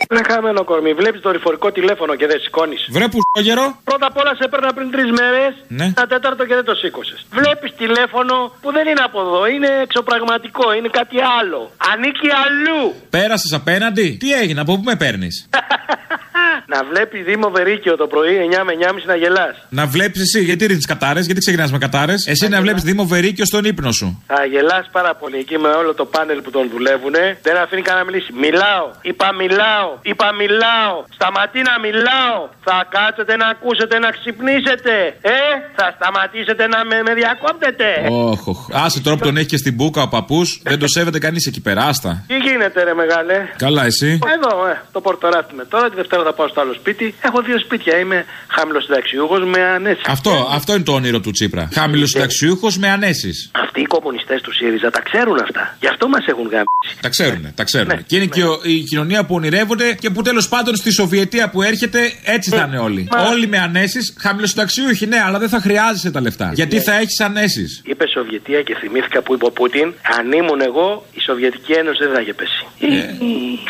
Ένα 0.07 0.23
χαμένο 0.27 0.63
κορμί. 0.63 0.93
Βλέπεις 0.93 1.21
το 1.21 1.31
ρηφορικό 1.31 1.71
τηλέφωνο 1.71 2.15
και 2.15 2.27
δεν 2.27 2.39
σηκώνεις. 2.39 2.87
Βρε 2.91 3.07
που 3.07 3.19
γερό. 3.41 3.79
Πρώτα 3.83 4.05
απ' 4.05 4.17
όλα 4.17 4.35
σε 4.35 4.43
έπαιρνα 4.43 4.73
πριν 4.73 4.91
τρεις 4.91 5.11
μέρες. 5.11 5.53
Ναι. 5.67 5.83
Ένα 5.83 6.07
τέταρτο 6.07 6.45
και 6.45 6.55
δεν 6.55 6.63
το 6.63 6.75
σήκωσες. 6.75 7.25
Βλέπεις 7.31 7.73
τηλέφωνο 7.77 8.51
που 8.61 8.71
δεν 8.71 8.87
είναι 8.87 9.03
από 9.05 9.19
εδώ. 9.21 9.47
Είναι 9.47 9.69
εξωπραγματικό. 9.81 10.73
Είναι 10.73 10.89
κάτι 10.91 11.17
άλλο. 11.39 11.71
Ανήκει 11.91 12.29
αλλού. 12.43 12.93
Πέρασες 13.09 13.53
απέναντι; 13.53 14.17
Τι 14.19 14.33
έγινε, 14.33 14.59
από 14.61 14.75
πού 14.75 14.83
με 14.83 14.95
παίρνεις; 14.95 15.49
να 16.67 16.79
βλέπει 16.89 17.17
Δήμο 17.21 17.49
Βερίκιο 17.49 17.95
το 17.95 18.07
πρωί 18.07 18.33
9 18.51 18.63
με 18.65 18.73
9.30 18.79 18.93
να 19.05 19.15
γελάς. 19.15 19.55
Να 19.69 19.85
βλέπεις 19.85 20.21
εσύ, 20.21 20.39
γιατί 20.43 20.65
ρίχνει 20.65 20.81
κατάρες, 20.81 21.25
γιατί 21.25 21.39
ξεκινάς 21.39 21.71
με 21.71 21.77
κατάρες. 21.77 22.27
Εσύ 22.27 22.47
να 22.47 22.61
βλέπεις 22.61 22.83
Δήμο 22.83 23.05
Βερίκιο 23.05 23.45
στον 23.45 23.63
ύπνο 23.65 23.91
σου. 23.91 24.23
Θα 24.27 24.45
γελάς 24.45 24.89
πάρα 24.91 25.15
πολύ 25.15 25.37
εκεί 25.37 25.57
με 25.57 25.69
όλο 25.69 25.93
το 25.93 26.05
πάνελ 26.05 26.41
που 26.41 26.51
τον 26.51 26.69
δουλεύουνε. 26.73 27.37
Δεν 27.41 27.57
αφήνει 27.57 27.81
κανένα 27.81 28.05
να 28.05 28.11
μιλήσει. 28.11 28.31
Μιλάω, 28.45 28.85
είπα 29.01 29.33
μιλάω, 29.41 29.87
είπα 30.01 30.27
μιλάω. 30.41 30.95
Σταματεί 31.17 31.59
να 31.69 31.75
μιλάω. 31.85 32.39
Θα 32.67 32.77
κάτσετε 32.95 33.35
να 33.35 33.47
ακούσετε 33.47 33.99
να 33.99 34.09
ξυπνήσετε. 34.17 34.93
Ε, 35.21 35.39
θα 35.75 35.85
σταματήσετε 35.97 36.67
να 36.67 36.79
με, 36.85 36.95
με 37.07 37.13
διακόπτετε. 37.13 37.87
Όχ, 38.09 38.47
όχ. 38.47 38.59
Άσε 38.85 38.99
τώρα 39.01 39.15
που 39.17 39.23
τον 39.23 39.37
έχει 39.37 39.47
και 39.53 39.57
στην 39.57 39.73
μπουκα 39.73 40.01
ο 40.01 40.07
παππούς, 40.07 40.61
δεν 40.63 40.79
το 40.79 40.87
σέβεται 40.87 41.19
κανείς 41.19 41.45
εκεί 41.47 41.61
πέρα. 41.61 41.81
Άστα. 41.83 42.23
Τι 42.27 42.35
γίνεται, 42.37 42.83
ρε 42.83 42.93
μεγάλε; 42.93 43.35
Καλά, 43.57 43.85
εσύ. 43.85 44.19
Εδώ, 44.35 44.67
ε, 44.67 44.81
το 44.91 45.01
πορτοράφι 45.01 45.53
με 45.55 45.65
τώρα. 45.65 45.89
Τη 45.89 45.95
Δευτέρα 45.95 46.23
θα 46.23 46.33
πάω 46.33 46.47
στο 46.55 46.63
άλλο 46.63 46.73
σπίτι. 46.73 47.13
Έχω 47.21 47.41
δύο 47.41 47.59
σπίτια. 47.59 47.97
Είμαι 47.99 48.25
χαμηλός 48.47 48.83
συνταξιούχος 48.83 49.43
με 49.45 49.61
ανέσεις. 49.63 50.03
Αυτό, 50.07 50.47
αυτό 50.51 50.73
είναι 50.73 50.83
το 50.83 50.91
όνειρο 50.93 51.19
του 51.19 51.31
Τσίπρα. 51.31 51.69
Χαμηλός 51.73 52.09
συνταξιούχος 52.09 52.77
με 52.77 52.89
ανέσεις. 52.89 53.49
Αυτοί 53.63 53.79
οι 53.81 53.85
κομμουνιστές 53.85 54.41
του 54.41 54.53
ΣΥΡΙΖΑ 54.53 54.89
τα 54.89 55.01
ξέρουν 55.01 55.39
αυτά. 55.39 55.77
Γι' 55.79 55.87
αυτό 55.87 56.07
μας 56.07 56.25
έχουν 56.27 56.43
γάμψει. 56.43 56.91
Τα 57.01 57.09
ξέρουν, 57.09 57.53
τα 57.55 57.63
ξέρουν. 57.63 57.87
Ναι, 57.87 58.01
και 58.07 58.15
είναι 58.15 58.25
και 58.25 58.43
ο- 58.43 58.59
η 58.63 58.79
κοινωνία 58.79 59.25
που 59.25 59.35
ονειρεύονται 59.35 59.93
και 59.93 60.09
που 60.09 60.21
τέλος 60.21 60.47
πάντων 60.47 60.75
στη 60.75 60.91
Σοβιετία 60.91 61.49
που 61.49 61.61
έρχεται 61.61 61.99
έτσι 62.23 62.49
θα 62.49 62.65
είναι 62.67 62.77
όλοι. 62.79 63.07
Μα- 63.11 63.21
Όλοι 63.27 63.47
με 63.47 63.57
ανέσεις, 63.57 64.15
χαμηλοσυνταξιούχοι, 64.19 65.05
ναι, 65.05 65.19
αλλά 65.25 65.39
δεν 65.39 65.49
θα 65.49 65.59
χρειάζεσαι 65.59 66.11
τα 66.11 66.21
λεφτά. 66.21 66.51
Γιατί 66.53 66.79
θα 66.79 66.93
έχεις 66.99 67.19
ανέσεις. 67.19 67.81
Είπε 67.85 68.07
Σοβιετία 68.07 68.61
και 68.61 68.75
θυμήθηκα 68.75 69.21
που 69.21 69.33
είπε 69.33 69.45
ο 69.45 69.51
Πούτιν. 69.51 69.93
Αν 70.19 70.31
ήμουν 70.31 70.61
εγώ, 70.61 71.05
η 71.13 71.19
Σοβιετική 71.21 71.71
Ένωση 71.71 72.03
δεν 72.03 72.13
θα 72.13 72.21
είχε 72.21 72.33
πέσει. 72.33 72.65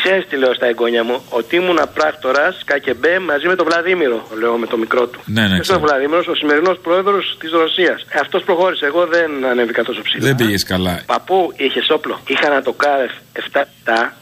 Ξέρεις 0.02 0.26
τι 0.28 0.36
λέω 0.36 0.54
στα 0.54 0.66
εγγόνια 0.66 1.04
μου, 1.04 1.22
ότι 1.28 1.56
ήμουν 1.56 1.78
πράκτορας 1.94 2.54
Κα 2.76 2.87
Γκε 2.87 3.02
Μπε 3.02 3.18
μαζί 3.30 3.46
με 3.50 3.54
τον 3.58 3.66
Βλαδίμηρο, 3.68 4.18
λέω 4.40 4.54
με 4.62 4.66
το 4.72 4.76
μικρό 4.82 5.04
του. 5.06 5.18
Ναι, 5.24 5.40
ναι, 5.42 5.48
Ποιος 5.48 5.60
ξέρω. 5.66 5.78
είναι 5.78 5.86
ο 5.86 5.88
Βλαδίμηρος, 5.88 6.26
ο 6.26 6.34
σημερινός 6.40 6.76
πρόεδρος 6.86 7.24
της 7.40 7.50
Ρωσίας. 7.50 7.98
Ε, 8.14 8.18
Αυτός 8.24 8.40
προχώρησε. 8.48 8.84
Εγώ 8.90 9.02
δεν 9.06 9.30
ανέβηκα 9.50 9.82
τόσο 9.88 10.00
ψηλά. 10.06 10.22
Δεν 10.26 10.34
πήγες 10.40 10.64
καλά. 10.72 10.94
Παππού 11.06 11.38
είχες 11.56 11.86
όπλο. 11.96 12.14
Είχα 12.32 12.46
ένα 12.50 12.62
Τοκάρεφ 12.62 13.12
7 13.32 13.40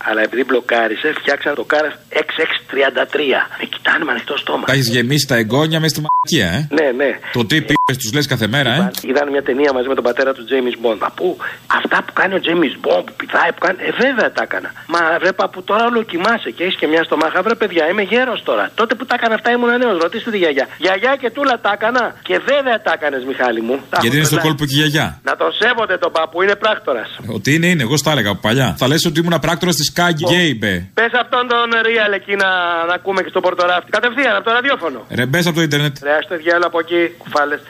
αλλά 0.09 0.21
επειδή 0.23 0.45
μπλοκάρισε, 0.45 1.09
φτιάξαν 1.21 1.55
Τοκάρεφ 1.55 1.93
6633. 2.09 3.41
Με 3.61 3.65
κοιτάνε 3.73 4.05
με 4.05 4.11
ανοιχτό 4.11 4.37
στόμα. 4.37 4.65
Τα 4.65 4.73
έχεις 4.73 4.89
γεμίσει 4.89 5.27
τα 5.27 5.37
εγγόνια 5.37 5.81
μες 5.81 5.91
στη 5.91 6.01
μαλακία, 6.07 6.49
ε; 6.59 6.83
Ναι, 6.83 6.91
ναι. 7.05 7.11
Το 7.33 7.41
τι 7.47 7.57
πήγε, 7.61 7.84
τους 7.93 8.13
λες 8.13 8.27
κάθε 8.27 8.47
μέρα, 8.47 8.71
ε. 8.75 8.91
Είδαν 9.03 9.31
μια 9.31 9.43
ταινία 9.43 9.73
μαζί 9.73 9.89
με 9.89 9.95
τον 9.95 10.05
πατέρα 10.05 10.33
του 10.33 10.45
Τζέιμι 10.45 10.73
Μποντ. 10.81 10.99
Παππού, 10.99 11.37
αυτά 11.79 11.99
που 12.07 12.13
κάνει 12.13 12.35
ο 12.35 12.41
Τζέιμι 12.41 12.69
Μποντ, 12.81 13.05
που 13.09 13.15
πηδάει, 13.21 13.51
που 13.55 13.61
κάνει. 13.67 13.79
Ε, 13.89 13.91
βέβαια 14.05 14.29
τα 14.37 14.43
έκανα. 14.43 14.69
Μα 14.87 15.01
ρε 15.25 15.33
παππού, 15.33 15.63
τώρα 15.63 15.85
όλο 15.91 16.03
κοιμάσαι 16.03 16.51
και 16.57 16.63
έχεις 16.65 16.77
και 16.81 16.87
μια 16.87 17.03
στομάχα. 17.09 17.43
Βρε 17.43 17.55
παιδιά, 17.55 17.85
είμαι 17.91 18.03
γέρος 18.03 18.43
τώρα. 18.49 18.65
Τότε 18.75 18.93
που 18.95 19.05
τα 19.07 19.15
έκανα 19.19 19.35
αυτά 19.35 19.49
ήμουν 19.57 19.73
νέος. 19.83 19.97
Ρωτήστε 20.05 20.31
τη 20.31 20.39
γιαγιά. 20.43 20.67
Γιαγιά 20.85 21.13
και 21.23 21.31
τούλα 21.31 21.55
τα 21.65 21.71
έκανα. 21.77 22.05
Και 22.29 22.37
βέβαια 22.51 22.77
τα 22.87 22.93
έκανες, 22.97 23.23
Μιχάλη 23.31 23.61
μου. 23.69 23.75
Τα 23.91 23.99
Γιατί 24.01 24.07
έχω 24.07 24.15
είναι 24.17 24.25
στο 24.25 24.35
τρελάει. 24.35 24.47
κόλπο 24.47 24.63
και 24.69 24.75
η 24.77 24.79
γιαγιά. 24.81 25.07
Να 25.29 25.35
το 25.41 25.47
σέβονται 25.61 25.97
τον 26.05 26.13
παππού, 26.13 26.43
είναι 26.43 26.57
πράκτορας. 26.65 27.09
Ότι 27.37 27.49
είναι, 27.55 27.67
είναι, 27.73 27.83
εγώ 27.87 27.97
στα 27.97 28.11
έλεγα 28.15 28.31
από 28.35 28.41
παλιά. 28.47 28.69
Θα 28.81 28.87
λες 28.91 29.05
ότι 29.11 29.21
ήμουν 29.21 29.37
πράκτορας 29.47 29.75
της 29.81 29.93
Κάγκη 29.93 30.25
Γκέιμπε. 30.31 30.73
Πες 30.99 31.13
αυτόν 31.23 31.45
τον 31.53 31.67
Ρίαλ 31.87 32.13
εκεί 32.21 32.35
να, 32.43 32.51
να 32.89 32.95
ακούμε 32.95 33.21
και 33.23 33.29
στο 33.35 33.41
πορτοράφτη. 33.41 33.91
Κατευθείαν 33.91 34.35
από 34.37 34.45
το 34.49 34.53
ραδιόφωνο. 34.59 34.99
Ρε, 35.19 35.27
μπες 35.27 35.47
από 35.47 35.57
το 35.57 35.63
Ιντερνετ. 35.63 35.95
Ρε, 36.07 36.13
ας 36.21 36.27
το 36.29 36.37
διάλογο 36.37 36.67
από 36.67 36.79
εκεί, 36.85 37.01
κουφάλες. 37.23 37.61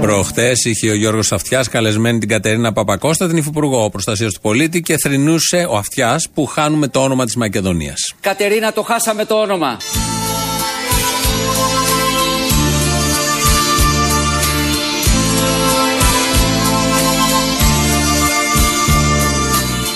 Προχτές 0.00 0.64
είχε 0.64 0.90
ο 0.90 0.94
Γιώργος 0.94 1.32
Αυτιάς 1.32 1.68
καλεσμένη 1.68 2.18
την 2.18 2.28
Κατερίνα 2.28 2.72
Παπακώστα, 2.72 3.26
την 3.28 3.36
Υφυπουργό 3.36 3.90
Προστασίας 3.90 4.32
του 4.32 4.40
Πολίτη 4.40 4.80
και 4.80 4.96
θρυνούσε 4.96 5.66
ο 5.70 5.76
Αυτιάς 5.76 6.28
που 6.34 6.46
χάνουμε 6.46 6.88
το 6.88 7.02
όνομα 7.02 7.24
της 7.24 7.36
Μακεδονίας. 7.36 8.14
Κατερίνα, 8.20 8.72
το 8.72 8.82
χάσαμε 8.82 9.24
το 9.24 9.34
όνομα. 9.34 9.76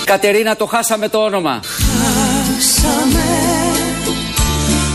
Κατερίνα, 0.05 0.55
το 0.55 0.65
χάσαμε 0.65 1.09
το 1.09 1.17
όνομα. 1.17 1.59
Χάσαμε, 1.63 3.23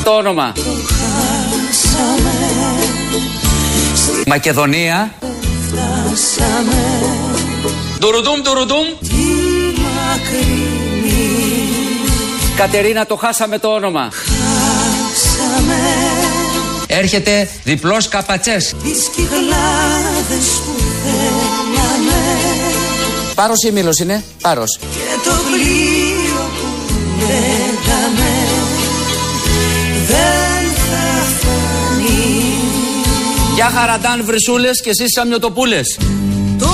Το 0.05 0.11
όνομα. 0.11 0.53
χάσαμε, 0.57 1.12
Μακεδονία. 4.27 5.15
φτάσαμε 5.67 6.83
Ντουρουντούμ, 7.99 8.41
ντουρουντούμ. 8.43 8.87
τη 9.01 9.15
μακρινή. 9.83 11.31
Κατερίνα, 12.57 13.07
το 13.07 13.17
χάσαμε 13.17 13.59
το 13.59 13.69
όνομα. 13.69 14.09
Χάσαμε 14.13 15.81
Έρχεται 16.87 17.49
διπλός 17.65 18.09
καπατσές. 18.09 18.75
τις 18.83 19.09
κυκλάδες 19.15 20.47
που 20.65 20.75
θέλαμε 21.05 22.21
Πάρος 23.35 23.63
ή 23.69 23.71
Μήλος 23.73 23.99
είναι; 23.99 24.25
Πάρος. 24.43 24.79
και 24.81 25.29
το 25.29 25.35
πλοίο 25.51 26.51
που 26.59 26.69
λέγαμε 27.21 28.31
Γεια 33.55 33.71
χαραντάν 33.75 34.25
βρυσούλες 34.25 34.81
και 34.83 34.91
εσείς 34.91 35.13
σαμιωτοπούλες. 35.15 35.99
Τώρα 36.59 36.73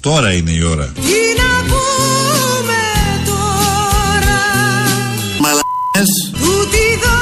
Τώρα 0.00 0.32
είναι 0.32 0.50
η 0.50 0.62
ώρα. 0.62 0.92
τι 0.94 1.00
να 1.40 1.62
πούμε 1.62 2.80
τώρα; 3.26 4.40
Μαλακές. 5.40 6.10
Τούτη 6.32 6.78
εδώ 6.94 7.18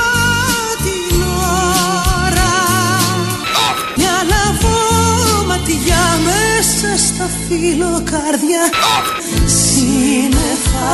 την 0.84 1.22
ώρα 2.26 2.52
Μια 3.96 4.16
λαβόματιά 4.32 6.04
μέσα 6.24 7.04
στα 7.06 7.28
φιλοκάρδια 7.48 8.62
Σύννεφα 9.46 10.90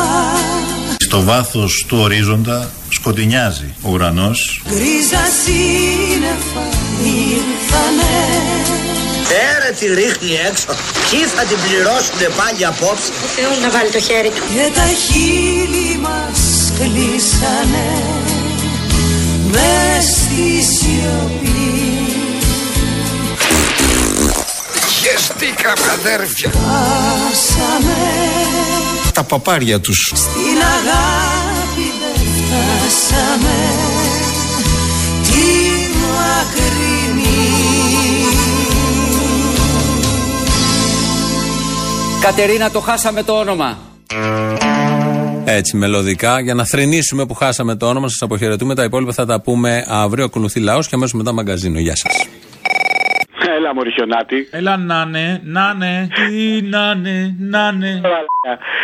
Στο 0.98 1.22
βάθος 1.22 1.84
του 1.88 1.98
ορίζοντα 2.00 2.70
σκοτεινιάζει 2.88 3.74
ο 3.82 3.88
ουρανός. 3.90 4.62
γκρίζα 4.68 5.18
Έρε 9.80 9.94
τη 9.94 10.00
ρίχνει 10.00 10.38
έξω. 10.48 10.66
Ποιοι 11.10 11.20
θα 11.20 11.42
την 11.42 11.58
πληρώσουνε 11.64 12.28
πάλι 12.36 12.64
απόψε. 12.64 13.10
Ο 13.24 13.28
Θεός 13.36 13.58
να 13.62 13.70
βάλει 13.70 13.90
το 13.90 14.00
χέρι 14.00 14.28
του 14.28 14.42
Και 14.54 14.70
τα 14.74 14.86
χείλη 15.04 15.98
μας 15.98 16.72
κλείσανε 16.78 17.88
Μες 19.52 20.04
στη 20.04 20.50
σιωπή 20.72 21.68
Χεστήκαμε 25.00 25.88
αδέρφια. 25.92 26.50
Χάσαμε 26.50 27.96
Τα 29.12 29.22
παπάρια 29.24 29.80
τους. 29.80 30.12
Στην 30.14 30.58
αγάπη 30.76 31.92
δεν 32.00 32.26
φτάσαμε 32.36 33.58
Τη 35.22 35.46
μακρινή 36.12 37.77
Κατερίνα, 42.28 42.70
το 42.70 42.80
χάσαμε 42.80 43.22
το 43.22 43.32
όνομα. 43.32 43.78
Έτσι, 45.44 45.76
μελωδικά, 45.76 46.40
για 46.40 46.54
να 46.54 46.64
θρυνήσουμε 46.64 47.26
που 47.26 47.34
χάσαμε 47.34 47.76
το 47.76 47.88
όνομα, 47.88 48.08
σας 48.08 48.22
αποχαιρετούμε. 48.22 48.74
Τα 48.74 48.84
υπόλοιπα 48.84 49.12
θα 49.12 49.26
τα 49.26 49.40
πούμε 49.40 49.84
αύριο. 49.88 50.24
Ακολουθεί 50.24 50.60
λαό 50.60 50.80
και 50.80 50.88
αμέσως 50.92 51.12
μετά 51.12 51.32
μαγκαζίνο. 51.32 51.78
Γεια 51.78 51.96
σας. 51.96 52.12
Έλα, 53.68 53.76
Μωρή 53.76 53.92
χιονάτη. 53.92 54.48
Έλα 54.50 54.76
να 54.76 55.04
ναι, 55.04 55.40
να 55.44 55.74
ναι, 55.74 56.06
τι 56.14 56.62
να 56.62 56.94
ναι, 56.94 57.34
να 57.38 57.72
ναι. 57.72 58.00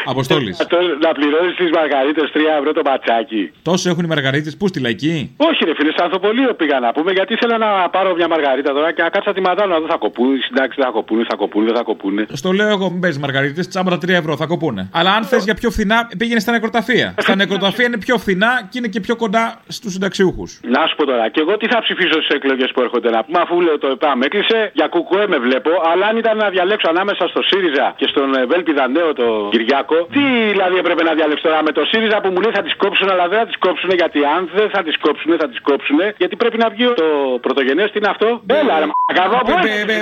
Αποστόλη. 0.04 0.56
Να 1.00 1.12
πληρώσεις 1.12 1.56
τις 1.56 1.70
μαργαρίτες 1.70 2.30
3 2.34 2.38
ευρώ 2.58 2.72
το 2.72 2.80
μπατσάκι. 2.84 3.52
Τόσο 3.62 3.90
έχουν 3.90 4.04
οι 4.04 4.06
μαργαρίτες, 4.06 4.56
πού 4.56 4.68
στη 4.68 4.80
λαϊκή; 4.80 5.34
Όχι, 5.36 5.64
ρε 5.64 5.74
φίλε, 5.74 5.90
στο 5.90 6.02
Ανθοπολείο 6.04 6.54
πήγα 6.54 6.80
να 6.80 6.92
πούμε 6.92 7.12
γιατί 7.12 7.32
ήθελα 7.32 7.58
να 7.58 7.88
πάρω 7.90 8.14
μια 8.14 8.28
μαργαρίτα 8.28 8.72
τώρα 8.72 8.92
και 8.92 9.02
να 9.02 9.08
κάτσω 9.08 9.30
να 9.30 9.34
τη 9.34 9.40
μαντάλω 9.40 9.72
να 9.72 9.80
δω 9.80 9.86
θα 9.86 9.96
κοπούνε. 9.96 10.34
οι 10.36 10.40
συντάξει 10.40 10.74
δεν 10.76 10.86
θα 10.86 10.92
κοπούνε, 10.92 11.24
θα 11.28 11.36
κοπούνε, 11.36 11.64
δεν 11.64 11.76
θα 11.76 11.82
κοπούνε. 11.82 12.26
Στο 12.32 12.52
λέω 12.52 12.68
εγώ, 12.68 12.90
μην 12.90 13.00
παίζεις 13.00 13.20
μαργαρίτες, 13.20 13.68
τσάμπρα 13.68 13.96
3 13.96 14.08
ευρώ, 14.08 14.36
θα 14.36 14.46
κοπούνε. 14.46 14.88
Αλλά 14.92 15.14
αν 15.14 15.24
θες 15.24 15.44
για 15.44 15.54
πιο 15.54 15.70
φθηνά, 15.70 16.08
πήγαινε 16.18 16.40
στα 16.40 16.52
νεκροταφεία. 16.52 17.14
στα 17.18 17.34
νεκροταφεία 17.34 17.86
είναι 17.86 17.98
πιο 17.98 18.18
φθηνά 18.18 18.68
και 18.70 18.78
είναι 18.78 18.88
και 18.88 19.00
πιο 19.00 19.16
κοντά 19.16 19.60
στους 19.68 19.92
συνταξιούχους. 19.92 20.60
Να 20.62 20.86
σου 20.86 20.96
πω 20.96 21.04
τώρα, 21.06 21.28
και 21.28 21.40
εγώ 21.40 21.56
τι 21.56 21.66
θα 21.66 21.78
ψηφίσω 21.82 22.22
στις 22.22 22.28
εκλογές 22.28 22.70
που 22.74 22.80
έρχονται 22.80 23.10
να 23.10 23.24
πούμε, 23.24 23.38
αφού 23.40 23.60
λέω 23.60 23.78
το 23.78 23.88
ΕΠΑΜ 23.88 24.22
έκλεισε, 24.22 24.72
για 24.78 24.86
κουκουέ 24.94 25.24
με 25.32 25.38
βλέπω, 25.46 25.70
αλλά 25.92 26.04
αν 26.10 26.16
ήταν 26.22 26.36
να 26.36 26.48
διαλέξω 26.54 26.86
ανάμεσα 26.94 27.24
στο 27.32 27.40
ΣΥΡΙΖΑ 27.48 27.86
και 28.00 28.06
στον 28.12 28.28
ε, 28.34 28.44
Βέλπιδα 28.52 28.84
Νέο 28.96 29.12
το 29.20 29.26
Κυριάκο. 29.50 29.96
Τι 30.16 30.22
δηλαδή 30.54 30.76
έπρεπε 30.82 31.02
να 31.08 31.12
διαλέξει 31.18 31.42
τώρα 31.48 31.62
με 31.68 31.72
το 31.78 31.82
ΣΥΡΙΖΑ 31.90 32.16
που 32.22 32.28
μου 32.32 32.40
λέει 32.44 32.52
θα 32.58 32.62
τις 32.66 32.74
κόψουν, 32.82 33.08
αλλά 33.12 33.24
δεν 33.28 33.38
θα 33.38 33.46
τις 33.50 33.58
κόψουν 33.66 33.90
γιατί 34.00 34.18
αν 34.36 34.40
δεν 34.58 34.68
θα 34.74 34.80
τις 34.86 34.96
κόψουν, 35.04 35.30
θα 35.42 35.48
τις 35.48 35.60
κόψουν. 35.68 35.98
Γιατί 36.22 36.34
πρέπει 36.36 36.58
να 36.64 36.68
βγει 36.74 36.84
το 37.02 37.08
πρωτογενές, 37.44 37.90
τι 37.92 37.98
είναι 37.98 38.08
αυτό; 38.14 38.28
Έλα, 38.60 38.74
ρε 38.80 38.86
μαγαβό, 39.08 39.38
Ε, 39.64 39.92
ε, 39.92 39.96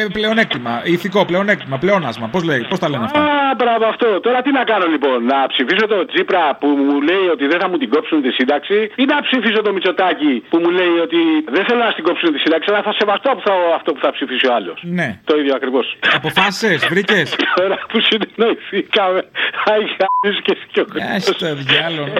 ε, 0.00 0.02
ε, 0.02 0.06
Πλεονέκτημα, 0.12 0.72
ηθικό 0.84 1.20
πλεονέκτημα, 1.30 1.76
πλεόνασμα. 1.78 2.26
Πώς 2.32 2.42
λέει, 2.48 2.60
πώς 2.70 2.78
τα 2.78 2.88
λένε 2.92 3.04
αυτά; 3.04 3.20
Α, 3.20 3.54
μπράβο 3.60 3.84
αυτό. 3.92 4.20
Τώρα 4.20 4.38
τι 4.42 4.50
να 4.58 4.64
κάνω 4.70 4.86
λοιπόν, 4.94 5.24
να 5.32 5.38
ψηφίσω 5.52 5.86
το 5.86 5.98
Τσίπρα 6.10 6.42
που 6.60 6.66
μου 6.66 7.00
λέει 7.08 7.26
ότι 7.34 7.44
δεν 7.46 7.58
θα 7.60 7.68
μου 7.68 7.76
την 7.82 7.88
κόψουν 7.94 8.22
τη 8.22 8.30
σύνταξη 8.38 8.78
ή 9.02 9.04
να 9.04 9.16
ψηφίσω 9.26 9.60
το 9.62 9.72
Μητσοτάκι 9.72 10.32
που 10.50 10.58
μου 10.62 10.70
λέει 10.78 10.94
ότι 11.06 11.20
δεν 11.54 11.64
θέλω 11.66 11.80
να 11.88 11.92
την 11.92 12.04
κόψουν 12.04 12.32
τη 12.32 12.38
σύνταξη, 12.38 12.66
αλλά 12.70 12.82
θα 12.82 12.92
σεβαστώ 13.00 13.30
που 13.36 13.42
θα- 13.46 13.74
αυτό 13.78 13.92
που 13.94 14.00
θα 14.04 14.05
ψηφίσει 14.10 14.46
ο 14.46 14.54
άλλος. 14.54 14.82
Ναι. 14.82 15.20
Το 15.24 15.36
ίδιο 15.36 15.54
ακριβώς. 15.54 15.96
Αποφάσισες, 16.14 16.86
βρήκες. 16.86 17.36
Τώρα 17.56 17.76
που 17.88 18.00
συνεννοηθήκαμε, 18.00 19.20
θα 19.64 19.76
είχα 19.76 20.06
και 20.42 20.52
εσύ 20.52 20.66
και 20.72 20.80
ο 20.80 20.86
Άσε 21.14 21.34
το 21.34 21.54
διάλογο. 21.54 22.14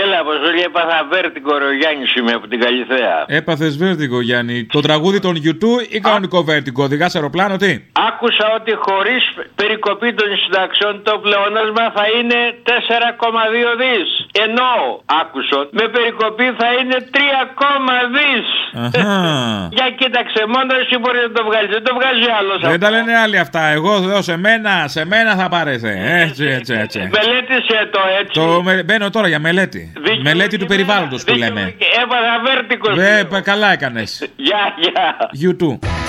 Έλα, 0.00 0.16
Αποστολή, 0.24 0.60
έπαθα 0.68 0.98
βέρτικο 1.12 1.52
ρε, 1.60 1.64
ο 1.72 1.74
Γιάννης 1.80 2.10
είμαι 2.16 2.32
από 2.38 2.46
την 2.52 2.60
Καλυθέα. 2.64 3.16
Έπαθες 3.40 3.72
βέρτικο, 3.82 4.18
Γιάννη. 4.28 4.56
Το 4.76 4.80
τραγούδι 4.86 5.18
των 5.26 5.34
YouTube 5.44 5.80
ή 5.96 5.98
κανονικό 6.06 6.38
βέρτικο. 6.50 6.82
Οδηγά 6.82 7.08
αεροπλάνο, 7.14 7.56
τι; 7.62 7.72
Άκουσα 8.08 8.46
ότι 8.58 8.72
χωρίς 8.86 9.22
περικοπή 9.60 10.10
των 10.18 10.28
συνταξιών 10.42 10.94
το 11.08 11.14
πλεόνασμα 11.24 11.84
θα 11.96 12.04
είναι 12.16 12.38
4,2 12.70 13.70
δις. 13.82 14.08
Ενώ, 14.46 14.72
άκουσα, 15.20 15.58
με 15.78 15.84
περικοπή 15.94 16.46
θα 16.60 16.68
είναι 16.78 16.96
3,2 17.16 18.02
δις. 18.16 18.46
Αχα. 18.84 19.08
Για 19.76 19.88
κοίταξε, 20.00 20.40
μόνο 20.54 20.70
εσύ 20.82 20.94
μπορείς 21.00 21.22
να 21.28 21.32
το 21.38 21.42
βγάλεις. 21.48 21.70
Δεν 21.76 21.84
το 21.88 21.92
βγάζει 21.98 22.26
άλλος. 22.38 22.58
Δεν 22.72 22.80
τα 22.84 22.90
λένε 22.90 23.12
άλλοι 23.24 23.38
αυτά. 23.46 23.62
Εγώ 23.76 23.92
εδώ 23.94 24.22
σε 24.22 24.36
μένα, 24.46 24.72
σε 24.94 25.02
μένα 25.12 25.30
θα 25.40 25.46
πάρεθε. 25.54 25.92
Έτσι, 26.24 26.44
έτσι, 26.58 26.72
έτσι. 26.84 26.98
Μελέτησε 27.16 27.78
το 27.94 28.00
έτσι. 28.20 28.34
Το 28.40 28.62
με- 28.66 28.82
μπαίνω 28.86 29.10
τώρα 29.10 29.28
για 29.28 29.40
μελέτη. 29.48 29.80
Μελέτη 30.22 30.58
του 30.58 30.66
περιβάλλοντος 30.66 31.24
που 31.24 31.34
λέμε. 31.34 31.74
Έπαθα 32.02 32.40
βέρτικο. 32.44 33.00
Ε, 33.00 33.24
π- 33.24 33.42
καλά 33.42 33.72
έκανες. 33.72 34.28
Γεια, 34.36 34.74
γεια. 34.78 35.30
YouTube. 35.42 36.01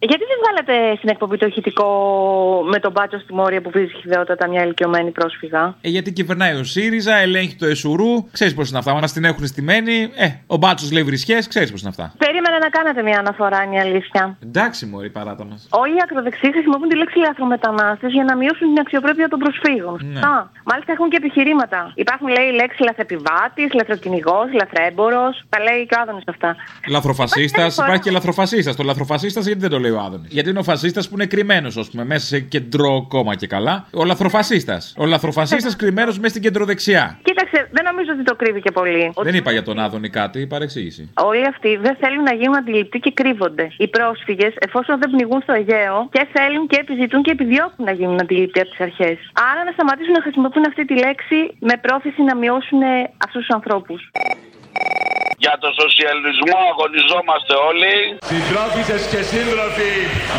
Γιατί 0.00 0.24
δεν 0.30 0.38
βγάλατε 0.42 0.96
στην 0.96 1.08
εκπομπή 1.08 1.36
το 1.36 1.46
ηχητικό 1.46 1.88
με 2.72 2.78
τον 2.78 2.92
μπάτσο 2.92 3.18
στη 3.18 3.34
Μόρια 3.34 3.60
που 3.60 3.70
βρίσκει 3.70 4.00
χιδεότατα 4.00 4.48
μια 4.48 4.62
ηλικιωμένη 4.62 5.10
πρόσφυγα; 5.10 5.74
Ε, 5.80 5.88
γιατί 5.88 6.12
κυβερνάει 6.12 6.54
ο 6.54 6.64
ΣΥΡΙΖΑ, 6.64 7.14
ελέγχει 7.16 7.56
το 7.56 7.66
ΕΣΟΥΡΟΥ. 7.66 8.28
Ξέρεις 8.32 8.54
πώς 8.54 8.68
είναι 8.68 8.78
αυτά. 8.78 8.92
Μα 8.94 9.00
την 9.00 9.24
έχουν 9.24 9.46
στημένη. 9.46 10.10
Ε, 10.16 10.28
ο 10.46 10.56
μπάτσος 10.56 10.92
λέει 10.92 11.02
βρισχές, 11.02 11.48
ξέρεις 11.48 11.70
πώς 11.70 11.80
είναι 11.80 11.90
αυτά. 11.90 12.12
Περίμενα 12.18 12.58
να 12.58 12.68
κάνετε 12.68 13.02
μια 13.02 13.18
αναφορά, 13.18 13.62
είναι 13.62 13.76
η 13.76 13.78
αλήθεια. 13.78 14.36
Εντάξει, 14.42 14.86
Μωρή, 14.86 15.10
παράτα 15.10 15.44
μας. 15.44 15.66
Όλοι 15.70 15.94
οι 15.94 16.02
ακροδεξιοί 16.02 16.52
χρησιμοποιούν 16.52 16.88
τη 16.88 16.96
λέξη 16.96 17.18
λαθρομετανάστες 17.18 18.12
για 18.12 18.24
να 18.24 18.36
μειώσουν 18.36 18.66
την 18.68 18.78
αξιοπρέπεια 18.78 19.28
των 19.28 19.38
προσφύγων. 19.38 19.96
Ναι. 20.12 20.20
Α, 20.20 20.50
μάλιστα 20.64 20.92
έχουν 20.92 21.08
και 21.10 21.16
επιχειρήματα. 21.16 21.92
Υπάρχουν, 21.94 22.28
λέει, 22.28 22.46
η 22.52 22.54
λέξη 22.60 22.82
λαθρεπιβάτης, 22.82 23.68
λαθροκυνηγός, 23.78 24.48
λαθρέμπορος. 24.60 25.44
Τα 25.48 25.58
λέει 25.66 25.86
και 25.86 25.94
ο 25.98 26.00
Άδωνης 26.02 26.24
αυτά. 26.26 26.56
Λαθροφασίστας, 26.88 27.66
Υπάρχει 27.74 27.82
υπάρχει 27.82 28.02
και 28.02 28.10
λαθροφασίστας. 28.10 28.76
Το 28.76 28.82
λαθροφασίστας 28.82 29.44
γιατί 29.46 29.60
δεν 29.60 29.70
το 29.70 29.78
λέει 29.78 29.87
ο 29.90 30.00
Άδωνης. 30.00 30.32
Γιατί 30.32 30.50
είναι 30.50 30.58
ο 30.58 30.62
φασίστας 30.62 31.08
που 31.08 31.14
είναι 31.14 31.26
κρυμμένος, 31.26 31.76
ας 31.76 31.90
πούμε, 31.90 32.04
μέσα 32.04 32.26
σε 32.26 32.40
κεντρό 32.40 33.06
κόμμα 33.08 33.34
και 33.34 33.46
καλά. 33.46 33.86
Ο 33.92 34.04
λαθροφασίστας. 34.04 34.94
Ο 34.98 35.06
λαθροφασίστας 35.06 35.76
κρυμμένος 35.76 36.16
μέσα 36.18 36.28
στην 36.28 36.42
κεντροδεξιά. 36.42 37.18
Κοίταξε, 37.22 37.68
δεν 37.70 37.84
νομίζω 37.90 38.10
ότι 38.12 38.22
το 38.22 38.34
κρύβει 38.34 38.60
και 38.60 38.70
πολύ. 38.70 39.12
Δεν 39.22 39.34
είπα 39.34 39.52
για 39.52 39.62
τον 39.62 39.78
Άδωνη 39.78 40.08
κάτι, 40.08 40.46
παρεξήγηση. 40.46 41.10
Όλοι 41.14 41.46
αυτοί 41.46 41.76
δεν 41.76 41.96
θέλουν 42.00 42.22
να 42.22 42.34
γίνουν 42.34 42.56
αντιληπτοί 42.56 42.98
και 42.98 43.12
κρύβονται. 43.14 43.66
Οι 43.78 43.88
πρόσφυγες, 43.88 44.52
εφόσον 44.58 44.98
δεν 44.98 45.10
πνιγούν 45.10 45.40
στο 45.42 45.52
Αιγαίο, 45.52 46.08
και 46.12 46.26
θέλουν 46.32 46.66
και 46.66 46.78
επιζητούν 46.80 47.22
και 47.22 47.30
επιδιώκουν 47.30 47.84
να 47.84 47.92
γίνουν 47.92 48.20
αντιληπτοί 48.20 48.60
από 48.60 48.70
τις 48.70 48.80
αρχές. 48.80 49.18
Άρα 49.50 49.64
να 49.64 49.72
σταματήσουν 49.72 50.12
να 50.12 50.22
χρησιμοποιούν 50.22 50.64
αυτή 50.66 50.84
τη 50.84 50.94
λέξη 50.94 51.38
με 51.58 51.74
πρόθεση 51.84 52.22
να 52.22 52.34
μειώσουν 52.36 52.80
αυτούς 53.24 53.40
τους 53.46 53.54
ανθρώπους. 53.58 54.10
Για 55.44 55.54
το 55.60 55.68
σοσιαλισμό 55.80 56.58
αγωνιζόμαστε 56.72 57.54
όλοι. 57.68 57.94
Συντρόφισσες 58.30 59.02
και 59.12 59.22
σύντροφοι, 59.32 59.92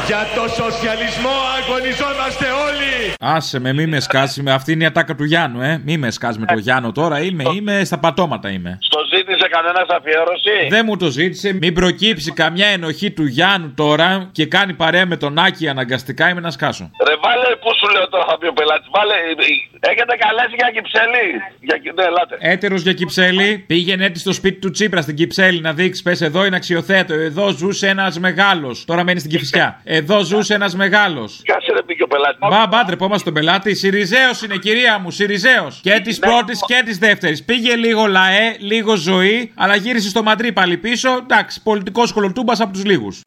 για 0.07 0.21
το 0.35 0.43
σοσιαλισμό 0.59 1.35
αγωνιζόμαστε 1.57 2.45
όλοι! 2.67 2.93
Άσε 3.19 3.59
με, 3.59 3.73
μη 3.73 3.85
με 3.87 3.99
σκάσει 3.99 4.41
με. 4.43 4.51
Αυτή 4.51 4.71
είναι 4.71 4.83
η 4.83 4.85
ατάκα 4.85 5.15
του 5.15 5.23
Γιάννου, 5.23 5.61
ε. 5.61 5.81
Μη 5.85 5.97
με 5.97 6.11
σκάσει 6.11 6.39
με 6.39 6.45
το 6.45 6.57
Γιάννο 6.57 6.91
τώρα. 6.91 7.21
Είμαι, 7.21 7.43
είμαι 7.55 7.83
στα 7.83 7.97
πατώματα 7.99 8.49
είμαι. 8.49 8.77
Στο 8.81 8.99
ζήτησε 9.13 9.47
κανένας 9.55 9.87
αφιέρωση; 9.97 10.67
Δεν 10.69 10.83
μου 10.85 10.97
το 10.97 11.09
ζήτησε. 11.09 11.53
Μην 11.53 11.73
προκύψει 11.73 12.31
καμιά 12.31 12.67
ενοχή 12.67 13.11
του 13.11 13.25
Γιάννου 13.25 13.73
τώρα 13.75 14.29
και 14.31 14.45
κάνει 14.45 14.73
παρέα 14.73 15.05
με 15.05 15.17
τον 15.17 15.37
Άκη 15.37 15.67
αναγκαστικά 15.69 16.29
είμαι 16.29 16.41
να 16.41 16.51
σκάσω. 16.51 16.91
Ρε 17.07 17.15
βάλε, 17.23 17.55
πού 17.55 17.69
σου 17.78 17.78
λέω 17.95 18.07
τώρα 18.09 18.25
θα 18.29 18.37
πει 18.37 18.47
ο 18.47 18.53
πελάτης. 18.53 18.87
Βάλε, 18.95 19.13
ε, 19.13 19.89
έχετε 19.91 20.13
καλέσει 20.25 20.55
για 20.61 20.69
κυψελή. 20.75 21.27
Για, 21.67 21.77
κυ- 21.83 21.93
ναι, 21.97 22.03
ελάτε. 22.03 22.35
Έτερος 22.39 22.81
για 22.81 22.93
Κυψέλη, 22.93 23.57
πήγαινε 23.67 24.05
έτσι 24.05 24.21
στο 24.21 24.33
σπίτι 24.33 24.59
του 24.59 24.71
Τσίπρα 24.71 25.01
στην 25.01 25.15
Κυψέλη 25.15 25.61
να 25.61 25.73
δείξει. 25.73 26.03
Πες 26.03 26.21
εδώ 26.21 26.45
είναι 26.45 26.55
αξιοθέτω. 26.55 27.13
Εδώ 27.13 27.49
ζούσε 27.49 27.87
ένας 27.87 28.19
μεγάλος. 28.19 28.85
Τώρα 28.85 29.03
μένει 29.03 29.19
στην 29.19 29.31
Κυφυσιά. 29.31 29.81
Εδώ 29.83 30.23
ζούσε 30.23 30.53
ένας 30.53 30.75
μεγάλος. 30.75 31.41
Κάτσε 31.45 31.71
ρε 31.73 31.81
πήγε 31.81 32.03
ο 32.03 32.07
πελάτης. 32.07 32.37
Μπα, 32.49 32.67
μπα, 32.67 32.83
τρεπόμαστε 32.85 33.23
τον 33.23 33.33
πελάτη. 33.33 33.75
Σιριζέος 33.75 34.41
είναι, 34.41 34.57
κυρία 34.57 34.99
μου, 34.99 35.11
Σιριζέος. 35.11 35.79
Και 35.83 35.99
της 36.03 36.19
πρώτης 36.19 36.59
και 36.65 36.81
της 36.85 36.97
δεύτερης. 36.97 37.43
Πήγε 37.45 37.75
λίγο 37.75 38.05
λαέ, 38.05 38.55
λίγο 38.59 38.95
ζωή, 38.95 39.51
αλλά 39.55 39.75
γύρισε 39.75 40.09
στο 40.09 40.23
μαντρί 40.23 40.51
πάλι 40.51 40.77
πίσω. 40.77 41.09
Εντάξει, 41.23 41.63
πολιτικός 41.63 42.11
κολοτούμπας 42.13 42.59
από 42.59 42.73
τους 42.73 42.85
λίγους. 42.85 43.21